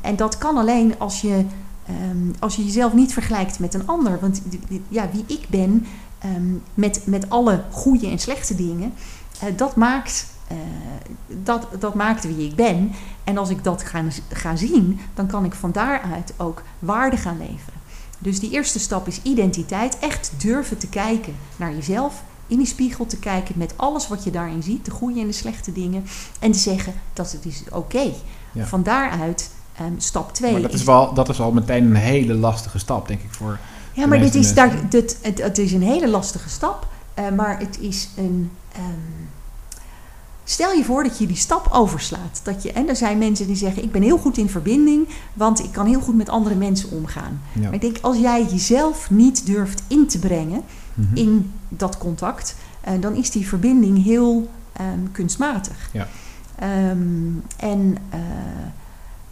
En 0.00 0.16
dat 0.16 0.38
kan 0.38 0.56
alleen 0.56 0.98
als 0.98 1.20
je, 1.20 1.44
als 2.38 2.56
je 2.56 2.64
jezelf 2.64 2.92
niet 2.92 3.12
vergelijkt 3.12 3.58
met 3.58 3.74
een 3.74 3.86
ander. 3.86 4.20
Want 4.20 4.42
ja, 4.88 5.08
wie 5.12 5.24
ik 5.26 5.48
ben, 5.48 5.86
met, 6.74 7.02
met 7.06 7.30
alle 7.30 7.64
goede 7.70 8.06
en 8.06 8.18
slechte 8.18 8.54
dingen, 8.54 8.92
eh, 9.40 9.56
dat, 9.56 9.76
maakt, 9.76 10.26
eh, 10.48 10.56
dat, 11.26 11.68
dat 11.78 11.94
maakt 11.94 12.24
wie 12.24 12.46
ik 12.46 12.54
ben. 12.54 12.92
En 13.28 13.38
als 13.38 13.50
ik 13.50 13.64
dat 13.64 13.82
ga, 13.82 14.02
ga 14.32 14.56
zien, 14.56 15.00
dan 15.14 15.26
kan 15.26 15.44
ik 15.44 15.54
van 15.54 15.72
daaruit 15.72 16.32
ook 16.36 16.62
waarde 16.78 17.16
gaan 17.16 17.38
leveren. 17.38 17.80
Dus 18.18 18.40
die 18.40 18.50
eerste 18.50 18.78
stap 18.78 19.06
is 19.06 19.20
identiteit. 19.22 19.98
Echt 19.98 20.32
durven 20.36 20.78
te 20.78 20.88
kijken 20.88 21.34
naar 21.56 21.74
jezelf. 21.74 22.22
In 22.46 22.56
die 22.56 22.66
spiegel 22.66 23.06
te 23.06 23.18
kijken 23.18 23.54
met 23.58 23.72
alles 23.76 24.08
wat 24.08 24.24
je 24.24 24.30
daarin 24.30 24.62
ziet. 24.62 24.84
De 24.84 24.90
goede 24.90 25.20
en 25.20 25.26
de 25.26 25.32
slechte 25.32 25.72
dingen. 25.72 26.04
En 26.38 26.52
te 26.52 26.58
zeggen 26.58 26.92
dat 27.12 27.32
het 27.32 27.44
is 27.44 27.62
oké. 27.72 28.12
Ja. 28.52 28.66
Van 28.66 28.82
daaruit 28.82 29.50
ehm, 29.74 29.92
stap 29.96 30.32
2. 30.34 30.52
Maar 30.52 30.62
dat 30.62 30.72
is, 30.72 30.84
wel, 30.84 31.14
dat 31.14 31.28
is 31.28 31.40
al 31.40 31.52
meteen 31.52 31.84
een 31.84 31.94
hele 31.94 32.34
lastige 32.34 32.78
stap, 32.78 33.08
denk 33.08 33.22
ik, 33.22 33.32
voor... 33.34 33.58
Ja, 33.92 34.06
maar 34.06 34.20
dit 34.20 34.34
is, 34.34 34.54
daar, 34.54 34.88
dit, 34.88 35.18
het, 35.22 35.42
het 35.42 35.58
is 35.58 35.72
een 35.72 35.82
hele 35.82 36.08
lastige 36.08 36.48
stap. 36.48 36.86
eh, 37.14 37.28
maar 37.28 37.58
het 37.58 37.78
is 37.80 38.08
een. 38.16 38.50
ehm, 38.72 38.82
stel 40.50 40.72
je 40.72 40.84
voor 40.84 41.02
dat 41.02 41.18
je 41.18 41.26
die 41.26 41.36
stap 41.36 41.68
overslaat. 41.72 42.40
Dat 42.42 42.62
je, 42.62 42.72
en 42.72 42.88
er 42.88 42.96
zijn 42.96 43.18
mensen 43.18 43.46
die 43.46 43.56
zeggen: 43.56 43.82
Ik 43.82 43.92
ben 43.92 44.02
heel 44.02 44.18
goed 44.18 44.36
in 44.36 44.48
verbinding, 44.48 45.08
want 45.34 45.64
ik 45.64 45.72
kan 45.72 45.86
heel 45.86 46.00
goed 46.00 46.16
met 46.16 46.28
andere 46.28 46.54
mensen 46.54 46.90
omgaan. 46.90 47.40
Ja. 47.52 47.60
Maar 47.60 47.74
ik 47.74 47.80
denk, 47.80 47.98
als 48.00 48.16
jij 48.18 48.44
jezelf 48.44 49.10
niet 49.10 49.46
durft 49.46 49.82
in 49.86 50.06
te 50.06 50.18
brengen 50.18 50.62
Mhm. 50.98 51.16
in 51.16 51.52
dat 51.68 51.98
contact, 51.98 52.54
eh, 52.80 52.92
dan 53.00 53.14
is 53.14 53.30
die 53.30 53.48
verbinding 53.48 54.04
heel 54.04 54.50
ehm, 54.72 54.98
kunstmatig. 55.12 55.90
Ja. 55.92 56.08
Ehm, 56.58 57.32
en 57.56 57.96
eh, 58.10 58.20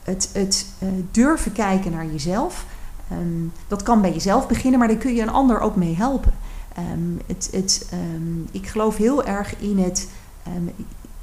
het, 0.03 0.31
het 0.33 0.67
eh, 0.79 0.89
durven 1.11 1.53
kijken 1.53 1.93
naar 1.93 2.07
jezelf, 2.07 2.67
ehm, 3.11 3.21
dat 3.69 3.83
kan 3.83 4.01
bij 4.01 4.13
jezelf 4.13 4.49
beginnen, 4.49 4.79
maar 4.79 4.89
daar 4.89 4.97
kun 4.97 5.15
je 5.15 5.23
een 5.23 5.29
ander 5.29 5.61
ook 5.61 5.77
mee 5.77 5.97
helpen. 5.97 6.33
Het, 7.27 7.49
het, 7.53 7.87
ik 8.51 8.67
geloof 8.67 8.97
heel 8.97 9.25
erg 9.25 9.57
in 9.59 9.79
het. 9.79 10.09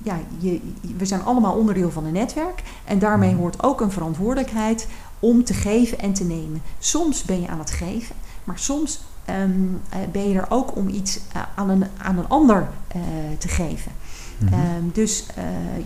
Ja, 0.03 0.19
je, 0.37 0.61
we 0.97 1.05
zijn 1.05 1.23
allemaal 1.23 1.55
onderdeel 1.55 1.91
van 1.91 2.05
een 2.05 2.13
netwerk 2.13 2.63
en 2.85 2.99
daarmee 2.99 3.29
Mhm. 3.31 3.39
hoort 3.39 3.63
ook 3.63 3.81
een 3.81 3.91
verantwoordelijkheid 3.91 4.87
om 5.19 5.43
te 5.43 5.53
geven 5.53 5.99
en 5.99 6.13
te 6.13 6.23
nemen. 6.23 6.61
Soms 6.79 7.23
ben 7.23 7.41
je 7.41 7.47
aan 7.47 7.59
het 7.59 7.71
geven, 7.71 8.15
maar 8.43 8.59
soms 8.59 9.01
ehm, 9.25 9.51
eh, 9.89 9.99
ben 10.11 10.29
je 10.29 10.39
er 10.39 10.45
ook 10.49 10.75
om 10.75 10.87
iets 10.87 11.19
eh, 11.33 11.41
aan, 11.55 11.69
een, 11.69 11.85
aan 11.97 12.17
een 12.17 12.27
ander 12.27 12.69
eh, 12.87 13.01
te 13.37 13.47
geven. 13.47 13.91
Mhm. 14.37 14.53
Ehm, 14.53 14.83
dus 14.93 15.25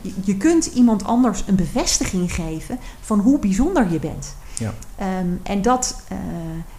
je, 0.02 0.12
je 0.24 0.38
kunt 0.38 0.66
iemand 0.66 1.04
anders 1.04 1.44
een 1.48 1.56
bevestiging 1.56 2.34
geven 2.34 2.80
van 3.02 3.20
hoe 3.20 3.40
bijzonder 3.40 3.92
je 3.92 4.00
bent. 4.00 4.36
Ja. 4.60 4.74
Ehm, 4.96 5.28
en 5.44 5.62
dat, 5.62 6.02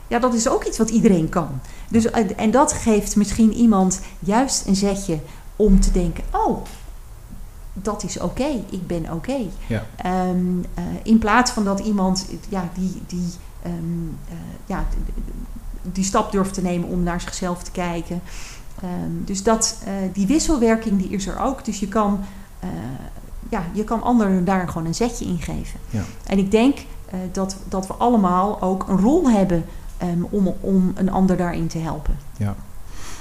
ja, 0.07 0.19
dat 0.19 0.35
is 0.35 0.49
ook 0.49 0.65
iets 0.65 0.79
wat 0.79 0.91
iedereen 0.91 1.29
kan. 1.29 1.49
Dus, 1.89 2.11
en 2.37 2.51
dat 2.51 2.73
geeft 2.73 3.17
misschien 3.17 3.53
iemand 3.53 4.01
juist 4.19 4.67
een 4.67 4.77
zetje 4.77 5.19
om 5.57 5.81
te 5.81 5.91
denken: 5.91 6.25
oh, 6.33 6.63
dat 7.83 8.05
is 8.05 8.21
oké, 8.21 8.65
ik 8.71 8.87
ben 8.87 9.13
oké. 9.13 9.37
Ja. 9.67 9.87
Ehm, 9.97 10.63
eh, 10.75 10.85
in 11.03 11.19
plaats 11.19 11.51
van 11.51 11.65
dat 11.65 11.81
iemand 11.81 12.27
ja, 12.49 12.69
die, 12.75 13.03
die, 13.07 13.29
ehm, 13.63 13.75
eh, 14.29 14.37
ja, 14.67 14.85
die 15.83 16.05
stap 16.05 16.33
durft 16.33 16.55
te 16.55 16.63
nemen 16.63 16.89
om 16.89 17.03
naar 17.03 17.21
zichzelf 17.21 17.63
te 17.63 17.71
kijken. 17.71 18.21
Ehm, 18.83 19.25
dus 19.25 19.43
dat, 19.43 19.79
eh, 19.85 19.93
die 20.13 20.27
wisselwerking 20.27 20.99
die 20.99 21.11
is 21.11 21.27
er 21.27 21.41
ook. 21.41 21.65
Dus 21.65 21.81
je 21.81 21.89
kan, 21.89 22.21
ja, 23.49 23.63
je 23.73 23.85
kan 23.85 24.03
anderen 24.03 24.45
daar 24.45 24.69
gewoon 24.69 24.87
een 24.87 24.95
zetje 24.95 25.25
in 25.25 25.39
geven. 25.39 25.81
Ja. 25.91 26.03
En 26.27 26.39
ik 26.39 26.51
denk 26.51 26.79
dat, 27.33 27.57
dat 27.69 27.87
we 27.87 27.95
allemaal 27.95 28.63
ook 28.63 28.89
een 28.89 28.99
rol 28.99 29.31
hebben 29.31 29.65
om, 30.31 30.55
om 30.61 30.93
een 30.95 31.11
ander 31.11 31.37
daarin 31.37 31.67
te 31.67 31.79
helpen. 31.79 32.19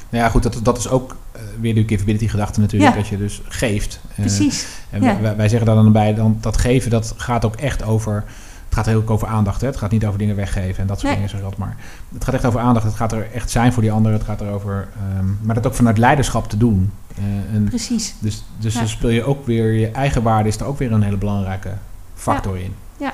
Nou 0.10 0.24
ja, 0.24 0.30
goed, 0.30 0.44
dat, 0.44 0.60
dat 0.64 0.78
is 0.78 0.90
ook 0.90 1.16
eh, 1.32 1.42
weer 1.60 1.76
de 1.76 1.86
capability 1.86 2.28
gedachte 2.28 2.60
natuurlijk, 2.60 2.92
Ja. 2.92 2.98
dat 3.00 3.08
je 3.08 3.18
dus 3.18 3.42
geeft. 3.48 4.00
Eh, 4.10 4.16
Precies. 4.16 4.68
En 4.90 5.04
Ja. 5.04 5.22
wij, 5.22 5.36
wij 5.36 5.48
zeggen 5.50 5.68
daar 5.68 5.76
dan 5.76 5.92
bij, 5.92 6.14
dan, 6.14 6.38
dat 6.42 6.58
geven, 6.58 6.92
dat 6.92 7.14
gaat 7.18 7.46
ook 7.46 7.56
echt 7.56 7.84
over... 7.84 8.24
Het 8.66 8.76
gaat 8.76 8.86
heel 8.86 8.98
ook 9.02 9.10
over 9.10 9.28
aandacht, 9.28 9.62
hè? 9.62 9.68
Het 9.68 9.78
gaat 9.78 9.92
niet 9.92 10.06
over 10.06 10.20
dingen 10.20 10.36
weggeven 10.36 10.82
en 10.82 10.88
dat 10.88 11.00
soort 11.00 11.12
Nee. 11.18 11.24
dingen, 11.28 11.42
zeg 11.44 11.58
maar. 11.58 11.76
Het 12.14 12.24
gaat 12.24 12.34
echt 12.34 12.46
over 12.46 12.60
aandacht, 12.60 12.86
het 12.86 12.96
gaat 12.96 13.12
er 13.12 13.28
echt 13.34 13.50
zijn 13.50 13.74
voor 13.74 13.82
die 13.82 13.92
ander, 13.92 14.12
het 14.12 14.24
gaat 14.24 14.42
erover... 14.42 14.88
ehm 15.18 15.26
maar 15.42 15.56
dat 15.56 15.68
ook 15.68 15.74
vanuit 15.74 15.98
leiderschap 15.98 16.50
te 16.50 16.58
doen. 16.58 16.92
Eh, 17.16 17.24
en 17.56 17.64
Precies. 17.64 18.16
dus 18.20 18.44
dus 18.58 18.74
Ja. 18.74 18.80
dan 18.80 18.90
speel 18.90 19.10
je 19.10 19.24
ook 19.24 19.46
weer, 19.46 19.72
je 19.74 19.88
eigen 19.92 20.24
waarde 20.24 20.50
is 20.50 20.58
er 20.60 20.66
ook 20.66 20.78
weer 20.78 20.92
een 20.92 21.02
hele 21.02 21.18
belangrijke 21.18 21.72
factor 22.16 22.58
in. 22.58 22.74
Ja. 22.98 23.14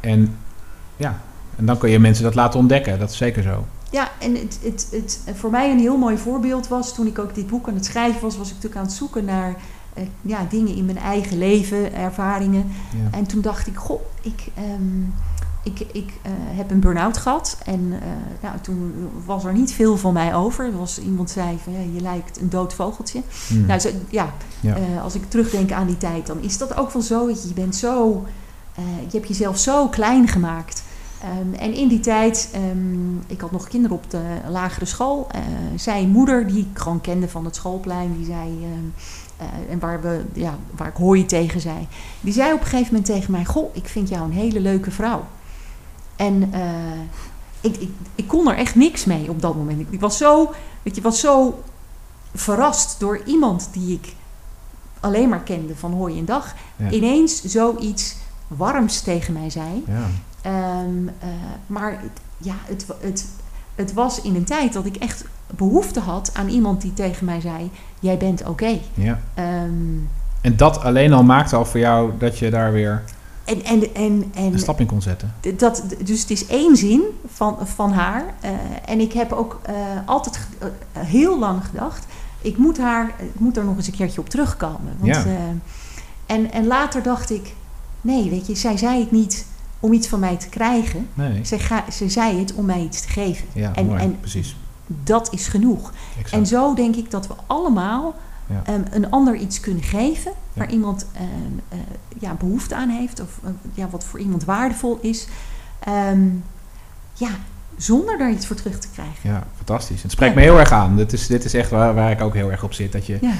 En 0.00 0.36
ja, 0.96 1.18
en 1.56 1.66
dan 1.66 1.78
kun 1.78 1.90
je 1.90 1.98
mensen 1.98 2.24
dat 2.24 2.34
laten 2.34 2.58
ontdekken, 2.60 2.98
dat 2.98 3.10
is 3.10 3.16
zeker 3.16 3.42
zo. 3.42 3.66
Ja, 3.92 4.10
en 4.18 4.34
het, 4.34 4.58
het, 4.62 4.86
het, 4.90 5.20
voor 5.34 5.50
mij 5.50 5.70
een 5.70 5.78
heel 5.78 5.96
mooi 5.96 6.16
voorbeeld 6.18 6.68
was, 6.68 6.94
toen 6.94 7.06
ik 7.06 7.18
ook 7.18 7.34
dit 7.34 7.46
boek 7.46 7.68
aan 7.68 7.74
het 7.74 7.84
schrijven 7.84 8.20
was, 8.20 8.36
was 8.36 8.48
ik 8.48 8.54
natuurlijk 8.54 8.80
aan 8.80 8.86
het 8.86 8.96
zoeken 8.96 9.24
naar 9.24 9.56
eh, 9.94 10.04
ja, 10.22 10.46
dingen 10.50 10.74
in 10.74 10.84
mijn 10.84 10.98
eigen 10.98 11.38
leven, 11.38 11.94
ervaringen. 11.94 12.66
Ja. 13.02 13.18
En 13.18 13.26
toen 13.26 13.40
dacht 13.40 13.66
ik, 13.66 13.76
goh, 13.76 14.00
ik, 14.22 14.46
ehm, 14.54 15.02
ik, 15.62 15.80
ik 15.92 16.12
eh, 16.22 16.30
heb 16.34 16.70
een 16.70 16.80
burn-out 16.80 17.16
gehad. 17.16 17.58
En 17.64 17.92
eh, 17.92 18.08
nou, 18.42 18.58
toen 18.60 19.08
was 19.24 19.44
er 19.44 19.52
niet 19.52 19.72
veel 19.72 19.96
van 19.96 20.12
mij 20.12 20.34
over. 20.34 20.64
Er 20.64 20.78
was, 20.78 20.98
iemand 21.00 21.30
zei 21.30 21.58
van, 21.62 21.72
ja, 21.72 21.78
je 21.94 22.00
lijkt 22.00 22.40
een 22.40 22.50
dood 22.50 22.74
vogeltje. 22.74 23.22
Hmm. 23.48 23.66
Nou, 23.66 23.80
zo, 23.80 23.88
ja, 24.08 24.32
Ja. 24.60 24.76
eh, 24.76 25.02
als 25.02 25.14
ik 25.14 25.30
terugdenk 25.30 25.72
aan 25.72 25.86
die 25.86 25.98
tijd, 25.98 26.26
dan 26.26 26.40
is 26.40 26.58
dat 26.58 26.76
ook 26.76 26.90
wel 26.92 27.02
zo. 27.02 27.28
Je, 27.28 27.52
bent 27.54 27.76
zo, 27.76 28.24
eh, 28.74 28.84
je 29.10 29.16
hebt 29.16 29.28
jezelf 29.28 29.58
zo 29.58 29.88
klein 29.88 30.28
gemaakt. 30.28 30.82
Ehm, 31.22 31.54
en 31.54 31.74
in 31.74 31.88
die 31.88 32.00
tijd, 32.00 32.48
ehm, 32.52 33.16
ik 33.26 33.40
had 33.40 33.50
nog 33.50 33.68
kinderen 33.68 33.96
op 33.96 34.10
de 34.10 34.22
lagere 34.48 34.84
school. 34.84 35.26
eh 35.30 35.40
zij 35.76 36.06
moeder 36.06 36.46
die 36.46 36.68
ik 36.70 36.78
gewoon 36.78 37.00
kende 37.00 37.28
van 37.28 37.44
het 37.44 37.54
schoolplein, 37.54 38.16
die 38.16 38.26
zei, 38.26 38.64
ehm, 38.64 38.84
eh, 39.36 39.72
en 39.72 39.78
waar, 39.78 40.02
we, 40.02 40.24
ja, 40.32 40.58
waar 40.76 40.88
ik 40.88 40.96
hooi 40.96 41.26
tegen 41.26 41.60
zei. 41.60 41.86
Die 42.20 42.32
zei 42.32 42.52
op 42.52 42.60
een 42.60 42.66
gegeven 42.66 42.86
moment 42.86 43.04
tegen 43.04 43.32
mij, 43.32 43.44
goh, 43.44 43.76
ik 43.76 43.88
vind 43.88 44.08
jou 44.08 44.24
een 44.24 44.32
hele 44.32 44.60
leuke 44.60 44.90
vrouw. 44.90 45.24
En 46.16 46.52
eh, 46.52 47.00
ik, 47.60 47.76
ik, 47.76 47.90
ik 48.14 48.28
kon 48.28 48.48
er 48.48 48.56
echt 48.56 48.74
niks 48.74 49.04
mee 49.04 49.30
op 49.30 49.42
dat 49.42 49.54
moment. 49.56 49.80
Ik, 49.80 49.86
ik 49.90 50.00
was 50.00 50.16
zo, 50.16 50.52
weet 50.82 50.94
je, 50.94 51.02
was 51.02 51.20
zo 51.20 51.62
verrast 52.34 53.00
door 53.00 53.22
iemand 53.24 53.68
die 53.72 53.94
ik 53.94 54.14
alleen 55.00 55.28
maar 55.28 55.42
kende 55.42 55.76
van 55.76 55.92
hooi 55.92 56.18
en 56.18 56.24
dag. 56.24 56.54
Ja. 56.76 56.90
Ineens 56.90 57.42
zoiets 57.44 58.16
warms 58.48 59.00
tegen 59.00 59.32
mij 59.32 59.50
zei. 59.50 59.84
Ja. 59.86 60.06
Ehm, 60.42 61.08
eh, 61.18 61.28
maar 61.66 61.90
het, 61.90 62.20
ja, 62.38 62.54
het, 62.64 62.86
het, 63.00 63.26
het 63.74 63.92
was 63.92 64.20
in 64.22 64.34
een 64.34 64.44
tijd 64.44 64.72
dat 64.72 64.86
ik 64.86 64.96
echt 64.96 65.24
behoefte 65.56 66.00
had 66.00 66.30
aan 66.34 66.48
iemand 66.48 66.80
die 66.80 66.94
tegen 66.94 67.24
mij 67.24 67.40
zei: 67.40 67.70
Jij 68.00 68.16
bent 68.16 68.48
oké. 68.48 68.78
ja. 68.94 69.20
Ehm, 69.34 69.70
En 70.40 70.56
dat 70.56 70.80
alleen 70.82 71.12
al 71.12 71.22
maakte 71.22 71.56
al 71.56 71.64
voor 71.64 71.80
jou 71.80 72.12
dat 72.18 72.38
je 72.38 72.50
daar 72.50 72.72
weer 72.72 73.02
en, 73.44 73.64
en, 73.64 73.94
en, 73.94 74.30
en 74.34 74.52
een 74.52 74.58
stap 74.58 74.80
in 74.80 74.86
kon 74.86 75.02
zetten. 75.02 75.34
Dat, 75.56 75.84
dus 76.04 76.20
het 76.20 76.30
is 76.30 76.46
één 76.46 76.76
zin 76.76 77.02
van, 77.32 77.56
van 77.64 77.92
haar. 77.92 78.24
eh, 78.40 78.50
en 78.86 79.00
ik 79.00 79.12
heb 79.12 79.32
ook 79.32 79.60
eh, 79.62 79.74
altijd 80.06 80.38
heel 80.98 81.38
lang 81.38 81.64
gedacht... 81.64 82.06
Ik 82.40 82.56
moet, 82.56 82.78
haar, 82.78 83.06
ik 83.18 83.40
moet 83.40 83.56
er 83.56 83.64
nog 83.64 83.76
eens 83.76 83.86
een 83.86 83.92
keertje 83.92 84.20
op 84.20 84.28
terugkomen. 84.28 84.96
Want, 84.98 85.14
Ja. 85.14 85.24
en, 86.26 86.52
en 86.52 86.66
later 86.66 87.02
dacht 87.02 87.30
ik... 87.30 87.54
Nee, 88.00 88.30
weet 88.30 88.46
je, 88.46 88.54
zij 88.54 88.76
zei 88.76 89.00
het 89.00 89.10
niet 89.10 89.46
om 89.82 89.92
iets 89.92 90.08
van 90.08 90.20
mij 90.20 90.36
te 90.36 90.48
krijgen. 90.48 91.08
Nee. 91.14 91.44
Ze, 91.44 91.58
ga, 91.58 91.84
ze 91.90 92.08
zei 92.08 92.38
het 92.38 92.54
om 92.54 92.64
mij 92.66 92.80
iets 92.80 93.00
te 93.00 93.08
geven. 93.08 93.46
Ja, 93.52 93.72
En- 93.74 93.86
mooi. 93.86 94.00
en- 94.00 94.20
precies. 94.20 94.56
Dat 94.86 95.32
is 95.32 95.46
genoeg. 95.48 95.92
Exact. 96.18 96.32
En 96.32 96.46
zo 96.46 96.74
denk 96.74 96.96
ik 96.96 97.10
dat 97.10 97.26
we 97.26 97.34
allemaal 97.46 98.14
Ja. 98.46 98.62
ehm, 98.64 98.80
een 98.90 99.10
ander 99.10 99.34
iets 99.36 99.60
kunnen 99.60 99.82
geven... 99.82 100.32
Ja. 100.52 100.58
waar 100.60 100.70
iemand 100.70 101.06
ehm, 101.12 101.24
eh, 101.68 101.78
ja, 102.18 102.34
behoefte 102.34 102.74
aan 102.74 102.88
heeft... 102.88 103.20
of 103.20 103.28
eh, 103.44 103.50
ja, 103.74 103.88
wat 103.90 104.04
voor 104.04 104.18
iemand 104.20 104.44
waardevol 104.44 104.98
is... 105.02 105.26
Ehm, 105.78 106.20
ja, 107.14 107.28
zonder 107.76 108.18
daar 108.18 108.30
iets 108.30 108.46
voor 108.46 108.56
terug 108.56 108.78
te 108.78 108.88
krijgen. 108.92 109.30
Ja, 109.30 109.46
fantastisch. 109.56 110.02
Het 110.02 110.10
spreekt 110.12 110.34
Ja. 110.34 110.38
me 110.40 110.44
heel 110.46 110.58
erg 110.58 110.72
aan. 110.72 110.96
Dit 110.96 111.12
is, 111.12 111.26
dit 111.26 111.44
is 111.44 111.54
echt 111.54 111.70
waar, 111.70 111.94
waar 111.94 112.10
ik 112.10 112.20
ook 112.20 112.34
heel 112.34 112.50
erg 112.50 112.62
op 112.64 112.72
zit. 112.72 112.92
Dat 112.92 113.06
je 113.06 113.18
Ja, 113.20 113.32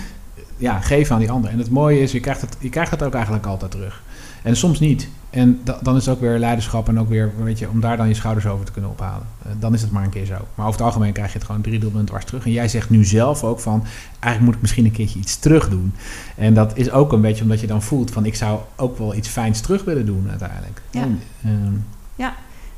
ja, 0.57 0.81
geeft 0.81 1.11
aan 1.11 1.19
die 1.19 1.31
ander. 1.31 1.51
En 1.51 1.59
het 1.59 1.71
mooie 1.71 2.01
is, 2.01 2.13
je 2.13 2.21
krijgt 2.21 2.41
het, 2.41 2.57
je 2.59 2.69
krijgt 2.69 2.91
het 2.91 3.03
ook 3.03 3.15
eigenlijk 3.15 3.47
altijd 3.47 3.71
terug. 3.71 4.03
En 4.43 4.57
soms 4.57 4.81
niet. 4.81 5.09
En 5.31 5.61
da- 5.65 5.79
dan 5.83 5.97
is 5.97 6.07
het 6.07 6.15
ook 6.15 6.21
weer 6.21 6.39
leiderschap 6.39 6.89
en 6.89 6.99
ook 6.99 7.09
weer, 7.09 7.33
weet 7.39 7.59
je, 7.59 7.69
om 7.69 7.81
daar 7.81 7.97
dan 7.97 8.09
je 8.09 8.15
schouders 8.15 8.47
over 8.47 8.65
te 8.65 8.73
kunnen 8.73 8.91
ophalen. 8.91 9.27
Eh, 9.43 9.53
dan 9.59 9.75
is 9.75 9.83
het 9.83 9.91
maar 9.91 10.05
een 10.05 10.11
keer 10.11 10.25
zo. 10.25 10.37
Maar 10.55 10.67
over 10.67 10.79
het 10.79 10.89
algemeen 10.89 11.13
krijg 11.13 11.33
je 11.33 11.39
het 11.39 11.47
gewoon 11.47 11.61
drie 11.61 11.79
dubbel 11.79 12.05
dwars 12.05 12.25
terug. 12.25 12.45
En 12.45 12.53
jij 12.53 12.69
zegt 12.69 12.91
nu 12.91 13.05
zelf 13.05 13.45
ook 13.45 13.61
van, 13.61 13.85
eigenlijk 14.11 14.45
moet 14.45 14.55
ik 14.55 14.61
misschien 14.61 14.85
een 14.85 14.93
keertje 14.93 15.19
iets 15.19 15.37
terug 15.37 15.69
doen. 15.69 15.95
En 16.37 16.55
dat 16.55 16.77
is 16.77 16.91
ook 16.91 17.13
een 17.13 17.21
beetje 17.21 17.43
omdat 17.43 17.61
je 17.61 17.67
dan 17.67 17.83
voelt 17.83 18.11
van, 18.11 18.27
ik 18.27 18.35
zou 18.35 18.61
ook 18.77 18.99
wel 18.99 19.15
iets 19.15 19.29
fijns 19.29 19.61
terug 19.61 19.85
willen 19.85 20.07
doen 20.07 20.27
uiteindelijk. 20.31 20.83
Ja. 20.91 21.01
En, 21.01 21.21
ehm, 21.45 21.75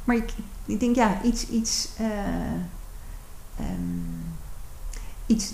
Maar 0.04 0.16
ik, 0.16 0.32
ik 0.66 0.80
denk, 0.80 0.96
ja, 0.96 1.22
iets, 1.22 1.48
iets, 1.48 1.88
ehm, 1.98 3.66
iets, 5.26 5.52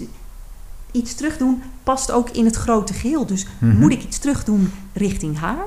iets 0.90 1.14
terugdoen 1.14 1.62
past 1.82 2.10
ook 2.10 2.30
in 2.30 2.44
het 2.44 2.56
grote 2.56 2.92
geheel. 2.92 3.26
Dus 3.26 3.46
mhm. 3.58 3.78
moet 3.78 3.92
ik 3.92 4.02
iets 4.02 4.18
terugdoen 4.18 4.72
richting 4.92 5.38
haar? 5.38 5.64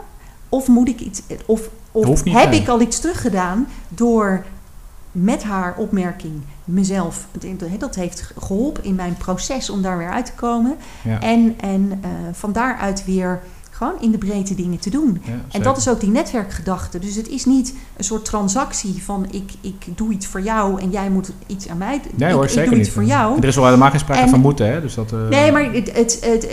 Of 0.53 0.67
moet 0.67 0.87
ik 0.87 0.99
iets, 0.99 1.21
of, 1.45 1.69
of 1.91 2.23
heb 2.23 2.51
ik 2.53 2.67
al 2.67 2.81
iets 2.81 2.99
teruggedaan 2.99 3.67
door 3.89 4.45
met 5.11 5.43
haar 5.43 5.75
opmerking 5.77 6.41
mezelf, 6.63 7.27
dat 7.77 7.95
heeft 7.95 8.31
geholpen 8.37 8.83
in 8.83 8.95
mijn 8.95 9.17
proces 9.17 9.69
om 9.69 9.81
daar 9.81 9.97
weer 9.97 10.11
uit 10.11 10.25
te 10.25 10.33
komen. 10.33 10.75
Ja, 11.03 11.21
En, 11.21 11.55
en 11.59 11.99
eh, 12.01 12.09
van 12.31 12.51
daaruit 12.51 13.05
weer 13.05 13.41
gewoon 13.73 13.93
in 14.01 14.11
de 14.11 14.17
breedte 14.17 14.55
dingen 14.55 14.79
te 14.79 14.89
doen. 14.89 15.21
ja, 15.25 15.31
En 15.51 15.61
dat 15.61 15.77
is 15.77 15.87
ook 15.89 15.99
die 15.99 16.09
netwerkgedachte. 16.09 16.99
Dus 16.99 17.15
het 17.15 17.27
is 17.29 17.45
niet 17.45 17.73
een 17.97 18.03
soort 18.03 18.25
transactie 18.25 19.03
van 19.03 19.25
ik, 19.31 19.51
ik 19.61 19.97
doe 19.97 20.11
iets 20.13 20.27
voor 20.27 20.41
jou 20.41 20.81
en 20.81 20.89
jij 20.91 21.09
moet 21.09 21.31
iets 21.47 21.67
aan 21.67 21.77
mij 21.77 22.01
doen. 22.03 22.11
Nee 22.15 22.29
ik, 22.29 22.35
hoor, 22.35 22.43
ik 22.43 22.49
zeker 22.49 22.65
doe 22.69 22.77
niet. 22.77 22.85
iets 22.85 22.95
voor 22.95 23.03
jou. 23.03 23.37
Er 23.37 23.47
is 23.47 23.55
wel 23.55 23.65
helemaal 23.65 23.89
geen 23.89 23.99
sprake 23.99 24.21
En- 24.21 24.29
van 24.29 24.39
moeten, 24.39 24.67
hè? 24.71 24.81
Dus 24.81 24.93
dat, 24.95 25.11
eh, 25.13 25.27
Nee, 25.27 25.51
maar 25.51 25.71
het, 25.73 25.91
het, 25.95 26.19
het, 26.21 26.47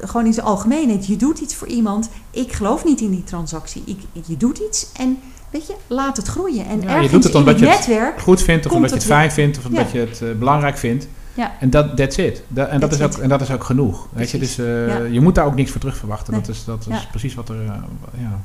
gewoon 0.00 0.26
in 0.26 0.32
zijn 0.32 0.46
algemeenheid. 0.46 1.06
Je 1.06 1.16
doet 1.16 1.38
iets 1.38 1.54
voor 1.54 1.68
iemand. 1.68 2.08
Ik 2.30 2.52
geloof 2.52 2.84
niet 2.84 3.00
in 3.00 3.10
die 3.10 3.24
transactie. 3.24 3.82
Ik, 3.86 3.98
je 4.26 4.36
doet 4.36 4.58
iets 4.58 4.86
en 4.96 5.18
weet 5.50 5.66
je, 5.66 5.74
laat 5.86 6.16
het 6.16 6.26
groeien. 6.26 6.66
En 6.66 6.80
Ja, 6.80 6.86
je 6.88 6.88
ergens 6.94 7.12
doet 7.12 7.24
het 7.24 7.34
omdat 7.34 7.58
je 7.58 7.66
het 7.66 7.74
netwerk... 7.78 8.20
goed 8.20 8.42
vindt 8.42 8.66
of 8.66 8.72
omdat 8.72 8.90
je 8.90 8.96
het 8.96 9.04
fijn 9.04 9.32
vindt 9.32 9.56
of 9.58 9.62
Ja. 9.62 9.68
omdat 9.68 9.90
je 9.90 9.98
het 9.98 10.22
eh, 10.22 10.28
belangrijk 10.38 10.78
vindt. 10.78 11.08
Ja. 11.38 11.52
En 11.60 11.70
dat 11.70 11.96
that's 11.96 12.16
it. 12.16 12.42
Da- 12.48 12.66
en, 12.66 12.80
dat 12.80 12.92
is 12.92 13.00
ook, 13.00 13.10
it. 13.12 13.18
en 13.18 13.28
dat 13.28 13.40
is 13.40 13.50
ook 13.50 13.64
genoeg. 13.64 14.08
Weet 14.12 14.30
je, 14.30 14.38
dus 14.38 14.58
eh, 14.58 14.86
Ja. 14.88 14.96
je 14.98 15.20
moet 15.20 15.34
daar 15.34 15.44
ook 15.46 15.54
niks 15.54 15.70
voor 15.70 15.80
terug 15.80 15.96
verwachten. 15.96 16.32
Nee. 16.32 16.42
Dat 16.42 16.50
is, 16.50 16.64
dat 16.64 16.80
is 16.80 16.86
Ja. 17.00 17.06
precies 17.10 17.34
wat 17.34 17.48
er. 17.48 17.60
eh, 17.60 17.72
ja. 18.20 18.40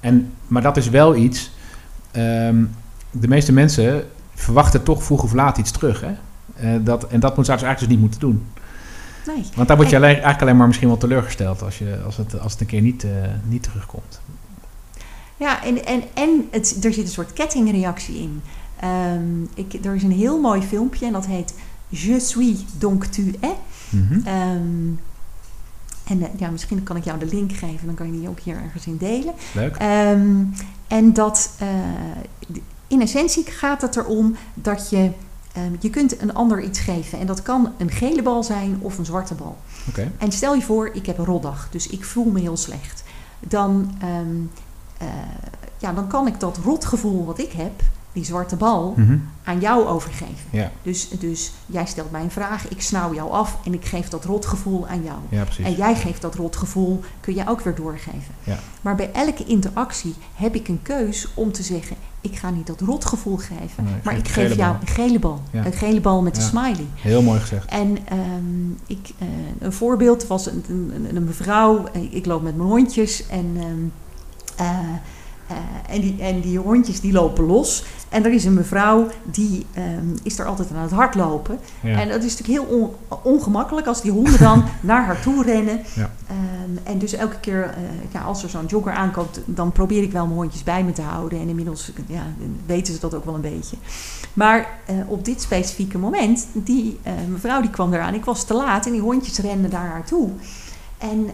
en, 0.00 0.32
maar 0.46 0.62
dat 0.62 0.76
is 0.76 0.88
wel 0.88 1.14
iets. 1.14 1.50
ehm, 2.10 2.64
de 3.10 3.28
meeste 3.28 3.52
mensen 3.52 4.04
verwachten 4.34 4.82
toch 4.82 5.02
vroeg 5.02 5.22
of 5.22 5.32
laat 5.32 5.58
iets 5.58 5.70
terug. 5.70 6.00
Hè? 6.00 6.12
Eh, 6.54 6.80
dat, 6.84 7.06
en 7.06 7.20
dat 7.20 7.36
moet 7.36 7.44
ze 7.44 7.50
eigenlijk 7.50 7.80
dus 7.80 7.88
niet 7.90 8.00
moeten 8.00 8.20
doen. 8.20 8.46
Nee. 9.26 9.44
Want 9.54 9.68
daar 9.68 9.76
word 9.76 9.90
je 9.90 9.96
alleen, 9.96 10.10
eigenlijk 10.14 10.40
alleen 10.42 10.56
maar 10.56 10.66
misschien 10.66 10.88
wel 10.88 10.96
teleurgesteld 10.96 11.62
als, 11.62 11.78
je, 11.78 11.98
als, 12.04 12.16
het, 12.16 12.40
als 12.40 12.52
het 12.52 12.60
een 12.60 12.66
keer 12.66 12.80
niet, 12.80 13.06
niet 13.48 13.62
terugkomt. 13.62 14.20
Ja, 15.36 15.64
en, 15.64 15.84
en, 15.84 16.02
en 16.14 16.48
het, 16.50 16.84
er 16.84 16.92
zit 16.92 17.04
een 17.04 17.10
soort 17.10 17.32
kettingreactie 17.32 18.16
in. 18.18 18.42
Ehm, 18.80 19.42
ik, 19.54 19.84
er 19.84 19.94
is 19.94 20.02
een 20.02 20.12
heel 20.12 20.40
mooi 20.40 20.62
filmpje 20.62 21.06
en 21.06 21.12
dat 21.12 21.26
heet 21.26 21.54
Je 21.88 22.20
suis 22.20 22.64
donc 22.78 23.04
tu 23.04 23.34
es. 23.40 23.50
Mhm. 23.88 24.26
Ehm, 24.26 24.88
en 26.04 26.22
eh, 26.22 26.28
ja, 26.36 26.50
misschien 26.50 26.82
kan 26.82 26.96
ik 26.96 27.04
jou 27.04 27.18
de 27.18 27.26
link 27.26 27.52
geven, 27.52 27.86
dan 27.86 27.94
kan 27.94 28.06
je 28.06 28.18
die 28.18 28.28
ook 28.28 28.40
hier 28.40 28.56
ergens 28.56 28.86
in 28.86 28.96
delen. 28.96 29.34
Leuk. 29.54 29.76
Ehm, 29.76 30.44
en 30.86 31.12
dat 31.12 31.50
eh, 31.58 31.68
in 32.86 33.00
essentie 33.00 33.44
gaat 33.44 33.82
het 33.82 33.96
erom 33.96 34.36
dat 34.54 34.90
je, 34.90 35.10
je 35.80 35.90
kunt 35.90 36.22
een 36.22 36.34
ander 36.34 36.62
iets 36.62 36.78
geven. 36.78 37.18
En 37.18 37.26
dat 37.26 37.42
kan 37.42 37.72
een 37.78 37.90
gele 37.90 38.22
bal 38.22 38.42
zijn 38.42 38.78
of 38.80 38.98
een 38.98 39.04
zwarte 39.04 39.34
bal. 39.34 39.56
Oké. 39.88 40.12
En 40.18 40.32
stel 40.32 40.54
je 40.54 40.62
voor, 40.62 40.90
ik 40.92 41.06
heb 41.06 41.18
een 41.18 41.24
rotdag, 41.24 41.68
dus 41.70 41.86
ik 41.86 42.04
voel 42.04 42.30
me 42.30 42.40
heel 42.40 42.56
slecht. 42.56 43.04
Dan, 43.40 43.94
eh, 44.00 45.06
ja, 45.78 45.92
dan 45.92 46.08
kan 46.08 46.26
ik 46.26 46.40
dat 46.40 46.58
rotgevoel 46.64 47.24
wat 47.24 47.38
ik 47.38 47.52
heb, 47.52 47.82
die 48.12 48.24
zwarte 48.24 48.56
bal, 48.56 48.94
Mhm. 48.96 49.16
aan 49.44 49.60
jou 49.60 49.86
overgeven. 49.86 50.34
Ja, 50.50 50.70
Dus, 50.82 51.08
dus 51.08 51.52
jij 51.66 51.86
stelt 51.86 52.10
mij 52.10 52.22
een 52.22 52.30
vraag, 52.30 52.68
ik 52.68 52.82
snauw 52.82 53.14
jou 53.14 53.30
af 53.30 53.56
en 53.64 53.74
ik 53.74 53.84
geef 53.84 54.08
dat 54.08 54.24
rotgevoel 54.24 54.86
aan 54.88 55.02
jou. 55.02 55.18
ja. 55.28 55.44
En 55.62 55.74
jij 55.74 55.94
geeft 55.94 56.22
dat 56.22 56.34
rotgevoel, 56.34 57.00
kun 57.20 57.34
je 57.34 57.48
ook 57.48 57.60
weer 57.60 57.74
doorgeven. 57.74 58.34
Ja. 58.44 58.58
Maar 58.80 58.94
bij 58.96 59.12
elke 59.12 59.44
interactie 59.44 60.14
heb 60.34 60.54
ik 60.54 60.68
een 60.68 60.80
keus 60.82 61.28
om 61.34 61.52
te 61.52 61.62
zeggen: 61.62 61.96
ik 62.20 62.36
ga 62.36 62.50
niet 62.50 62.66
dat 62.66 62.80
rotgevoel 62.80 63.36
geven, 63.36 63.84
Nee, 63.84 63.94
ik 63.94 64.04
maar 64.04 64.14
geef 64.14 64.22
ik 64.22 64.28
geef 64.32 64.54
jou 64.56 64.72
bal. 64.72 64.80
een 64.80 64.86
gele 64.86 65.18
bal. 65.18 65.40
Een 65.52 65.72
gele 65.72 66.00
bal 66.00 66.22
met 66.22 66.36
een 66.36 66.42
smiley. 66.42 66.86
Heel 66.94 67.22
mooi 67.22 67.40
gezegd. 67.40 67.68
En 67.70 67.98
ehm, 68.08 68.70
ik, 68.86 69.10
eh, 69.18 69.26
een 69.58 69.72
voorbeeld 69.72 70.26
was 70.26 70.46
een, 70.46 70.64
een, 70.68 71.16
een 71.16 71.24
mevrouw, 71.24 71.84
eh, 71.92 72.14
ik 72.14 72.26
loop 72.26 72.42
met 72.42 72.56
mijn 72.56 72.68
hondjes 72.68 73.26
en, 73.26 73.52
ehm, 73.56 74.68
eh, 74.68 74.78
eh, 75.50 75.94
en, 75.94 76.00
die, 76.00 76.16
en 76.20 76.40
die 76.40 76.58
hondjes 76.58 77.00
die 77.00 77.12
lopen 77.12 77.44
los. 77.44 77.84
En 78.08 78.24
er 78.24 78.32
is 78.32 78.44
een 78.44 78.54
mevrouw 78.54 79.06
die 79.24 79.66
ehm, 79.72 80.16
is 80.22 80.38
er 80.38 80.46
altijd 80.46 80.68
aan 80.74 80.82
het 80.82 80.90
hardlopen. 80.90 81.58
Ja. 81.82 82.00
En 82.00 82.08
dat 82.08 82.22
is 82.22 82.38
natuurlijk 82.38 82.68
heel 82.68 82.78
on- 82.78 83.18
ongemakkelijk 83.22 83.86
als 83.86 84.02
die 84.02 84.10
honden 84.12 84.38
dan 84.38 84.64
naar 84.80 85.04
haar 85.04 85.20
toe 85.20 85.42
rennen. 85.44 85.80
Ja. 85.94 86.10
Ehm, 86.26 86.92
en 86.92 86.98
dus 86.98 87.12
elke 87.12 87.40
keer 87.40 87.62
eh, 87.64 87.72
ja, 88.12 88.20
als 88.20 88.42
er 88.42 88.48
zo'n 88.48 88.66
jogger 88.66 88.92
aankomt, 88.92 89.40
dan 89.44 89.72
probeer 89.72 90.02
ik 90.02 90.12
wel 90.12 90.24
mijn 90.26 90.38
hondjes 90.38 90.64
bij 90.64 90.84
me 90.84 90.92
te 90.92 91.02
houden. 91.02 91.40
En 91.40 91.48
inmiddels 91.48 91.92
ja, 92.06 92.22
weten 92.66 92.94
ze 92.94 93.00
dat 93.00 93.14
ook 93.14 93.24
wel 93.24 93.34
een 93.34 93.40
beetje. 93.40 93.76
Maar 94.32 94.78
eh, 94.86 94.94
op 95.06 95.24
dit 95.24 95.40
specifieke 95.40 95.98
moment, 95.98 96.46
die 96.52 96.98
mevrouw 97.28 97.60
die 97.60 97.70
kwam 97.70 97.92
eraan. 97.94 98.14
Ik 98.14 98.24
was 98.24 98.44
te 98.44 98.54
laat 98.54 98.86
en 98.86 98.92
die 98.92 99.00
hondjes 99.00 99.38
renden 99.38 99.70
naar 99.70 99.88
haar 99.88 100.04
toe. 100.04 100.28
En 100.98 101.30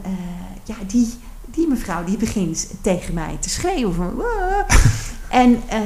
ja, 0.64 0.74
die, 0.86 1.08
die 1.56 1.68
mevrouw 1.68 2.04
die 2.04 2.16
begint 2.16 2.68
tegen 2.80 3.14
mij 3.14 3.36
te 3.40 3.48
schreeuwen. 3.48 3.94
Van, 3.94 4.22
en 5.28 5.62
eh, 5.66 5.82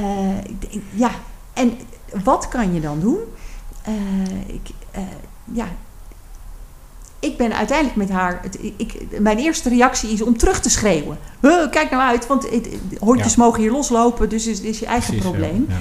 ja, 0.93 1.11
en 1.53 1.77
wat 2.23 2.47
kan 2.47 2.73
je 2.73 2.79
dan 2.79 2.99
doen? 2.99 3.17
Eh, 3.81 3.93
ik, 4.47 4.69
eh, 4.91 5.01
ja, 5.53 5.67
ik 7.19 7.37
ben 7.37 7.55
uiteindelijk 7.55 7.97
met 7.97 8.09
haar. 8.09 8.39
Het, 8.41 8.59
ik, 8.77 9.19
mijn 9.19 9.37
eerste 9.37 9.69
reactie 9.69 10.09
is 10.09 10.21
om 10.21 10.37
terug 10.37 10.59
te 10.59 10.69
schreeuwen. 10.69 11.17
"Huh, 11.41 11.69
kijk 11.69 11.91
nou 11.91 12.03
uit, 12.03 12.27
want 12.27 12.49
het, 12.49 12.67
hondjes 12.99 13.35
mogen 13.35 13.61
hier 13.61 13.71
loslopen, 13.71 14.29
dus 14.29 14.47
is, 14.47 14.61
is 14.61 14.79
je 14.79 14.85
eigen 14.85 15.15
Precies, 15.15 15.23
ja. 15.23 15.29
probleem. 15.29 15.65
Ja. 15.69 15.75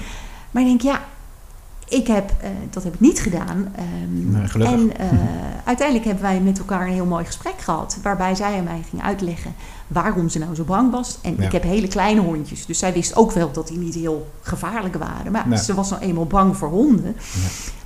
Maar 0.50 0.62
ik 0.62 0.68
denk, 0.68 0.80
ja, 0.80 1.04
ik 1.90 2.06
heb, 2.06 2.30
eh, 2.40 2.50
dat 2.70 2.84
heb 2.84 2.94
ik 2.94 3.00
niet 3.00 3.20
gedaan. 3.20 3.72
Nee, 4.08 4.46
gelukkig. 4.48 4.76
en 4.80 4.96
eh, 4.96 5.08
uiteindelijk 5.64 6.06
hebben 6.06 6.24
wij 6.24 6.40
met 6.40 6.58
elkaar 6.58 6.86
een 6.86 6.92
heel 6.92 7.04
mooi 7.04 7.24
gesprek 7.24 7.60
gehad. 7.60 7.98
Waarbij 8.02 8.34
zij 8.34 8.58
aan 8.58 8.64
mij 8.64 8.82
ging 8.90 9.02
uitleggen 9.02 9.54
waarom 9.86 10.28
ze 10.28 10.38
nou 10.38 10.54
zo 10.54 10.64
bang 10.64 10.90
was. 10.92 11.18
En 11.22 11.34
Ja. 11.38 11.44
ik 11.44 11.52
heb 11.52 11.62
hele 11.62 11.88
kleine 11.88 12.20
hondjes. 12.20 12.66
Dus 12.66 12.78
zij 12.78 12.92
wist 12.92 13.16
ook 13.16 13.32
wel 13.32 13.52
dat 13.52 13.68
die 13.68 13.78
niet 13.78 13.94
heel 13.94 14.30
gevaarlijk 14.40 14.94
waren. 14.96 15.32
Maar 15.32 15.48
Nee. 15.48 15.58
ze 15.58 15.74
was 15.74 15.90
nou 15.90 16.02
eenmaal 16.02 16.26
bang 16.26 16.56
voor 16.56 16.68
honden. 16.68 17.16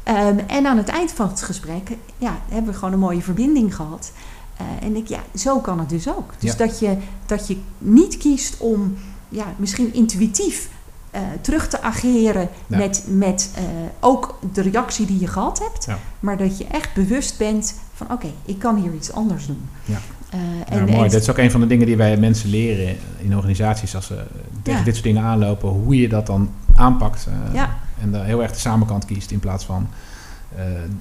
Ehm, 0.02 0.38
en 0.46 0.66
aan 0.66 0.76
het 0.76 0.88
eind 0.88 1.12
van 1.12 1.28
het 1.28 1.42
gesprek 1.42 1.90
ja, 2.18 2.38
hebben 2.48 2.72
we 2.72 2.78
gewoon 2.78 2.94
een 2.94 3.00
mooie 3.00 3.22
verbinding 3.22 3.74
gehad. 3.76 4.12
Eh, 4.56 4.86
en 4.86 4.96
ik, 4.96 5.06
ja, 5.08 5.20
zo 5.34 5.58
kan 5.60 5.78
het 5.78 5.88
dus 5.88 6.08
ook. 6.08 6.32
Dus 6.38 6.50
Ja. 6.50 6.56
dat, 6.56 6.78
je, 6.78 6.96
dat 7.26 7.46
je 7.46 7.56
niet 7.78 8.16
kiest 8.16 8.56
om 8.58 8.94
ja, 9.28 9.44
misschien 9.56 9.94
intuïtief 9.94 10.68
eh, 11.14 11.20
terug 11.40 11.68
te 11.68 11.82
ageren 11.82 12.48
Ja. 12.66 12.76
met, 12.76 13.04
met 13.08 13.50
eh, 13.54 13.62
ook 14.00 14.38
de 14.52 14.62
reactie 14.62 15.06
die 15.06 15.20
je 15.20 15.26
gehad 15.26 15.58
hebt. 15.58 15.84
Ja. 15.84 15.98
Maar 16.20 16.36
dat 16.36 16.58
je 16.58 16.66
echt 16.66 16.94
bewust 16.94 17.38
bent 17.38 17.74
van 17.94 18.10
oké, 18.12 18.26
ik 18.44 18.58
kan 18.58 18.76
hier 18.76 18.92
iets 18.94 19.12
anders 19.12 19.46
doen. 19.46 19.68
Ja. 19.84 19.98
Eh, 20.30 20.38
Ja, 20.58 20.64
en, 20.76 20.78
mooi. 20.84 20.92
en- 21.04 21.10
dat 21.10 21.20
is 21.22 21.30
ook 21.30 21.38
een 21.38 21.50
van 21.50 21.60
de 21.60 21.66
dingen 21.66 21.86
die 21.86 21.96
wij 21.96 22.16
mensen 22.16 22.50
leren 22.50 22.96
in 23.18 23.36
organisaties 23.36 23.94
als 23.94 24.06
ze 24.06 24.22
tegen 24.62 24.78
Ja. 24.78 24.84
dit 24.84 24.94
soort 24.94 25.06
dingen 25.06 25.22
aanlopen, 25.22 25.68
hoe 25.68 25.96
je 26.00 26.08
dat 26.08 26.26
dan 26.26 26.50
aanpakt. 26.74 27.26
Ja. 27.52 27.76
En 28.00 28.10
dan 28.12 28.22
heel 28.24 28.42
erg 28.42 28.52
de 28.52 28.58
samenkant 28.58 29.04
kiest 29.04 29.30
in 29.30 29.38
plaats 29.40 29.64
van 29.64 29.88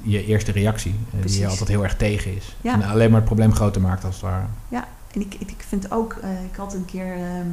je 0.01 0.25
eerste 0.25 0.51
reactie, 0.51 0.95
die 1.25 1.39
je 1.39 1.47
altijd 1.47 1.69
heel 1.69 1.83
erg 1.83 1.95
tegen 1.95 2.35
is. 2.35 2.55
Ja. 2.61 2.73
En 2.73 2.83
alleen 2.83 3.07
maar 3.09 3.15
het 3.19 3.25
probleem 3.25 3.53
groter 3.53 3.81
maakt 3.81 4.03
als 4.05 4.13
het 4.15 4.23
ware. 4.23 4.45
En 5.13 5.21
ik, 5.21 5.33
ik 5.39 5.51
ik 5.51 5.65
vind 5.67 5.91
ook, 5.91 6.15
ik 6.51 6.55
had 6.55 6.73
een 6.73 6.85
keer 6.85 7.13
ehm, 7.13 7.47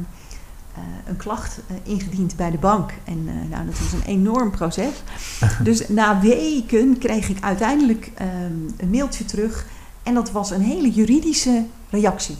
eh, 0.75 0.81
een 1.05 1.17
klacht 1.17 1.59
eh, 1.67 1.75
ingediend 1.83 2.35
bij 2.35 2.51
de 2.51 2.57
bank. 2.57 2.91
En 3.03 3.27
eh, 3.27 3.49
nou, 3.49 3.65
dat 3.65 3.79
was 3.79 3.93
een 3.93 4.05
enorm 4.05 4.51
proces. 4.51 5.03
dus 5.63 5.87
na 5.87 6.19
weken 6.19 6.97
kreeg 6.97 7.29
ik 7.29 7.43
uiteindelijk 7.43 8.11
ehm, 8.15 8.29
een 8.77 8.89
mailtje 8.89 9.25
terug. 9.25 9.65
En 10.03 10.13
dat 10.13 10.31
was 10.31 10.51
een 10.51 10.61
hele 10.61 10.89
juridische 10.89 11.65
reactie. 11.89 12.37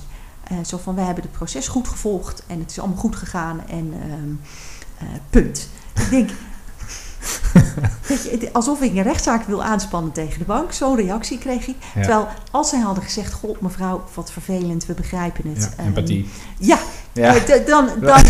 Zo 0.65 0.77
van, 0.77 0.95
wij 0.95 1.05
hebben 1.05 1.23
het 1.23 1.31
proces 1.31 1.67
goed 1.67 1.87
gevolgd 1.87 2.43
en 2.47 2.59
het 2.59 2.71
is 2.71 2.79
allemaal 2.79 2.97
goed 2.97 3.15
gegaan 3.15 3.67
en 3.67 3.93
ehm, 3.93 4.33
eh, 5.01 5.07
punt. 5.29 5.69
Ik 5.93 6.09
denk, 6.09 6.29
je, 8.07 8.49
alsof 8.51 8.81
ik 8.81 8.95
een 8.95 9.03
rechtszaak 9.03 9.43
wil 9.47 9.63
aanspannen 9.63 10.11
tegen 10.11 10.39
de 10.39 10.45
bank. 10.45 10.71
Zo'n 10.71 10.95
reactie 10.95 11.37
kreeg 11.37 11.67
ik. 11.67 11.75
Ja. 11.95 12.01
Terwijl 12.01 12.27
als 12.51 12.69
zij 12.69 12.79
hadden 12.79 13.03
gezegd, 13.03 13.33
god 13.33 13.61
mevrouw, 13.61 14.03
wat 14.13 14.31
vervelend, 14.31 14.85
we 14.85 14.93
begrijpen 14.93 15.49
het. 15.53 15.61
Ja, 15.61 15.69
Ehm, 15.77 15.87
empathie. 15.87 16.29
ja, 16.57 16.77
Ja, 17.13 17.35
eh, 17.35 17.65
dan, 17.67 17.87
dan, 18.01 18.21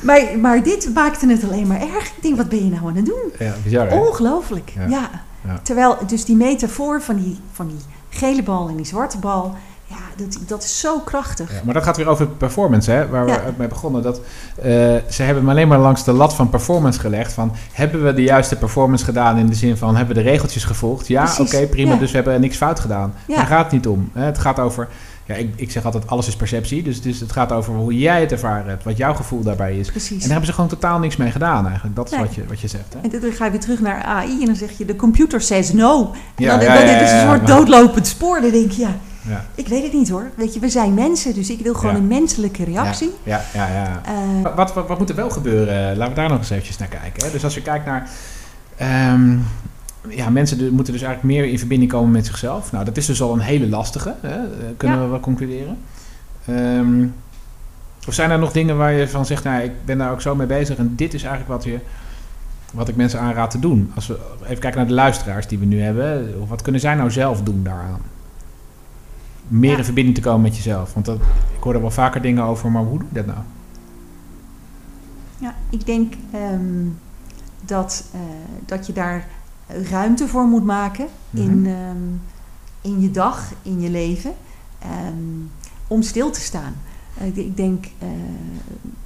maar, 0.00 0.38
maar 0.40 0.62
dit 0.62 0.94
maakte 0.94 1.26
het 1.28 1.44
alleen 1.44 1.66
maar 1.66 1.80
erg. 1.80 2.06
Ik 2.06 2.22
denk, 2.22 2.36
wat 2.36 2.48
ben 2.48 2.64
je 2.64 2.70
nou 2.70 2.86
aan 2.88 2.96
het 2.96 3.06
doen? 3.06 3.32
ja 3.38 3.54
bizar? 3.64 3.92
Ongelooflijk. 3.92 4.72
Ja. 4.88 5.10
Terwijl 5.62 5.96
dus 6.06 6.24
die 6.24 6.36
metafoor 6.36 7.02
van 7.02 7.16
die, 7.16 7.38
van 7.52 7.66
die 7.68 7.78
gele 8.08 8.42
bal 8.42 8.68
en 8.68 8.76
die 8.76 8.86
zwarte 8.86 9.18
bal... 9.18 9.54
Ja, 9.94 10.24
dat, 10.24 10.38
dat 10.46 10.62
is 10.62 10.80
zo 10.80 10.98
krachtig. 10.98 11.52
Ja, 11.52 11.60
maar 11.64 11.74
dat 11.74 11.82
gaat 11.82 11.96
weer 11.96 12.08
over 12.08 12.26
performance, 12.26 12.90
hè, 12.90 13.08
waar 13.08 13.24
we 13.24 13.40
mee 13.56 13.68
begonnen. 13.68 14.02
Dat, 14.02 14.20
uh, 14.58 14.64
ze 15.10 15.22
hebben 15.22 15.44
me 15.44 15.50
alleen 15.50 15.68
maar 15.68 15.78
langs 15.78 16.04
de 16.04 16.12
lat 16.12 16.34
van 16.34 16.50
performance 16.50 17.00
gelegd. 17.00 17.32
Van, 17.32 17.52
hebben 17.72 18.04
we 18.04 18.14
de 18.14 18.22
juiste 18.22 18.56
performance 18.56 19.04
gedaan 19.04 19.36
in 19.38 19.46
de 19.46 19.54
zin 19.54 19.76
van, 19.76 19.96
hebben 19.96 20.16
we 20.16 20.22
de 20.22 20.28
regeltjes 20.28 20.64
gevolgd? 20.64 21.06
Ja, 21.06 21.34
oké, 21.38 21.66
prima, 21.66 21.96
dus 21.96 22.10
we 22.10 22.16
hebben 22.16 22.40
niks 22.40 22.56
fout 22.56 22.80
gedaan. 22.80 23.14
Daar 23.26 23.46
gaat 23.46 23.62
het 23.62 23.72
niet 23.72 23.86
om. 23.86 24.10
Hè. 24.12 24.24
Het 24.24 24.38
gaat 24.38 24.58
over 24.58 24.88
ja, 25.26 25.34
ik, 25.34 25.52
ik 25.56 25.70
zeg 25.70 25.84
altijd, 25.84 26.06
alles 26.06 26.26
is 26.28 26.36
perceptie. 26.36 26.82
Dus, 26.82 27.02
dus 27.02 27.20
het 27.20 27.32
gaat 27.32 27.52
over 27.52 27.74
hoe 27.74 27.98
jij 27.98 28.20
het 28.20 28.32
ervaren 28.32 28.68
hebt, 28.68 28.84
wat 28.84 28.96
jouw 28.96 29.14
gevoel 29.14 29.42
daarbij 29.42 29.78
is. 29.78 29.90
Precies. 29.90 30.10
En 30.10 30.18
daar 30.18 30.28
hebben 30.28 30.46
ze 30.46 30.52
gewoon 30.52 30.68
totaal 30.68 30.98
niks 30.98 31.16
mee 31.16 31.30
gedaan 31.30 31.66
eigenlijk. 31.66 31.96
Dat 31.96 32.12
is 32.12 32.18
wat, 32.18 32.34
je, 32.34 32.44
wat 32.48 32.60
je 32.60 32.68
zegt. 32.68 32.94
Hè? 32.94 33.08
En 33.08 33.20
dan 33.20 33.32
ga 33.32 33.44
je 33.44 33.50
weer 33.50 33.60
terug 33.60 33.80
naar 33.80 34.02
AI 34.02 34.40
en 34.40 34.46
dan 34.46 34.56
zeg 34.56 34.78
je, 34.78 34.84
de 34.84 34.96
computer 34.96 35.40
says 35.40 35.72
no. 35.72 36.10
En 36.34 36.44
ja, 36.44 36.56
dan, 36.56 36.64
ja, 36.64 36.74
ja, 36.74 37.00
is 37.00 37.12
een 37.12 37.20
soort 37.20 37.46
doodlopend 37.46 38.06
spoor. 38.06 38.40
Dan 38.40 38.50
denk 38.50 38.70
je, 38.70 38.80
ja, 38.80 38.96
ja. 39.28 39.44
Ik 39.54 39.68
weet 39.68 39.82
het 39.82 39.92
niet 39.92 40.08
hoor. 40.08 40.30
Weet 40.34 40.54
je, 40.54 40.60
we 40.60 40.68
zijn 40.68 40.94
mensen, 40.94 41.34
dus 41.34 41.50
ik 41.50 41.60
wil 41.60 41.74
gewoon 41.74 41.94
een 41.94 42.06
menselijke 42.06 42.64
reactie. 42.64 43.10
Ja, 43.22 43.44
ja, 43.54 43.68
ja. 43.68 44.00
Uh, 44.08 44.54
wat, 44.56 44.72
wat, 44.72 44.86
wat, 44.88 44.98
moet 44.98 45.08
er 45.08 45.16
wel 45.16 45.30
gebeuren? 45.30 45.96
Laten 45.96 46.14
we 46.14 46.20
daar 46.20 46.28
nog 46.28 46.38
eens 46.38 46.50
eventjes 46.50 46.78
naar 46.78 46.88
kijken. 46.88 47.24
Hè? 47.24 47.30
Dus 47.30 47.44
als 47.44 47.54
je 47.54 47.62
kijkt 47.62 47.86
naar 47.86 48.10
um, 49.12 49.44
ja, 50.08 50.30
mensen 50.30 50.74
moeten 50.74 50.92
dus 50.92 51.02
eigenlijk 51.02 51.34
meer 51.34 51.44
in 51.44 51.58
verbinding 51.58 51.90
komen 51.90 52.10
met 52.10 52.26
zichzelf. 52.26 52.72
Nou, 52.72 52.84
dat 52.84 52.96
is 52.96 53.06
dus 53.06 53.22
al 53.22 53.32
een 53.32 53.40
hele 53.40 53.68
lastige, 53.68 54.14
hè? 54.20 54.36
Eh, 54.36 54.66
kunnen 54.76 55.02
we 55.02 55.06
wel 55.06 55.20
concluderen. 55.20 55.78
Um, 56.48 57.14
of 58.06 58.14
zijn 58.14 58.30
er 58.30 58.38
nog 58.38 58.52
dingen 58.52 58.76
waar 58.76 58.92
je 58.92 59.08
van 59.08 59.26
zegt, 59.26 59.44
nou, 59.44 59.62
ik 59.62 59.72
ben 59.84 59.98
daar 59.98 60.10
ook 60.10 60.20
zo 60.20 60.34
mee 60.34 60.46
bezig 60.46 60.76
en 60.76 60.92
dit 60.96 61.14
is 61.14 61.22
eigenlijk 61.22 61.52
wat, 61.52 61.64
je, 61.64 61.78
wat 62.72 62.88
ik 62.88 62.96
mensen 62.96 63.20
aanraad 63.20 63.50
te 63.50 63.58
doen? 63.58 63.92
Als 63.94 64.06
we 64.06 64.18
even 64.42 64.58
kijken 64.58 64.78
naar 64.78 64.88
de 64.88 64.94
luisteraars 64.94 65.46
die 65.46 65.58
we 65.58 65.64
nu 65.64 65.80
hebben, 65.80 66.34
of 66.40 66.48
wat 66.48 66.62
kunnen 66.62 66.80
zij 66.80 66.94
nou 66.94 67.10
zelf 67.10 67.42
doen 67.42 67.62
daaraan? 67.62 68.00
Meer 69.48 69.78
in 69.78 69.84
verbinding 69.84 70.16
te 70.16 70.22
komen 70.22 70.40
met 70.40 70.56
jezelf. 70.56 70.94
Want 70.94 71.06
dat, 71.06 71.16
ik 71.56 71.62
hoor 71.62 71.74
er 71.74 71.80
wel 71.80 71.90
vaker 71.90 72.22
dingen 72.22 72.44
over, 72.44 72.70
maar 72.70 72.84
hoe 72.84 72.98
doe 72.98 73.08
je 73.08 73.14
dat 73.14 73.26
nou? 73.26 73.38
Ja, 75.38 75.54
ik 75.70 75.86
denk 75.86 76.14
um, 76.34 76.98
dat, 77.64 78.04
uh, 78.14 78.20
dat 78.66 78.86
je 78.86 78.92
daar 78.92 79.26
ruimte 79.66 80.28
voor 80.28 80.44
moet 80.44 80.64
maken 80.64 81.06
in, 81.30 81.60
mhm. 81.60 81.70
ehm, 81.70 81.96
in 82.80 83.00
je 83.00 83.10
dag, 83.10 83.52
in 83.62 83.80
je 83.80 83.90
leven, 83.90 84.32
um, 85.08 85.50
om 85.86 86.02
stil 86.02 86.30
te 86.30 86.40
staan. 86.40 86.74
Uh, 87.20 87.36
ik 87.36 87.56
denk, 87.56 87.84
uh, 88.02 88.08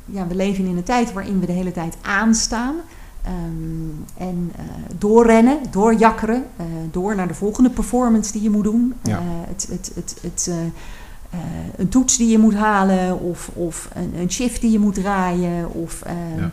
ja, 0.05 0.27
we 0.27 0.35
leven 0.35 0.67
in 0.67 0.77
een 0.77 0.83
tijd 0.83 1.13
waarin 1.13 1.41
we 1.41 1.47
de 1.47 1.53
hele 1.53 1.73
tijd 1.73 1.97
aanstaan. 2.03 2.75
Um, 3.29 4.05
en 4.17 4.53
uh, 4.59 4.65
doorrennen, 4.99 5.59
doorjakkeren, 5.71 6.45
door 6.91 7.15
naar 7.15 7.29
de 7.29 7.35
volgende 7.35 7.71
performance 7.71 8.33
die 8.33 8.43
je 8.43 8.51
moet 8.51 8.65
doen. 8.65 8.95
Ja. 9.03 9.21
het, 9.23 9.67
het, 9.71 9.93
het, 9.95 10.19
het, 10.23 10.51
een 11.77 11.89
toets 11.89 12.17
die 12.17 12.29
je 12.29 12.39
moet 12.39 12.55
halen, 12.55 13.21
of, 13.21 13.51
of 13.55 13.89
een, 13.95 14.15
een 14.21 14.31
shift 14.31 14.61
die 14.61 14.71
je 14.71 14.79
moet 14.79 14.95
draaien, 14.95 15.73
of 15.73 16.03
ja. 16.37 16.51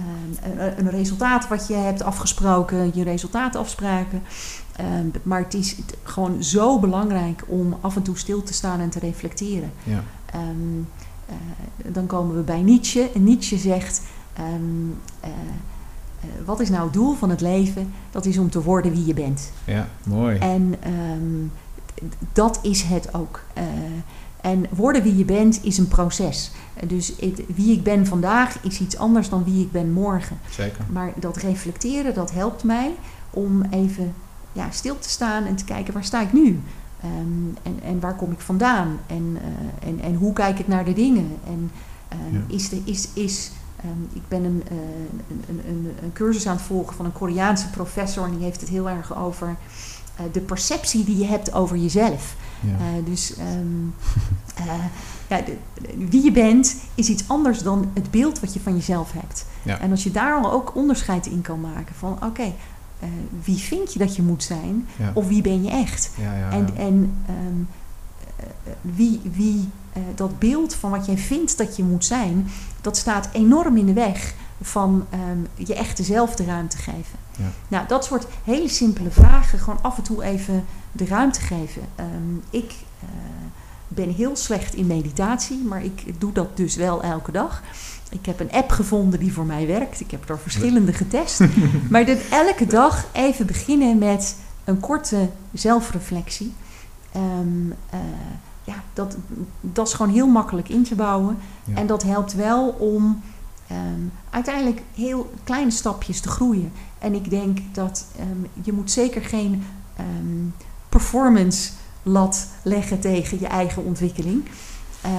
Ehm, 0.00 0.78
een 0.78 0.90
resultaat 0.90 1.48
wat 1.48 1.66
je 1.66 1.74
hebt 1.74 2.02
afgesproken, 2.02 2.90
je 2.94 3.02
resultaatafspraken. 3.02 4.22
Ehm, 4.76 5.06
maar 5.22 5.40
het 5.40 5.54
is 5.54 5.76
gewoon 6.02 6.42
zo 6.42 6.78
belangrijk 6.78 7.44
om 7.46 7.78
af 7.80 7.96
en 7.96 8.02
toe 8.02 8.18
stil 8.18 8.42
te 8.42 8.52
staan 8.52 8.80
en 8.80 8.90
te 8.90 8.98
reflecteren. 8.98 9.72
Ja. 9.82 10.02
Ehm, 10.26 10.78
eh, 11.26 11.34
dan 11.92 12.06
komen 12.06 12.36
we 12.36 12.42
bij 12.42 12.62
Nietzsche. 12.62 13.10
En 13.14 13.24
Nietzsche 13.24 13.58
zegt: 13.58 14.02
Wat 16.44 16.60
is 16.60 16.70
nou 16.70 16.84
het 16.84 16.92
doel 16.92 17.14
van 17.14 17.30
het 17.30 17.40
leven? 17.40 17.92
Dat 18.10 18.26
is 18.26 18.38
om 18.38 18.50
te 18.50 18.62
worden 18.62 18.92
wie 18.92 19.06
je 19.06 19.14
bent. 19.14 19.52
Ja, 19.64 19.88
mooi. 20.04 20.38
En 20.38 20.74
dat 22.32 22.58
is 22.62 22.82
het 22.82 23.14
ook. 23.14 23.42
En 24.40 24.66
worden 24.70 25.02
wie 25.02 25.16
je 25.16 25.24
bent 25.24 25.64
is 25.64 25.78
een 25.78 25.88
proces. 25.88 26.50
Dus 26.86 27.12
wie 27.54 27.72
ik 27.72 27.82
ben 27.82 28.06
vandaag 28.06 28.62
is 28.62 28.80
iets 28.80 28.96
anders 28.96 29.28
dan 29.28 29.44
wie 29.44 29.62
ik 29.62 29.72
ben 29.72 29.92
morgen. 29.92 30.38
Zeker. 30.50 30.84
Maar 30.92 31.12
dat 31.16 31.36
reflecteren, 31.36 32.14
dat 32.14 32.32
helpt 32.32 32.64
mij 32.64 32.94
om 33.30 33.62
even 33.70 34.14
ja, 34.52 34.70
stil 34.70 34.98
te 34.98 35.08
staan 35.08 35.44
en 35.44 35.56
te 35.56 35.64
kijken 35.64 35.92
waar 35.92 36.04
sta 36.04 36.20
ik 36.20 36.32
nu? 36.32 36.60
Um, 37.04 37.56
en, 37.62 37.78
en 37.82 38.00
waar 38.00 38.14
kom 38.14 38.32
ik 38.32 38.40
vandaan? 38.40 38.98
En, 39.06 39.36
uh, 39.36 39.88
en, 39.88 40.00
en 40.00 40.14
hoe 40.14 40.32
kijk 40.32 40.58
ik 40.58 40.68
naar 40.68 40.84
de 40.84 40.92
dingen? 40.92 41.28
En 41.46 41.70
um, 42.32 42.44
is, 42.46 42.68
de, 42.68 42.82
is, 42.84 43.08
is 43.14 43.50
ik 44.12 44.22
ben 44.28 44.44
een, 44.44 44.62
uh, 44.72 44.78
een, 45.48 45.60
een, 45.68 45.94
een, 46.02 46.12
cursus 46.12 46.46
aan 46.46 46.56
het 46.56 46.64
volgen 46.64 46.96
van 46.96 47.04
een 47.04 47.12
Koreaanse 47.12 47.70
professor 47.70 48.24
en 48.24 48.30
die 48.30 48.44
heeft 48.44 48.60
het 48.60 48.70
heel 48.70 48.88
erg 48.88 49.16
over 49.16 49.56
uh, 50.20 50.32
de 50.32 50.40
perceptie 50.40 51.04
die 51.04 51.18
je 51.18 51.26
hebt 51.26 51.52
over 51.52 51.76
jezelf. 51.76 52.36
Ja. 52.60 52.70
Uh, 52.70 53.04
dus 53.04 53.34
um, 53.38 53.94
uh, 54.58 54.84
ja, 55.28 55.40
de, 55.40 55.56
wie 56.08 56.24
je 56.24 56.32
bent 56.32 56.76
is 56.94 57.08
iets 57.08 57.28
anders 57.28 57.62
dan 57.62 57.90
het 57.94 58.10
beeld 58.10 58.40
wat 58.40 58.54
je 58.54 58.60
van 58.60 58.74
jezelf 58.74 59.12
hebt. 59.12 59.46
Ja. 59.62 59.78
En 59.78 59.90
als 59.90 60.02
je 60.02 60.10
daar 60.10 60.34
al 60.34 60.52
ook 60.52 60.74
onderscheid 60.74 61.26
in 61.26 61.42
kan 61.42 61.60
maken 61.60 61.94
van 61.94 62.12
oké, 62.12 62.24
okay, 62.24 62.54
uh, 63.02 63.08
wie 63.44 63.58
vind 63.58 63.92
je 63.92 63.98
dat 63.98 64.16
je 64.16 64.22
moet 64.22 64.42
zijn 64.42 64.86
ja. 64.96 65.10
of 65.14 65.28
wie 65.28 65.42
ben 65.42 65.62
je 65.62 65.70
echt? 65.70 66.10
En, 66.50 66.76
en 66.76 67.14
um, 67.28 67.68
wie, 68.80 69.20
wie 69.32 69.68
dat 70.14 70.38
beeld 70.38 70.74
van 70.74 70.90
wat 70.90 71.06
jij 71.06 71.18
vindt 71.18 71.58
dat 71.58 71.76
je 71.76 71.84
moet 71.84 72.04
zijn, 72.04 72.50
dat 72.80 72.96
staat 72.96 73.28
enorm 73.32 73.76
in 73.76 73.86
de 73.86 73.92
weg 73.92 74.34
van 74.60 75.06
um, 75.30 75.46
je 75.54 75.74
echte 75.74 76.02
zelf 76.02 76.34
de 76.34 76.44
ruimte 76.44 76.76
geven. 76.76 77.18
Ja. 77.36 77.52
Nou, 77.68 77.86
dat 77.88 78.04
soort 78.04 78.26
hele 78.44 78.68
simpele 78.68 79.10
vragen, 79.10 79.58
gewoon 79.58 79.82
af 79.82 79.96
en 79.96 80.02
toe 80.02 80.22
even 80.22 80.64
de 80.92 81.06
ruimte 81.06 81.40
geven. 81.40 81.82
Um, 82.00 82.42
ik 82.50 82.72
uh, 83.02 83.08
ben 83.88 84.10
heel 84.10 84.36
slecht 84.36 84.74
in 84.74 84.86
meditatie, 84.86 85.58
maar 85.58 85.84
ik 85.84 86.20
doe 86.20 86.32
dat 86.32 86.56
dus 86.56 86.76
wel 86.76 87.02
elke 87.02 87.32
dag. 87.32 87.62
Ik 88.10 88.26
heb 88.26 88.40
een 88.40 88.52
app 88.52 88.70
gevonden 88.70 89.18
die 89.18 89.32
voor 89.32 89.44
mij 89.44 89.66
werkt. 89.66 90.00
Ik 90.00 90.10
heb 90.10 90.28
er 90.28 90.38
verschillende 90.38 90.92
getest. 90.92 91.40
maar 91.90 92.04
dat 92.04 92.18
elke 92.30 92.66
dag 92.66 93.06
even 93.12 93.46
beginnen 93.46 93.98
met 93.98 94.36
een 94.64 94.80
korte 94.80 95.28
zelfreflectie. 95.52 96.52
Um, 97.16 97.74
uh, 97.94 98.00
ja, 98.70 98.82
dat, 98.92 99.16
dat 99.60 99.86
is 99.86 99.94
gewoon 99.94 100.12
heel 100.12 100.26
makkelijk 100.26 100.68
in 100.68 100.82
te 100.82 100.94
bouwen. 100.94 101.36
Ja. 101.64 101.74
En 101.74 101.86
dat 101.86 102.02
helpt 102.02 102.34
wel 102.34 102.68
om 102.68 103.22
um, 103.70 104.12
uiteindelijk 104.30 104.82
heel 104.94 105.32
kleine 105.44 105.70
stapjes 105.70 106.20
te 106.20 106.28
groeien. 106.28 106.72
En 106.98 107.14
ik 107.14 107.30
denk 107.30 107.58
dat 107.72 108.06
um, 108.20 108.46
je 108.62 108.72
moet 108.72 108.90
zeker 108.90 109.22
geen 109.22 109.64
um, 110.00 110.54
performance 110.88 111.70
lat 112.02 112.46
leggen 112.62 113.00
tegen 113.00 113.40
je 113.40 113.46
eigen 113.46 113.84
ontwikkeling. 113.84 114.44
Uh, 115.04 115.10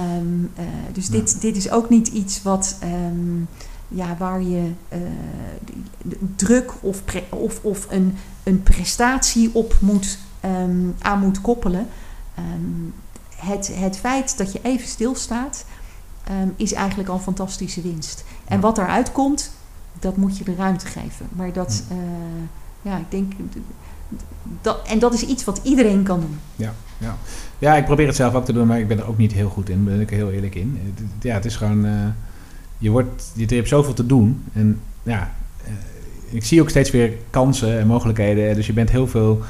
dus 0.92 1.06
ja. 1.06 1.12
dit, 1.12 1.40
dit 1.40 1.56
is 1.56 1.70
ook 1.70 1.88
niet 1.88 2.08
iets 2.08 2.42
wat, 2.42 2.78
ja, 3.88 4.16
waar 4.18 4.42
je 4.42 4.70
uh, 4.92 4.98
druk 6.36 6.72
of, 6.80 7.02
of, 7.28 7.60
of 7.62 7.86
een, 7.90 8.16
een 8.42 8.62
prestatie 8.62 9.54
op 9.54 9.76
moet, 9.80 10.18
aan 10.98 11.20
moet 11.20 11.40
koppelen. 11.40 11.86
Het, 13.44 13.70
het 13.74 13.96
feit 13.96 14.38
dat 14.38 14.52
je 14.52 14.60
even 14.62 14.88
stilstaat, 14.88 15.64
um, 16.30 16.54
is 16.56 16.72
eigenlijk 16.72 17.08
al 17.08 17.18
fantastische 17.18 17.82
winst. 17.82 18.24
En 18.44 18.60
wat 18.60 18.78
eruit 18.78 19.12
komt, 19.12 19.52
dat 20.00 20.16
moet 20.16 20.38
je 20.38 20.44
de 20.44 20.54
ruimte 20.54 20.86
geven. 20.86 21.26
Maar 21.32 21.52
dat, 21.52 21.82
uh, 21.92 21.98
ja, 22.82 22.98
ik 22.98 23.10
denk. 23.10 23.32
Dat, 24.60 24.88
en 24.88 24.98
dat 24.98 25.14
is 25.14 25.22
iets 25.22 25.44
wat 25.44 25.60
iedereen 25.62 26.02
kan 26.02 26.20
doen. 26.20 26.38
Ja, 26.56 26.74
ja. 26.98 27.16
ja, 27.58 27.74
ik 27.74 27.84
probeer 27.84 28.06
het 28.06 28.16
zelf 28.16 28.34
ook 28.34 28.44
te 28.44 28.52
doen, 28.52 28.66
maar 28.66 28.78
ik 28.78 28.88
ben 28.88 28.98
er 28.98 29.08
ook 29.08 29.18
niet 29.18 29.32
heel 29.32 29.48
goed 29.48 29.68
in. 29.68 29.84
Ben 29.84 30.00
ik 30.00 30.10
er 30.10 30.16
heel 30.16 30.30
eerlijk 30.30 30.54
in. 30.54 30.94
Ja, 31.20 31.34
het 31.34 31.44
is 31.44 31.56
gewoon. 31.56 31.84
Uh, 31.84 32.06
je, 32.78 32.90
wordt, 32.90 33.30
je 33.34 33.46
hebt 33.46 33.68
zoveel 33.68 33.94
te 33.94 34.06
doen. 34.06 34.44
En 34.52 34.80
ja, 35.02 35.32
uh, 35.64 35.72
ik 36.30 36.44
zie 36.44 36.60
ook 36.60 36.70
steeds 36.70 36.90
weer 36.90 37.12
kansen 37.30 37.78
en 37.78 37.86
mogelijkheden. 37.86 38.54
Dus 38.54 38.66
je 38.66 38.72
bent 38.72 38.90
heel 38.90 39.06
veel 39.06 39.42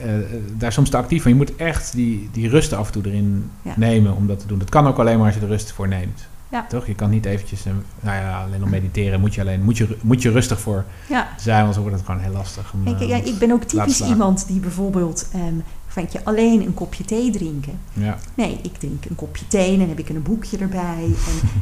uh, 0.00 0.06
daar 0.56 0.72
soms 0.72 0.90
te 0.90 0.96
actief 0.96 1.22
van. 1.22 1.30
Je 1.30 1.36
moet 1.36 1.56
echt 1.56 1.92
die, 1.92 2.28
die 2.32 2.48
rust 2.48 2.72
af 2.72 2.86
en 2.86 2.92
toe 2.92 3.06
erin 3.06 3.50
ja. 3.62 3.72
nemen 3.76 4.16
om 4.16 4.26
dat 4.26 4.40
te 4.40 4.46
doen. 4.46 4.58
Dat 4.58 4.68
kan 4.68 4.86
ook 4.86 4.98
alleen 4.98 5.16
maar 5.16 5.26
als 5.26 5.34
je 5.34 5.40
de 5.40 5.46
rust 5.46 5.72
voor 5.72 5.88
neemt. 5.88 6.30
Ja. 6.52 6.66
Toch? 6.68 6.86
Je 6.86 6.94
kan 6.94 7.10
niet 7.10 7.24
eventjes, 7.24 7.64
nou 8.00 8.16
ja, 8.16 8.42
alleen 8.42 8.62
om 8.62 8.70
mediteren 8.70 9.20
moet 9.20 9.34
je 9.34 9.40
alleen, 9.40 9.62
moet 9.62 9.76
je, 9.76 9.96
moet 10.00 10.22
je 10.22 10.30
rustig 10.30 10.60
voor 10.60 10.84
ja. 11.08 11.28
zijn, 11.36 11.60
anders 11.60 11.78
wordt 11.78 11.96
het 11.96 12.04
gewoon 12.04 12.20
heel 12.20 12.32
lastig. 12.32 12.72
Om, 12.72 12.84
Kijk, 12.84 13.00
ja, 13.00 13.16
ik 13.16 13.38
ben 13.38 13.50
ook 13.50 13.62
typisch 13.62 14.00
iemand 14.00 14.46
die 14.46 14.60
bijvoorbeeld, 14.60 15.28
um, 15.34 15.62
vind 15.86 16.12
je, 16.12 16.24
alleen 16.24 16.66
een 16.66 16.74
kopje 16.74 17.04
thee 17.04 17.30
drinken. 17.30 17.78
Ja. 17.92 18.18
Nee, 18.34 18.58
ik 18.62 18.76
drink 18.78 19.04
een 19.04 19.14
kopje 19.14 19.46
thee 19.48 19.72
en 19.72 19.78
dan 19.78 19.88
heb 19.88 19.98
ik 19.98 20.08
een 20.08 20.22
boekje 20.22 20.58
erbij 20.58 21.04
en, 21.04 21.14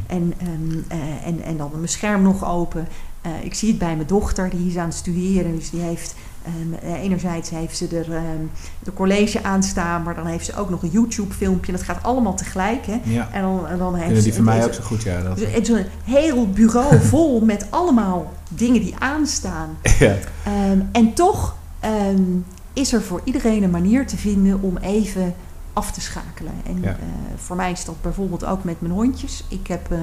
en, 0.17 0.33
um, 0.47 0.85
uh, 0.91 1.27
en, 1.27 1.41
en 1.41 1.57
dan 1.57 1.71
mijn 1.73 1.87
scherm 1.87 2.21
nog 2.21 2.45
open. 2.45 2.87
Uh, 3.25 3.31
ik 3.43 3.53
zie 3.53 3.69
het 3.69 3.77
bij 3.77 3.95
mijn 3.95 4.07
dochter, 4.07 4.49
die 4.49 4.67
is 4.69 4.77
aan 4.77 4.85
het 4.85 4.93
studeren, 4.95 5.55
dus 5.55 5.69
die 5.69 5.81
heeft 5.81 6.15
Um, 6.61 6.73
enerzijds 6.93 7.49
heeft 7.49 7.77
ze 7.77 7.87
er 7.87 8.15
um, 8.15 8.51
de 8.79 8.93
college 8.93 9.43
aanstaan, 9.43 10.03
maar 10.03 10.15
dan 10.15 10.25
heeft 10.25 10.45
ze 10.45 10.55
ook 10.55 10.69
nog 10.69 10.83
een 10.83 10.89
YouTube-filmpje. 10.89 11.71
Dat 11.71 11.81
gaat 11.83 12.03
allemaal 12.03 12.35
tegelijk. 12.35 12.85
Hè? 12.85 12.99
Ja. 13.03 13.29
En 13.31 13.41
dan, 13.41 13.67
en 13.67 13.77
dan 13.77 13.95
heeft 13.95 14.23
die 14.23 14.33
van 14.33 14.43
mij 14.43 14.65
ook 14.65 14.73
zo 14.73 14.81
goed, 14.83 15.03
ja. 15.03 15.21
Dat. 15.21 15.39
Het 15.39 15.69
is 15.69 15.69
een 15.69 15.85
heel 16.03 16.49
bureau 16.49 16.99
vol 17.11 17.39
met 17.45 17.65
allemaal 17.69 18.33
dingen 18.49 18.81
die 18.81 18.95
aanstaan. 18.99 19.77
Ja. 19.99 20.15
Um, 20.71 20.89
en 20.91 21.13
toch 21.13 21.55
is 22.73 22.93
er 22.93 23.01
voor 23.01 23.21
iedereen 23.23 23.63
een 23.63 23.69
manier 23.71 24.07
te 24.07 24.17
vinden 24.17 24.61
om 24.61 24.77
even 24.77 25.33
af 25.73 25.91
te 25.91 26.01
schakelen. 26.01 26.53
En 26.65 26.81
Ja. 26.81 26.89
eh, 26.89 26.95
voor 27.35 27.55
mij 27.55 27.71
is 27.71 27.85
dat 27.85 28.01
bijvoorbeeld 28.01 28.45
ook 28.45 28.63
met 28.63 28.81
mijn 28.81 28.93
hondjes. 28.93 29.43
Ik 29.47 29.67
heb, 29.67 29.91
eh, 29.91 29.97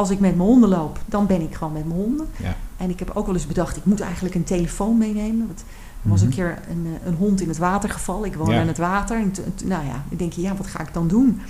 als 0.00 0.10
ik 0.10 0.20
met 0.20 0.36
mijn 0.36 0.48
honden 0.48 0.68
loop, 0.68 0.98
dan 1.06 1.26
ben 1.26 1.40
ik 1.40 1.54
gewoon 1.54 1.72
met 1.72 1.86
mijn 1.86 2.00
honden. 2.00 2.26
Ja. 2.36 2.56
En 2.76 2.90
ik 2.90 2.98
heb 2.98 3.10
ook 3.14 3.26
wel 3.26 3.34
eens 3.34 3.46
bedacht, 3.46 3.76
ik 3.76 3.84
moet 3.84 4.00
eigenlijk 4.00 4.34
een 4.34 4.44
telefoon 4.44 4.98
meenemen. 4.98 5.46
Want 5.46 5.64
er 6.02 6.08
was 6.10 6.20
een 6.20 6.26
Mhm. 6.26 6.36
keer 6.36 6.58
een, 6.70 6.86
eh, 6.86 7.06
een 7.06 7.14
hond 7.14 7.40
in 7.40 7.48
het 7.48 7.58
water 7.58 7.90
gevallen. 7.90 8.24
Ik 8.28 8.34
woon 8.34 8.50
Ja. 8.54 8.60
aan 8.60 8.66
het 8.66 8.78
water. 8.78 9.16
En 9.16 9.32
nou 9.64 9.84
ja, 9.86 10.04
ik 10.08 10.18
denk, 10.18 10.32
ja, 10.32 10.56
wat 10.56 10.66
ga 10.66 10.80
ik 10.80 10.92
dan 10.94 11.08
doen? 11.08 11.40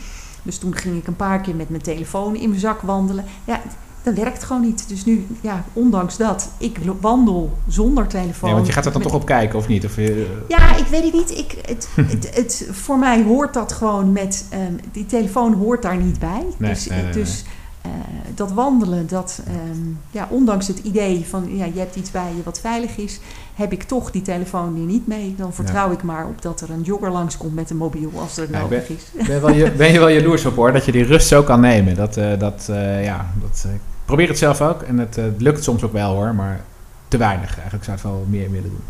Dus 0.43 0.59
toen 0.59 0.77
ging 0.77 0.97
ik 0.99 1.07
een 1.07 1.17
paar 1.17 1.41
keer 1.41 1.55
met 1.55 1.69
mijn 1.71 1.83
telefoon 1.83 2.37
in 2.37 2.49
mijn 2.49 2.61
zak 2.61 2.81
wandelen. 2.81 3.25
Ja, 3.45 3.61
dat 4.03 4.15
werkt 4.15 4.45
gewoon 4.45 4.63
niet. 4.63 4.89
Dus 4.89 5.05
nu, 5.05 5.27
ja, 5.41 5.65
ondanks 5.73 6.17
dat, 6.17 6.49
ik 6.59 6.79
wandel 7.01 7.57
zonder 7.69 8.07
telefoon. 8.07 8.45
Nee, 8.49 8.55
want 8.55 8.67
je 8.67 8.73
gaat 8.73 8.87
er 8.87 8.93
dan 8.93 9.01
Met- 9.01 9.11
toch 9.11 9.21
op 9.21 9.27
kijken, 9.27 9.59
of 9.59 9.69
niet? 9.69 9.85
Of 9.85 9.97
je, 9.97 10.39
ja, 10.49 10.77
ik 10.77 10.87
weet 10.87 11.03
het 11.05 11.13
niet. 11.13 11.31
Ik, 11.31 11.57
het, 11.67 11.89
het, 12.13 12.35
het, 12.35 12.69
voor 12.71 12.99
mij 12.99 13.23
hoort 13.23 13.55
dat 13.55 13.73
gewoon 13.73 14.13
met... 14.13 14.47
ehm, 14.51 14.73
die 14.93 15.07
telefoon 15.07 15.53
hoort 15.55 15.83
daar 15.83 15.97
niet 15.97 16.19
bij. 16.19 16.47
Nee, 16.57 16.71
dus 16.71 16.87
nee, 16.87 17.03
nee, 17.03 17.13
dus 17.13 17.45
eh, 17.83 17.91
dat 18.35 18.53
wandelen, 18.53 19.07
dat, 19.07 19.43
ehm, 19.47 19.89
ja, 20.11 20.29
ondanks 20.31 20.67
het 20.69 20.79
idee 20.79 21.27
van... 21.29 21.57
Ja, 21.57 21.65
je 21.65 21.79
hebt 21.79 21.97
iets 21.97 22.11
bij 22.11 22.33
je 22.37 22.43
wat 22.43 22.61
veilig 22.61 22.97
is... 22.97 23.21
heb 23.55 23.73
ik 23.73 23.83
toch 23.83 24.11
die 24.11 24.23
telefoon 24.23 24.75
nu 24.75 24.81
niet 24.81 25.07
mee. 25.07 25.35
Dan 25.37 25.53
vertrouw 25.53 25.93
ik 25.93 26.03
maar 26.03 26.27
op 26.27 26.43
dat 26.43 26.61
er 26.61 26.71
een 26.71 26.83
jogger 26.83 27.11
langskomt 27.11 27.55
met 27.55 27.71
een 27.71 27.77
mobiel... 27.77 28.11
als 28.17 28.37
er 28.37 28.51
Ja, 28.51 28.61
nodig 28.61 28.89
is. 28.89 29.27
ben, 29.27 29.41
wel 29.41 29.51
je, 29.51 29.71
ben 29.77 29.93
je 29.93 29.99
wel 29.99 30.09
jaloers 30.09 30.47
op 30.47 30.57
hoor, 30.57 30.73
dat 30.73 30.85
je 30.85 30.93
die 30.93 31.05
rust 31.05 31.29
zo 31.29 31.43
kan 31.43 31.61
nemen. 31.61 31.95
Dat, 31.95 32.17
eh, 32.17 32.39
dat, 32.39 32.69
eh, 32.71 33.05
ja, 33.05 33.31
dat, 33.41 33.65
ik 33.75 33.81
probeer 34.05 34.29
het 34.29 34.39
zelf 34.39 34.61
ook 34.61 34.83
en 34.83 34.99
het 34.99 35.21
lukt 35.39 35.65
soms 35.65 35.83
ook 35.83 35.93
wel 35.93 36.15
hoor, 36.15 36.35
maar 36.35 36.61
te 37.09 37.17
weinig. 37.17 37.55
Eigenlijk 37.55 37.85
zou 37.85 37.97
het 37.97 38.07
wel 38.07 38.27
meer 38.29 38.51
willen 38.51 38.71
doen. 38.71 38.85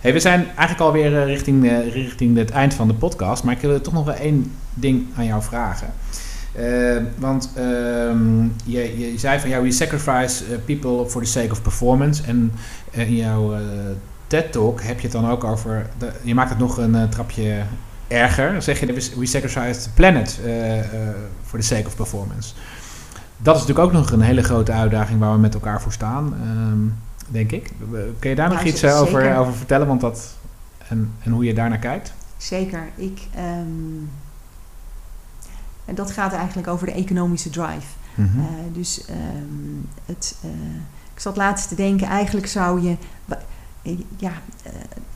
Hey, 0.00 0.12
we 0.12 0.20
zijn 0.20 0.46
eigenlijk 0.46 0.80
alweer 0.80 1.24
richting, 1.24 1.70
richting 1.92 2.36
het 2.36 2.50
eind 2.50 2.74
van 2.74 2.88
de 2.88 2.94
podcast, 2.94 3.44
maar 3.44 3.54
ik 3.54 3.60
wil 3.60 3.80
toch 3.80 3.94
nog 3.94 4.04
wel 4.04 4.14
één 4.14 4.52
ding 4.74 5.06
aan 5.16 5.24
jou 5.24 5.42
vragen. 5.42 5.92
Eh, 6.54 6.96
want 7.18 7.50
ehm, 7.56 8.42
je, 8.64 8.98
je 8.98 9.18
zei 9.18 9.40
van 9.40 9.48
ja, 9.48 9.60
we 9.62 9.70
sacrifice 9.72 10.44
eh, 10.44 10.58
people 10.64 11.06
for 11.10 11.22
the 11.22 11.28
sake 11.30 11.50
of 11.50 11.62
performance. 11.62 12.22
En 12.22 12.52
eh, 12.90 13.08
in 13.08 13.16
jouw 13.16 13.54
eh, 13.54 13.60
TED-talk 14.26 14.82
heb 14.82 14.96
je 14.96 15.02
het 15.02 15.12
dan 15.12 15.30
ook 15.30 15.44
over, 15.44 15.86
de, 15.98 16.10
je 16.22 16.34
maakt 16.34 16.50
het 16.50 16.58
nog 16.58 16.76
een 16.76 17.08
trapje 17.08 17.62
erger. 18.08 18.52
Dan 18.52 18.62
zeg 18.62 18.80
je, 18.80 18.86
we- 19.16 19.26
sacrifice 19.26 19.80
the 19.82 19.90
planet 19.94 20.40
for 21.44 21.58
the 21.58 21.64
sake 21.64 21.86
of 21.86 21.96
performance. 21.96 22.54
Dat 23.36 23.54
is 23.54 23.60
natuurlijk 23.60 23.86
ook 23.86 23.92
nog 24.00 24.10
een 24.10 24.20
hele 24.20 24.42
grote 24.42 24.72
uitdaging 24.72 25.20
waar 25.20 25.32
we 25.32 25.38
met 25.38 25.54
elkaar 25.54 25.80
voor 25.82 25.92
staan, 25.92 26.34
ehm, 26.42 26.78
denk 27.32 27.52
ik. 27.52 27.70
Kun 28.18 28.30
je 28.30 28.36
daar 28.36 28.48
nog 28.48 28.62
iets 28.64 28.84
over 28.84 29.54
vertellen? 29.56 29.86
Want 29.86 30.00
dat, 30.00 30.34
en, 30.88 31.12
en 31.22 31.32
hoe 31.32 31.44
je 31.44 31.54
daarnaar 31.54 31.78
kijkt? 31.78 32.12
Zeker. 32.36 32.88
Ik, 32.96 33.18
ehm, 33.34 34.02
en 35.84 35.94
dat 35.94 36.10
gaat 36.10 36.32
eigenlijk 36.32 36.68
over 36.68 36.86
de 36.86 36.92
economische 36.92 37.50
drive. 37.50 37.86
Mhm. 38.14 38.38
Eh, 38.38 38.44
dus 38.72 39.04
ehm, 39.04 39.18
het, 40.04 40.36
eh, 40.42 40.50
ik 41.14 41.20
zat 41.20 41.36
laatst 41.36 41.68
te 41.68 41.74
denken, 41.74 42.06
eigenlijk 42.06 42.46
zou 42.46 42.82
je. 42.82 42.96
eh, 43.82 43.92
Ja, 44.16 44.32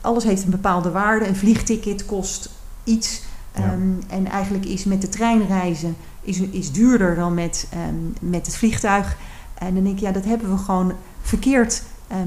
alles 0.01 0.23
heeft 0.23 0.43
een 0.43 0.49
bepaalde 0.49 0.91
waarde. 0.91 1.27
Een 1.27 1.35
vliegticket 1.35 2.05
kost 2.05 2.49
iets. 2.83 3.21
Ja. 3.55 3.63
Ehm, 3.63 3.81
en 4.07 4.25
eigenlijk 4.27 4.65
is 4.65 4.83
met 4.83 5.01
de 5.01 5.09
trein 5.09 5.47
reizen 5.47 5.95
is, 6.21 6.39
is 6.39 6.71
duurder 6.71 7.15
dan 7.15 7.33
met, 7.33 7.67
ehm, 7.69 8.29
met 8.31 8.45
het 8.45 8.55
vliegtuig. 8.57 9.17
En 9.53 9.73
dan 9.73 9.83
denk 9.83 9.95
ik, 9.95 10.01
ja, 10.01 10.11
dat 10.11 10.25
hebben 10.25 10.51
we 10.51 10.57
gewoon 10.57 10.93
verkeerd 11.21 11.83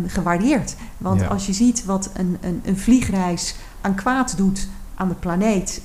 gewaardeerd. 0.07 0.77
Want 0.99 1.21
Ja. 1.21 1.27
als 1.27 1.47
je 1.47 1.53
ziet 1.53 1.85
wat 1.85 2.11
een, 2.15 2.37
een, 2.41 2.61
een 2.65 2.79
vliegreis 2.79 3.55
aan 3.81 3.95
kwaad 3.95 4.37
doet 4.37 4.69
aan 4.95 5.09
de 5.09 5.15
planeet, 5.15 5.83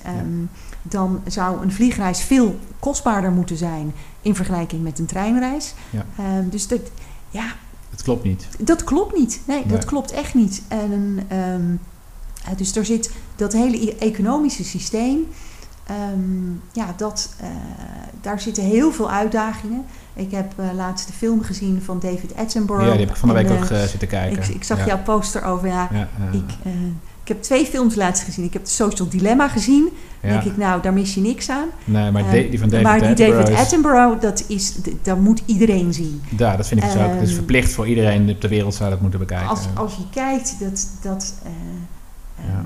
dan 0.89 1.21
zou 1.27 1.61
een 1.61 1.71
vliegreis 1.71 2.21
veel 2.21 2.59
kostbaarder 2.79 3.31
moeten 3.31 3.57
zijn 3.57 3.93
in 4.21 4.35
vergelijking 4.35 4.83
met 4.83 4.99
een 4.99 5.05
treinreis. 5.05 5.73
Ja. 5.89 6.05
Ehm, 6.17 6.49
dus 6.49 6.67
dat, 6.67 6.79
ja, 7.29 7.45
Het 7.89 8.01
klopt 8.03 8.23
niet. 8.23 8.47
dat 8.59 8.83
klopt 8.83 9.17
niet. 9.17 9.41
Nee, 9.45 9.57
Nee. 9.57 9.67
dat 9.67 9.85
klopt 9.85 10.11
echt 10.11 10.33
niet. 10.33 10.61
En, 10.67 11.19
ehm, 11.27 11.75
eh, 12.45 12.57
dus 12.57 12.75
er 12.75 12.85
zit 12.85 13.11
dat 13.35 13.53
hele 13.53 13.95
economische 13.95 14.63
systeem. 14.63 15.27
ehm, 15.87 16.51
ja, 16.71 16.93
dat, 16.97 17.29
eh, 17.39 17.47
daar 18.21 18.39
zitten 18.39 18.63
heel 18.63 18.91
veel 18.91 19.11
uitdagingen. 19.11 19.85
Ik 20.13 20.31
heb 20.31 20.53
eh, 20.55 20.65
laatst 20.75 21.07
de 21.07 21.13
film 21.13 21.41
gezien 21.43 21.81
van 21.81 21.99
David 21.99 22.35
Attenborough. 22.35 22.87
Ja, 22.87 22.91
die 22.91 23.05
heb 23.05 23.09
ik 23.09 23.19
van 23.19 23.29
de 23.29 23.35
week 23.35 23.49
ook 23.51 23.65
zitten 23.65 24.07
kijken. 24.07 24.43
ik, 24.43 24.47
ik 24.47 24.63
zag 24.63 24.77
ja. 24.77 24.85
jouw 24.85 25.01
poster 25.03 25.43
over. 25.43 25.67
Ja, 25.67 25.89
Ja, 25.91 26.07
ik, 26.31 26.43
ik 27.27 27.33
heb 27.33 27.41
twee 27.41 27.65
films 27.65 27.95
laatst 27.95 28.23
gezien. 28.23 28.45
Ik 28.45 28.53
heb 28.53 28.63
de 28.65 28.69
Social 28.71 29.09
Dilemma 29.09 29.47
gezien. 29.47 29.89
ja. 30.21 30.29
denk 30.29 30.43
ik, 30.43 30.57
nou, 30.57 30.81
daar 30.81 30.93
mis 30.93 31.13
je 31.13 31.21
niks 31.21 31.49
aan. 31.49 31.67
Nee, 31.85 32.11
maar 32.11 32.31
de- 32.31 32.49
die 32.49 32.59
van 32.59 32.69
David 32.69 32.85
maar 32.85 32.99
die 32.99 33.07
Attenborough 33.09 33.45
David 33.49 33.65
Attenborough, 33.65 34.21
dat, 34.21 34.43
is, 34.47 34.75
dat 35.01 35.19
moet 35.19 35.41
iedereen 35.45 35.93
zien. 35.93 36.21
Ja, 36.37 36.55
dat 36.57 36.67
vind 36.67 36.83
ik 36.83 36.91
dus 36.91 37.01
ook. 37.01 37.09
Het 37.11 37.21
is 37.21 37.27
Ehm, 37.27 37.35
verplicht 37.35 37.71
voor 37.73 37.87
iedereen 37.87 38.29
op 38.29 38.41
de 38.41 38.47
wereld 38.47 38.73
zou 38.75 38.89
dat 38.89 39.01
moeten 39.01 39.19
bekijken. 39.19 39.47
Als, 39.47 39.59
als 39.75 39.95
je 39.95 40.03
kijkt, 40.11 40.55
dat. 40.59 40.87
dat 41.01 41.33
eh, 41.43 41.51
Ja. 42.47 42.63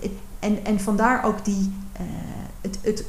ehm, 0.00 0.08
en, 0.38 0.64
en 0.64 0.80
vandaar 0.80 1.24
ook 1.24 1.44
die. 1.44 1.72
eh, 1.92 2.02
het, 2.60 2.78
het, 2.82 3.04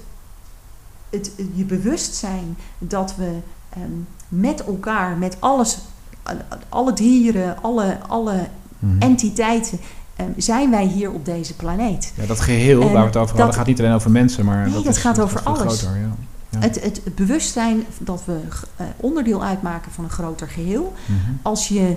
het, 1.10 1.32
je 1.54 1.64
bewustzijn 1.64 2.58
dat 2.78 3.16
we 3.16 3.38
ehm, 3.70 3.82
met 4.28 4.64
elkaar, 4.66 5.18
met 5.18 5.38
alles, 5.40 5.78
al- 6.24 6.36
alle 6.70 6.94
dieren, 6.94 7.62
alle, 7.62 7.98
alle 8.08 8.48
Mhm. 8.80 9.02
entiteiten, 9.02 9.80
ehm, 10.20 10.30
zijn 10.38 10.70
wij 10.70 10.86
hier 10.86 11.12
op 11.12 11.26
deze 11.26 11.56
planeet. 11.56 12.14
Ja, 12.16 12.26
dat 12.26 12.40
geheel 12.40 12.82
En 12.82 12.92
waar 12.92 13.02
we 13.02 13.08
het 13.08 13.18
over 13.18 13.36
hadden 13.36 13.56
gaat 13.56 13.66
niet 13.66 13.80
alleen 13.80 13.94
over 13.94 14.12
mensen, 14.12 14.46
maar 14.46 14.64
Nee, 14.64 14.74
dat, 14.74 14.84
dat 14.84 14.96
is, 14.96 15.02
gaat 15.02 15.20
over 15.20 15.42
alles. 15.44 15.82
Groter, 15.82 16.00
ja. 16.00 16.16
Ja. 16.50 16.60
Het, 16.60 16.84
het 16.84 17.16
bewustzijn 17.16 17.86
dat 18.00 18.26
we 18.26 18.40
eh, 18.76 18.86
onderdeel 18.98 19.44
uitmaken 19.44 19.92
van 19.92 20.04
een 20.04 20.10
groter 20.10 20.48
geheel. 20.48 20.94
Mhm. 21.06 21.32
als 21.42 21.68
je, 21.68 21.96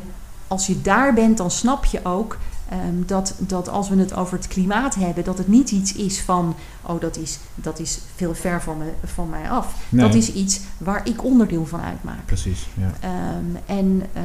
als 0.49 0.67
je 0.67 0.83
daar 0.83 1.15
bent, 1.15 1.37
dan 1.37 1.51
snap 1.51 1.85
je 1.85 2.01
ook 2.05 2.39
ehm, 2.69 2.79
dat, 3.07 3.35
dat 3.39 3.69
als 3.69 3.89
we 3.89 3.97
het 3.97 4.15
over 4.15 4.37
het 4.37 4.49
klimaat 4.49 4.95
hebben, 4.95 5.25
dat 5.25 5.39
het 5.39 5.49
niet 5.49 5.71
iets 5.71 5.93
is 5.93 6.21
van, 6.21 6.55
oh 6.83 7.01
dat 7.01 7.17
is, 7.17 7.39
dat 7.55 7.79
is 7.79 7.99
veel 8.17 8.35
ver 8.35 8.63
van, 8.63 8.79
me, 8.79 8.93
van 9.05 9.29
mij 9.29 9.51
af. 9.51 9.75
Nee. 9.89 10.07
Dat 10.07 10.15
is 10.15 10.33
iets 10.33 10.61
waar 10.79 11.09
ik 11.09 11.25
onderdeel 11.25 11.67
van 11.67 11.81
uitmaak. 11.81 12.27
Precies, 12.27 12.69
ja. 12.75 12.93
Ehm, 13.01 13.79
en 13.79 14.03
eh, 14.13 14.23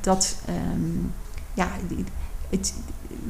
dat, 0.00 0.36
ja, 1.54 1.68
het, 2.50 2.74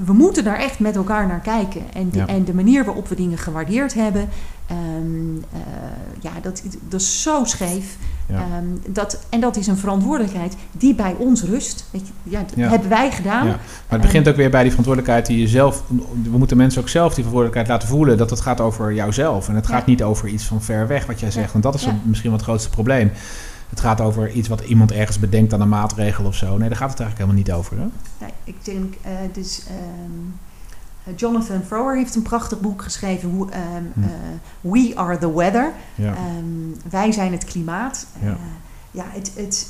we 0.05 0.13
moeten 0.13 0.45
daar 0.45 0.59
echt 0.59 0.79
met 0.79 0.97
elkaar 0.97 1.27
naar 1.27 1.41
kijken. 1.41 1.83
En 1.93 2.11
de, 2.11 2.19
Ja. 2.19 2.27
en 2.27 2.45
de 2.45 2.55
manier 2.55 2.85
waarop 2.85 3.09
we 3.09 3.15
dingen 3.15 3.39
gewaardeerd 3.39 3.95
hebben, 3.95 4.29
ehm, 4.67 4.77
eh, 5.53 5.61
ja, 6.21 6.31
dat, 6.43 6.63
dat 6.89 7.01
is 7.01 7.23
zo 7.23 7.45
scheef. 7.45 7.97
Ja. 8.27 8.35
Ehm, 8.37 8.93
dat, 8.93 9.19
en 9.29 9.41
dat 9.41 9.57
is 9.57 9.67
een 9.67 9.77
verantwoordelijkheid 9.77 10.57
die 10.73 10.95
bij 10.95 11.15
ons 11.19 11.43
rust. 11.43 11.85
Weet 11.91 12.07
je, 12.07 12.31
ja, 12.31 12.41
dat 12.41 12.53
Ja. 12.57 12.69
hebben 12.69 12.89
wij 12.89 13.11
gedaan. 13.11 13.47
Maar 13.47 13.59
het 13.87 14.01
begint 14.01 14.29
ook 14.29 14.37
weer 14.37 14.51
bij 14.51 14.61
die 14.63 14.71
verantwoordelijkheid 14.71 15.27
die 15.27 15.39
je 15.41 15.49
zelf... 15.49 15.83
We 16.23 16.39
moeten 16.39 16.57
mensen 16.57 16.81
ook 16.81 16.89
zelf 16.89 17.07
die 17.15 17.25
verantwoordelijkheid 17.25 17.69
laten 17.69 17.89
voelen... 17.89 18.17
dat 18.19 18.31
het 18.31 18.41
gaat 18.41 18.61
over 18.61 18.95
jouzelf. 18.95 19.49
En 19.49 19.55
het 19.55 19.67
gaat 19.67 19.87
niet 19.87 20.03
over 20.03 20.29
iets 20.29 20.45
van 20.45 20.63
ver 20.63 20.87
weg, 20.87 21.07
wat 21.07 21.21
jij 21.21 21.31
zegt. 21.31 21.53
Want 21.53 21.65
dat 21.65 21.75
is 21.75 21.87
misschien 22.03 22.31
wel 22.31 22.39
het 22.39 22.49
grootste 22.49 22.71
probleem. 22.71 23.11
Het 23.69 23.81
gaat 23.81 24.01
over 24.01 24.31
iets 24.31 24.49
wat 24.49 24.61
iemand 24.61 24.93
ergens 24.93 25.19
bedenkt 25.19 25.53
aan 25.53 25.61
een 25.61 25.69
maatregel 25.69 26.25
of 26.25 26.35
zo. 26.35 26.57
Nee, 26.57 26.69
daar 26.69 26.79
gaat 26.79 26.91
het 26.91 27.01
eigenlijk 27.01 27.31
helemaal 27.31 27.35
niet 27.35 27.53
over. 27.53 27.79
Hè? 27.79 27.87
Nee, 28.21 28.33
ik 28.45 28.65
denk, 28.65 28.95
eh, 29.03 29.11
dus, 29.33 29.63
ehm, 29.69 29.79
eh, 31.05 31.13
Jonathan 31.17 31.63
Frower 31.67 31.97
heeft 31.97 32.15
een 32.15 32.23
prachtig 32.23 32.61
boek 32.61 32.83
geschreven, 32.83 33.31
hoe, 33.31 33.51
ehm, 33.51 33.63
Hm. 33.95 34.03
eh, 34.03 34.09
We 34.61 34.93
Are 34.95 35.19
the 35.19 35.35
Weather. 35.35 35.73
Ja. 35.95 36.15
Ehm, 36.15 36.91
wij 36.91 37.13
zijn 37.13 37.33
het 37.33 37.45
klimaat. 37.45 38.07
Ja. 38.23 38.29
Eh, 38.29 38.35
ja, 38.91 39.05
het, 39.09 39.33
het, 39.37 39.69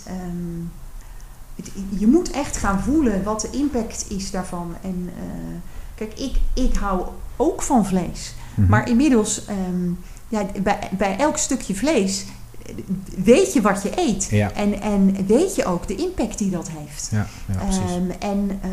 het- 1.57 1.71
je 1.89 2.07
moet 2.07 2.31
echt 2.31 2.57
gaan 2.57 2.81
voelen 2.81 3.23
wat 3.23 3.41
de 3.41 3.51
impact 3.59 4.07
is 4.09 4.31
daarvan. 4.31 4.75
En 4.83 5.11
kijk, 5.95 6.13
ik, 6.19 6.37
ik 6.55 6.77
hou 6.77 7.07
ook 7.37 7.63
van 7.63 7.87
vlees. 7.87 8.35
Mhm. 8.55 8.69
Maar 8.69 8.89
inmiddels, 8.89 9.45
ja, 10.29 10.47
bij, 10.63 10.79
bij 10.99 11.17
elk 11.17 11.37
stukje 11.37 11.75
vlees 11.75 12.25
weet 13.25 13.53
je 13.53 13.61
wat 13.61 13.83
je 13.83 13.91
eet. 13.97 14.25
Ja. 14.31 14.53
En, 14.53 14.81
en 14.81 15.27
weet 15.27 15.55
je 15.55 15.65
ook 15.65 15.89
de 15.89 15.95
impact 15.95 16.39
die 16.39 16.51
dat 16.51 16.69
heeft. 16.71 17.09
Ja, 17.13 17.27
ja, 17.47 17.55
precies. 17.65 17.81
Ehm, 17.81 18.11
en 18.19 18.59
eh, 18.63 18.71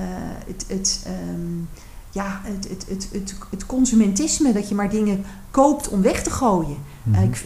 het, 0.48 0.66
het, 0.68 1.06
ehm, 1.06 1.82
ja, 2.12 2.41
het, 2.43 2.68
het, 2.70 2.86
het, 2.89 3.10
het, 3.12 3.36
het 3.50 3.66
consumentisme, 3.66 4.54
dat 4.54 4.70
je 4.70 4.76
maar 4.76 4.89
dingen 4.89 5.26
koopt 5.52 5.89
om 5.89 6.02
weg 6.02 6.24
te 6.24 6.30
gooien. 6.30 6.78
Eh, 7.12 7.24
ik 7.24 7.46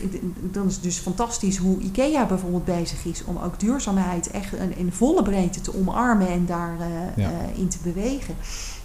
dan 0.53 0.67
is 0.67 0.73
het 0.73 0.83
dus 0.83 0.97
fantastisch 0.97 1.57
hoe 1.57 1.79
IKEA 1.79 2.25
bijvoorbeeld 2.25 2.65
bezig 2.65 3.05
is 3.05 3.23
om 3.25 3.37
ook 3.37 3.59
duurzaamheid 3.59 4.31
echt 4.31 4.53
in, 4.53 4.77
in 4.77 4.91
volle 4.91 5.21
breedte 5.21 5.61
te 5.61 5.75
omarmen 5.75 6.27
en 6.27 6.45
daarin 6.45 7.11
Ja. 7.15 7.31
in 7.55 7.67
te 7.67 7.77
bewegen. 7.83 8.35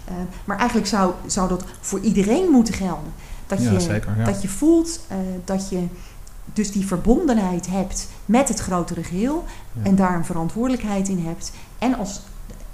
Eh, 0.05 0.13
maar 0.45 0.57
eigenlijk 0.57 0.87
zou, 0.87 1.13
zou 1.25 1.49
dat 1.49 1.63
voor 1.81 1.99
iedereen 1.99 2.49
moeten 2.49 2.73
gelden. 2.73 3.13
Dat 3.47 3.63
je, 3.63 3.79
zeker, 3.79 4.15
dat 4.25 4.41
je 4.41 4.47
voelt 4.47 4.99
eh, 5.07 5.17
dat 5.45 5.69
je 5.69 5.83
dus 6.55 6.71
die 6.71 6.85
verbondenheid 6.87 7.67
hebt 7.67 8.07
met 8.25 8.47
het 8.47 8.59
grotere 8.59 9.03
geheel 9.03 9.43
Ja. 9.71 9.83
en 9.83 9.95
daar 9.95 10.15
een 10.15 10.25
verantwoordelijkheid 10.25 11.07
in 11.07 11.25
hebt. 11.25 11.51
En 11.79 11.97
als 11.97 12.21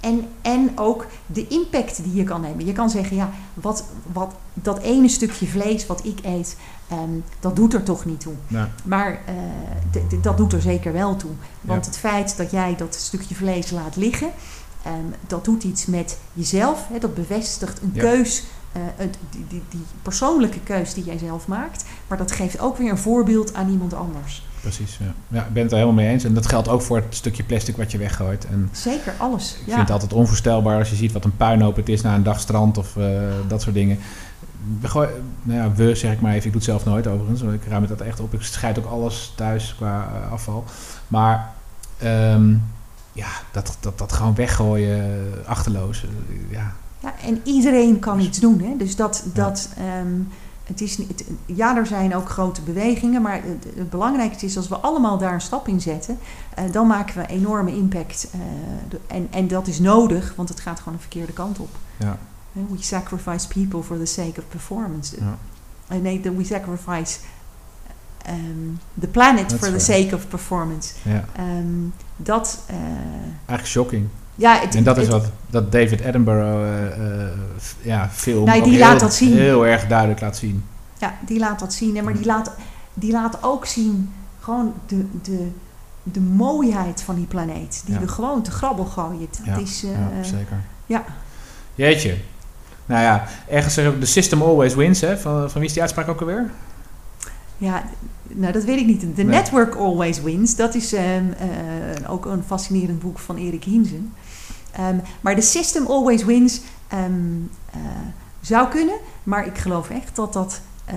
En, 0.00 0.26
en 0.40 0.70
ook 0.74 1.06
de 1.26 1.46
impact 1.48 2.02
die 2.04 2.14
je 2.14 2.24
kan 2.24 2.40
nemen. 2.40 2.66
Je 2.66 2.72
kan 2.72 2.90
zeggen, 2.90 3.16
ja, 3.16 3.30
wat, 3.54 3.84
wat, 4.12 4.34
dat 4.54 4.78
ene 4.78 5.08
stukje 5.08 5.46
vlees 5.46 5.86
wat 5.86 6.04
ik 6.04 6.18
eet, 6.22 6.56
ehm, 6.88 7.10
dat 7.40 7.56
doet 7.56 7.74
er 7.74 7.82
toch 7.82 8.04
niet 8.04 8.20
toe. 8.20 8.32
Ja. 8.46 8.70
Maar 8.84 9.20
eh, 9.26 9.34
dat 10.22 10.36
doet 10.36 10.52
er 10.52 10.60
zeker 10.62 10.92
wel 10.92 11.16
toe. 11.16 11.30
Want 11.60 11.84
Ja. 11.84 11.90
het 11.90 11.98
feit 12.00 12.36
dat 12.36 12.50
jij 12.50 12.74
dat 12.76 12.94
stukje 12.94 13.34
vlees 13.34 13.70
laat 13.70 13.96
liggen, 13.96 14.30
ehm, 14.82 14.94
dat 15.26 15.44
doet 15.44 15.64
iets 15.64 15.86
met 15.86 16.18
jezelf. 16.32 16.86
Hè, 16.92 16.98
dat 16.98 17.14
bevestigt 17.14 17.82
een 17.82 17.92
keus, 17.92 18.44
eh, 18.72 18.82
het- 18.96 19.18
die, 19.30 19.44
die, 19.48 19.62
die 19.70 19.84
persoonlijke 20.02 20.60
keus 20.60 20.94
die 20.94 21.04
jij 21.04 21.18
zelf 21.18 21.46
maakt. 21.46 21.84
Maar 22.06 22.18
dat 22.18 22.32
geeft 22.32 22.60
ook 22.60 22.76
weer 22.76 22.90
een 22.90 22.98
voorbeeld 22.98 23.54
aan 23.54 23.70
iemand 23.70 23.94
anders. 23.94 24.46
Precies, 24.60 24.96
ja. 25.00 25.14
ja. 25.28 25.44
Ik 25.46 25.52
ben 25.52 25.62
het 25.62 25.72
er 25.72 25.78
helemaal 25.78 26.02
mee 26.02 26.12
eens. 26.12 26.24
En 26.24 26.34
dat 26.34 26.46
geldt 26.46 26.68
ook 26.68 26.82
voor 26.82 26.96
het 26.96 27.14
stukje 27.14 27.42
plastic 27.42 27.76
wat 27.76 27.90
je 27.92 27.98
weggooit. 27.98 28.46
En 28.46 28.68
Zeker, 28.72 29.14
alles. 29.18 29.52
ik 29.52 29.58
ja. 29.58 29.64
vind 29.66 29.80
het 29.80 29.90
altijd 29.90 30.12
onvoorstelbaar 30.12 30.78
als 30.78 30.90
je 30.90 30.96
ziet 30.96 31.12
wat 31.12 31.24
een 31.24 31.36
puinhoop 31.36 31.76
het 31.76 31.88
is 31.88 32.00
na 32.02 32.14
een 32.14 32.22
dag 32.22 32.40
strand 32.40 32.78
of 32.78 32.96
eh, 32.96 33.04
dat 33.48 33.62
soort 33.62 33.74
dingen. 33.74 33.98
We, 34.80 34.88
gooi- 34.88 35.08
nou 35.42 35.58
ja, 35.60 35.72
we 35.74 35.94
zeg 35.94 36.12
ik 36.12 36.20
maar 36.20 36.30
even, 36.32 36.46
ik 36.46 36.52
doe 36.52 36.60
het 36.62 36.70
zelf 36.70 36.84
nooit 36.84 37.06
overigens. 37.06 37.42
want 37.42 37.54
Ik 37.54 37.64
ruim 37.68 37.80
het 37.82 37.98
dat 37.98 38.06
echt 38.06 38.20
op. 38.20 38.34
Ik 38.34 38.42
scheid 38.42 38.78
ook 38.78 38.86
alles 38.86 39.32
thuis 39.36 39.74
qua 39.76 40.08
eh, 40.24 40.32
afval. 40.32 40.64
Maar 41.08 41.52
ehm, 41.98 42.54
ja, 43.12 43.28
dat, 43.52 43.76
dat, 43.80 43.98
dat 43.98 44.12
gewoon 44.12 44.34
weggooien, 44.34 45.20
achterloos. 45.46 46.04
ja, 46.50 46.72
Ja, 47.02 47.14
en 47.24 47.40
iedereen 47.44 47.98
kan 47.98 48.20
iets 48.20 48.38
doen. 48.40 48.60
Hè? 48.60 48.76
Dus 48.76 48.96
dat, 48.96 49.24
dat 49.34 49.68
ehm, 49.76 50.20
het 50.64 50.80
is 50.80 50.98
niet, 50.98 51.08
het- 51.08 51.24
ja, 51.46 51.76
er 51.76 51.86
zijn 51.86 52.14
ook 52.16 52.28
grote 52.28 52.62
bewegingen, 52.62 53.22
maar 53.22 53.34
het, 53.42 53.64
het 53.76 53.90
belangrijkste 53.90 54.46
is 54.46 54.56
als 54.56 54.68
we 54.68 54.76
allemaal 54.76 55.18
daar 55.18 55.34
een 55.34 55.40
stap 55.40 55.68
in 55.68 55.80
zetten, 55.80 56.18
eh, 56.54 56.64
dan 56.72 56.86
maken 56.86 57.16
we 57.20 57.26
enorme 57.26 57.74
impact. 57.76 58.28
eh, 58.32 58.40
de- 58.88 59.00
en, 59.06 59.26
en 59.30 59.48
dat 59.48 59.66
is 59.66 59.78
nodig, 59.78 60.32
want 60.36 60.48
het 60.48 60.60
gaat 60.60 60.78
gewoon 60.78 60.94
een 60.94 61.00
verkeerde 61.00 61.32
kant 61.32 61.58
op. 61.58 61.70
ja, 61.96 62.18
Hè, 62.52 62.60
We 62.70 62.82
sacrifice 62.82 63.48
people 63.48 63.82
for 63.82 63.98
the 63.98 64.04
sake 64.06 64.34
of 64.40 64.48
performance. 64.48 65.16
ja. 65.20 65.38
Eh, 65.88 65.98
nee, 66.00 66.20
we 66.20 66.44
sacrifice 66.44 67.18
ehm, 68.24 68.36
the 69.00 69.06
planet 69.06 69.54
for 69.54 69.70
the 69.70 69.78
sake 69.78 70.14
of 70.14 70.28
performance. 70.28 70.94
ja. 71.02 71.24
Ehm, 71.36 71.66
dat, 72.16 72.62
eh, 72.66 72.76
Eigenlijk 73.46 73.66
shocking. 73.66 74.08
Ja, 74.34 74.58
het, 74.60 74.74
En 74.74 74.82
dat 74.84 74.98
is 74.98 75.08
wat 75.08 75.24
dat 75.50 75.72
David 75.72 76.04
Attenborough 76.04 76.62
eh, 76.62 77.22
eh, 77.22 77.28
f- 77.60 77.76
ja, 77.82 78.08
film 78.12 78.44
die 78.44 78.62
heel, 78.62 78.78
laat 78.78 79.00
dat 79.00 79.14
zien. 79.14 79.32
heel 79.36 79.66
erg 79.66 79.86
duidelijk 79.86 80.20
laat 80.20 80.36
zien. 80.36 80.64
Ja, 80.98 81.14
die 81.20 81.38
laat 81.38 81.58
dat 81.58 81.72
zien. 81.74 81.96
Hè, 81.96 82.02
maar 82.02 82.14
die 82.14 82.26
laat, 82.26 82.50
die 82.94 83.12
laat 83.12 83.38
ook 83.42 83.66
zien 83.66 84.12
gewoon 84.40 84.74
de, 84.86 85.04
de, 85.22 85.48
de 86.02 86.20
mooiheid 86.20 87.02
van 87.02 87.14
die 87.14 87.26
planeet. 87.26 87.82
Die 87.84 87.94
Ja. 87.94 88.00
we 88.00 88.08
gewoon 88.08 88.42
te 88.42 88.50
grabbel 88.50 88.84
gooien. 88.84 89.26
Dat 89.30 89.46
Ja, 89.46 89.56
is, 89.56 89.84
eh, 89.84 89.90
ja, 89.90 90.22
zeker. 90.22 90.56
ja. 90.86 91.04
Jeetje. 91.74 92.16
Nou 92.86 93.02
ja, 93.02 93.24
ergens 93.48 93.74
zeggen 93.74 93.94
we, 93.94 93.98
the 94.00 94.06
system 94.06 94.42
always 94.42 94.74
wins, 94.74 95.00
hè? 95.00 95.18
Van, 95.18 95.50
van 95.50 95.60
wie 95.60 95.64
is 95.64 95.72
die 95.72 95.82
uitspraak 95.82 96.08
ook 96.08 96.20
alweer? 96.20 96.50
Ja, 97.62 97.82
nou 98.28 98.52
dat 98.52 98.64
weet 98.64 98.78
ik 98.78 98.86
niet. 98.86 99.00
The 99.00 99.06
Nee. 99.06 99.24
Network 99.24 99.74
Always 99.74 100.20
Wins. 100.22 100.56
Dat 100.56 100.74
is 100.74 100.92
ehm, 100.92 101.24
eh, 101.38 102.10
ook 102.10 102.26
een 102.26 102.42
fascinerend 102.46 103.00
boek 103.00 103.18
van 103.18 103.36
Erik 103.36 103.64
Hiensen. 103.64 104.12
Ehm, 104.72 104.96
maar 105.20 105.34
de 105.34 105.40
system 105.40 105.86
always 105.86 106.24
wins 106.24 106.60
ehm, 106.88 107.02
eh, 107.70 107.78
zou 108.40 108.68
kunnen. 108.68 108.94
Maar 109.22 109.46
ik 109.46 109.58
geloof 109.58 109.90
echt 109.90 110.16
dat 110.16 110.32
dat... 110.32 110.60
eh, 110.84 110.94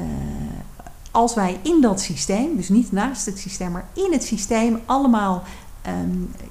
als 1.12 1.34
wij 1.36 1.58
in 1.62 1.82
dat 1.82 2.02
systeem, 2.02 2.56
dus 2.56 2.70
niet 2.70 2.92
naast 2.92 3.26
het 3.26 3.40
systeem, 3.40 3.72
maar 3.72 3.86
in 3.94 4.12
het 4.12 4.24
systeem 4.24 4.80
allemaal 4.86 5.44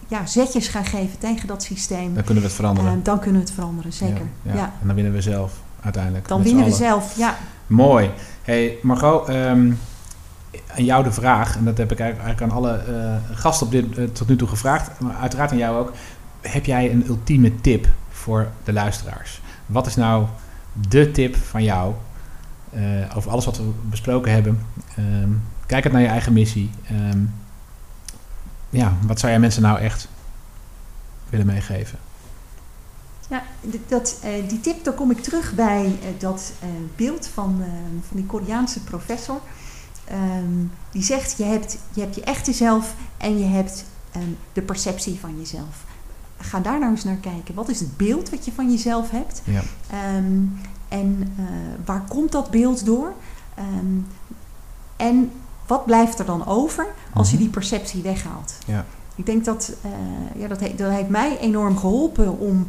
ja, 0.09 0.27
zetjes 0.27 0.69
gaan 0.69 0.85
geven 0.85 1.19
tegen 1.19 1.47
dat 1.49 1.63
systeem, 1.63 2.15
Dan 2.15 2.25
kunnen 2.25 2.43
we 2.43 2.49
het 2.49 2.57
veranderen. 2.59 3.01
dan 3.03 3.19
kunnen 3.19 3.41
we 3.41 3.47
het 3.47 3.55
veranderen, 3.55 3.93
zeker. 3.93 4.27
Ja, 4.43 4.53
Ja, 4.53 4.57
ja. 4.59 4.65
En 4.81 4.87
dan 4.87 4.95
winnen 4.95 5.13
we 5.13 5.21
zelf 5.21 5.53
uiteindelijk. 5.81 6.29
Dan 6.29 6.43
winnen 6.43 6.65
we 6.65 6.71
zelf, 6.71 7.17
ja. 7.17 7.37
Mooi. 7.67 8.11
Hey 8.43 8.79
Margot, 8.83 9.29
aan 10.77 10.85
jou 10.85 11.05
de 11.05 11.13
vraag, 11.13 11.57
en 11.57 11.65
dat 11.65 11.79
heb 11.79 11.93
ik 11.93 12.01
eigenlijk 12.01 12.43
aan 12.43 12.51
alle 12.51 12.77
eh, 12.77 13.37
gasten 13.37 13.67
op 13.67 13.73
dit, 13.73 13.99
eh, 13.99 14.05
tot 14.05 14.29
nu 14.29 14.37
toe 14.37 14.49
gevraagd, 14.49 15.01
maar 15.01 15.17
uiteraard 15.17 15.51
aan 15.51 15.59
jou 15.59 15.79
ook. 15.79 15.93
Heb 16.41 16.65
jij 16.65 16.91
een 16.91 17.07
ultieme 17.07 17.61
tip 17.61 17.89
voor 18.11 18.49
de 18.65 18.73
luisteraars? 18.73 19.41
Wat 19.67 19.87
is 19.87 19.97
nou 19.97 20.27
de 20.89 21.11
tip 21.11 21.37
van 21.37 21.63
jou 21.63 21.95
eh, 22.71 22.83
over 23.17 23.31
alles 23.31 23.45
wat 23.45 23.57
we 23.57 23.71
besproken 23.83 24.33
hebben? 24.33 24.67
Ehm, 24.97 25.31
kijk 25.67 25.85
het 25.85 25.93
naar 25.93 26.03
je 26.03 26.09
eigen 26.09 26.33
missie. 26.33 26.71
Ehm, 26.87 27.19
ja, 28.71 28.93
wat 29.07 29.19
zou 29.19 29.33
jij 29.33 29.41
mensen 29.41 29.63
nou 29.63 29.79
echt 29.79 30.09
willen 31.31 31.47
meegeven? 31.47 31.99
Ja, 33.29 33.43
dat, 33.89 34.21
die 34.49 34.61
tip, 34.61 34.85
daar 34.85 34.95
kom 34.95 35.11
ik 35.11 35.23
terug 35.23 35.55
bij 35.55 35.99
dat 36.19 36.53
beeld 36.97 37.27
van, 37.27 37.65
van 38.09 38.17
die 38.17 38.27
Koreaanse 38.27 38.81
professor. 38.81 39.41
Ehm, 40.05 40.65
die 40.91 41.03
zegt, 41.03 41.35
je 41.37 41.45
hebt, 41.45 41.79
je 41.93 42.01
hebt 42.01 42.15
je 42.15 42.23
echte 42.25 42.53
zelf 42.53 42.95
en 43.17 43.39
je 43.39 43.45
hebt 43.45 43.85
ehm, 44.13 44.25
de 44.53 44.63
perceptie 44.63 45.19
van 45.21 45.39
jezelf. 45.39 45.85
Ga 46.39 46.61
daar 46.61 46.79
nou 46.79 46.91
eens 46.91 47.05
naar 47.05 47.17
kijken. 47.17 47.55
Wat 47.55 47.69
is 47.69 47.81
het 47.81 47.97
beeld 47.97 48.31
wat 48.31 48.45
je 48.45 48.53
van 48.53 48.71
jezelf 48.71 49.11
hebt? 49.11 49.43
Ja, 49.45 49.63
Ehm, 49.91 50.43
en 50.89 51.33
eh, 51.39 51.45
waar 51.85 52.03
komt 52.09 52.33
dat 52.33 52.51
beeld 52.51 52.85
door? 52.87 53.13
En 54.97 55.31
wat 55.67 55.85
blijft 55.87 56.19
er 56.19 56.25
dan 56.27 56.47
over 56.47 56.87
als 57.15 57.29
je 57.29 57.35
Mhm. 57.35 57.43
die 57.45 57.53
perceptie 57.53 58.03
weghaalt? 58.03 58.55
Ja. 58.67 58.85
Ik 59.15 59.27
denk 59.27 59.45
dat, 59.45 59.73
eh, 59.83 59.91
ja, 60.41 60.49
dat, 60.49 60.61
he- 60.61 60.75
dat 60.77 60.91
heeft 60.93 61.09
mij 61.09 61.39
enorm 61.39 61.79
geholpen 61.79 62.39
om 62.39 62.67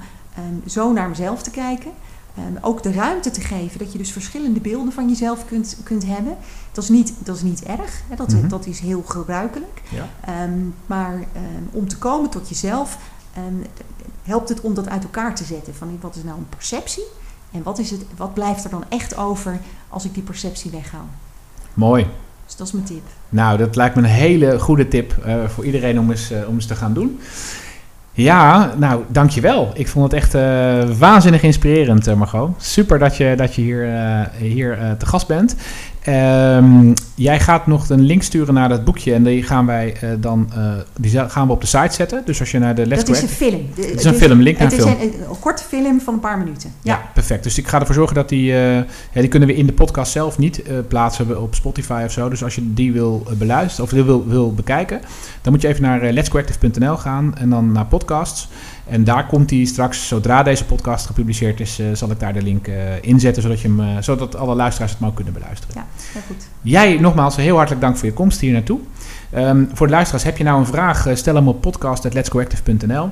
zo 0.68 0.92
naar 0.94 1.10
mezelf 1.10 1.42
te 1.44 1.50
kijken. 1.52 1.92
Ehm, 2.38 2.54
ook 2.62 2.84
de 2.84 2.92
ruimte 2.92 3.32
te 3.32 3.42
geven 3.42 3.80
dat 3.80 3.92
je 3.92 3.98
dus 3.98 4.12
verschillende 4.12 4.60
beelden 4.60 4.94
van 4.94 5.08
jezelf 5.10 5.46
kunt, 5.46 5.78
kunt 5.84 6.06
hebben. 6.06 6.38
Dat 6.72 6.84
is 6.84 6.90
niet, 6.90 7.14
dat 7.24 7.36
is 7.36 7.42
niet 7.42 7.64
erg, 7.64 8.02
hè? 8.10 8.16
Dat, 8.16 8.34
Mhm. 8.34 8.48
dat 8.48 8.66
is 8.66 8.80
heel 8.80 9.04
gebruikelijk. 9.08 9.82
ja. 9.90 10.08
Ehm, 10.26 10.60
maar 10.86 11.14
ehm, 11.14 11.64
om 11.72 11.88
te 11.88 11.98
komen 11.98 12.30
tot 12.30 12.50
jezelf 12.50 12.98
helpt 14.24 14.50
het 14.50 14.62
om 14.62 14.74
dat 14.74 14.90
uit 14.90 15.04
elkaar 15.04 15.36
te 15.36 15.44
zetten. 15.44 15.76
Van 15.76 15.98
wat 16.02 16.16
is 16.16 16.24
nou 16.24 16.38
een 16.38 16.50
perceptie 16.50 17.04
en 17.52 17.64
wat, 17.64 17.80
is 17.80 17.92
het, 17.92 18.02
wat 18.18 18.34
blijft 18.34 18.64
er 18.64 18.70
dan 18.70 18.84
echt 18.90 19.18
over 19.18 19.60
als 19.90 20.06
ik 20.06 20.14
die 20.14 20.24
perceptie 20.24 20.72
weghaal. 20.72 21.08
mooi. 21.74 22.08
Dus 22.46 22.56
dat 22.56 22.68
is 22.68 22.74
mijn 22.74 22.86
tip. 22.86 23.04
Nou, 23.30 23.58
dat 23.58 23.76
lijkt 23.76 23.96
me 23.96 24.02
een 24.02 24.08
hele 24.08 24.60
goede 24.60 24.88
tip 24.88 25.12
eh, 25.18 25.48
voor 25.50 25.66
iedereen 25.66 26.00
om 26.00 26.12
eens, 26.12 26.32
eh, 26.32 26.48
om 26.48 26.54
eens 26.56 26.66
te 26.66 26.76
gaan 26.76 26.94
doen. 26.94 27.20
Ja, 28.18 28.74
nou, 28.78 29.04
dankjewel. 29.08 29.72
Ik 29.74 29.88
vond 29.88 30.12
het 30.12 30.22
echt 30.22 30.34
eh, 30.34 30.98
waanzinnig 30.98 31.44
inspirerend, 31.44 32.08
eh, 32.08 32.16
Margot. 32.16 32.50
Super 32.58 33.00
dat 33.00 33.18
je, 33.18 33.34
dat 33.38 33.56
je 33.56 33.62
hier, 33.62 33.94
eh, 33.94 34.22
hier 34.38 34.96
te 34.98 35.06
gast 35.06 35.28
bent. 35.28 35.56
Ehm, 36.06 36.94
jij 37.16 37.40
gaat 37.40 37.68
nog 37.68 37.90
een 37.90 38.02
link 38.02 38.24
sturen 38.24 38.54
naar 38.54 38.70
dat 38.70 38.84
boekje 38.84 39.14
en 39.14 39.24
die 39.24 39.44
gaan 39.44 39.66
wij 39.66 39.94
eh, 40.02 40.10
dan 40.18 40.50
eh, 40.56 40.72
die 41.00 41.30
gaan 41.30 41.48
we 41.48 41.54
op 41.54 41.62
de 41.62 41.68
site 41.68 41.94
zetten. 41.94 42.22
Dus 42.26 42.40
als 42.40 42.52
je 42.52 42.60
naar 42.60 42.76
de 42.76 42.86
Let's 42.86 43.06
dat 43.06 43.16
is 43.16 43.22
een 43.22 43.28
film. 43.28 43.62
De- 43.76 43.82
Het 43.82 44.00
is 44.00 44.04
een 44.06 44.14
film, 44.14 44.42
link 44.42 44.58
naar 44.58 44.72
Het 44.72 44.82
een 44.82 44.88
is 44.88 44.94
een, 44.94 45.14
een, 45.30 45.40
korte 45.40 45.64
film 45.64 46.02
van 46.02 46.14
een 46.14 46.20
paar 46.20 46.38
minuten. 46.38 46.72
Ja, 46.82 46.94
Ja, 46.94 47.02
perfect. 47.14 47.44
Dus 47.44 47.58
ik 47.58 47.68
ga 47.68 47.80
ervoor 47.80 47.96
zorgen 47.96 48.16
dat 48.16 48.30
die... 48.30 48.52
eh, 48.54 48.76
ja, 48.76 48.86
die 49.22 49.28
kunnen 49.28 49.48
we 49.50 49.56
in 49.56 49.66
de 49.66 49.74
podcast 49.74 50.12
zelf 50.12 50.38
niet 50.38 50.62
plaatsen 50.88 51.42
op 51.42 51.56
Spotify 51.56 52.02
of 52.06 52.12
zo. 52.12 52.30
Dus 52.30 52.44
als 52.44 52.56
je 52.56 52.74
die 52.74 52.92
wil 52.94 53.24
beluisteren 53.38 53.86
of 53.86 53.92
die 53.92 54.04
wil, 54.04 54.28
wil 54.28 54.54
bekijken... 54.54 55.02
dan 55.42 55.54
moet 55.54 55.62
je 55.62 55.68
even 55.68 55.82
naar 55.82 56.12
letscoactive.nl 56.12 56.98
gaan 56.98 57.36
en 57.38 57.50
dan 57.50 57.72
naar 57.72 57.86
podcasts. 57.86 58.48
En 58.88 59.04
daar 59.04 59.28
komt 59.28 59.50
die 59.50 59.66
straks, 59.66 60.08
zodra 60.08 60.44
deze 60.44 60.66
podcast 60.66 61.06
gepubliceerd 61.06 61.60
is... 61.60 61.80
eh, 61.80 61.86
zal 61.94 62.12
ik 62.12 62.20
daar 62.20 62.34
de 62.34 62.42
link 62.42 62.68
eh, 62.68 62.76
inzetten, 63.02 63.42
zodat, 63.42 63.62
je 63.62 63.68
hem, 63.68 63.80
eh, 63.80 63.88
zodat 64.00 64.36
alle 64.36 64.56
luisteraars 64.56 64.92
het 64.92 65.00
maar 65.00 65.10
ook 65.10 65.16
kunnen 65.16 65.34
beluisteren. 65.34 65.76
ja, 65.76 65.86
heel 66.14 66.22
goed. 66.28 66.48
Jij 66.62 66.98
nogmaals 67.00 67.36
heel 67.36 67.56
hartelijk 67.56 67.82
dank 67.82 67.98
voor 67.98 68.08
je 68.08 68.14
komst 68.14 68.40
hier 68.40 68.52
naartoe. 68.54 68.80
Ehm, 69.30 69.64
voor 69.74 69.88
de 69.88 69.94
luisteraars, 69.94 70.24
heb 70.24 70.38
je 70.38 70.44
nou 70.44 70.60
een 70.60 70.66
vraag? 70.66 71.08
Stel 71.14 71.36
hem 71.36 71.48
op 71.48 71.62
podcast.letscoactive.nl. 71.62 73.10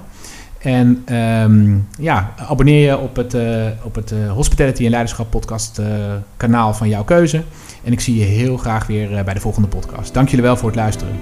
En 0.60 1.02
ehm, 1.06 1.78
ja, 2.00 2.34
abonneer 2.36 2.86
je 2.86 2.98
op 2.98 3.16
het, 3.16 3.36
op 3.84 3.96
het 3.96 4.14
Hospitality 4.34 4.84
en 4.84 4.90
Leiderschap 4.90 5.30
podcast 5.30 5.82
kanaal 6.38 6.74
van 6.74 6.90
jouw 6.90 7.04
keuze. 7.04 7.44
En 7.84 7.92
ik 7.92 8.00
zie 8.00 8.18
je 8.18 8.26
heel 8.26 8.58
graag 8.58 8.88
weer 8.88 9.24
bij 9.24 9.34
de 9.34 9.40
volgende 9.40 9.68
podcast. 9.68 10.14
Dank 10.14 10.30
jullie 10.30 10.46
wel 10.46 10.58
voor 10.58 10.68
het 10.70 10.78
luisteren. 10.78 11.16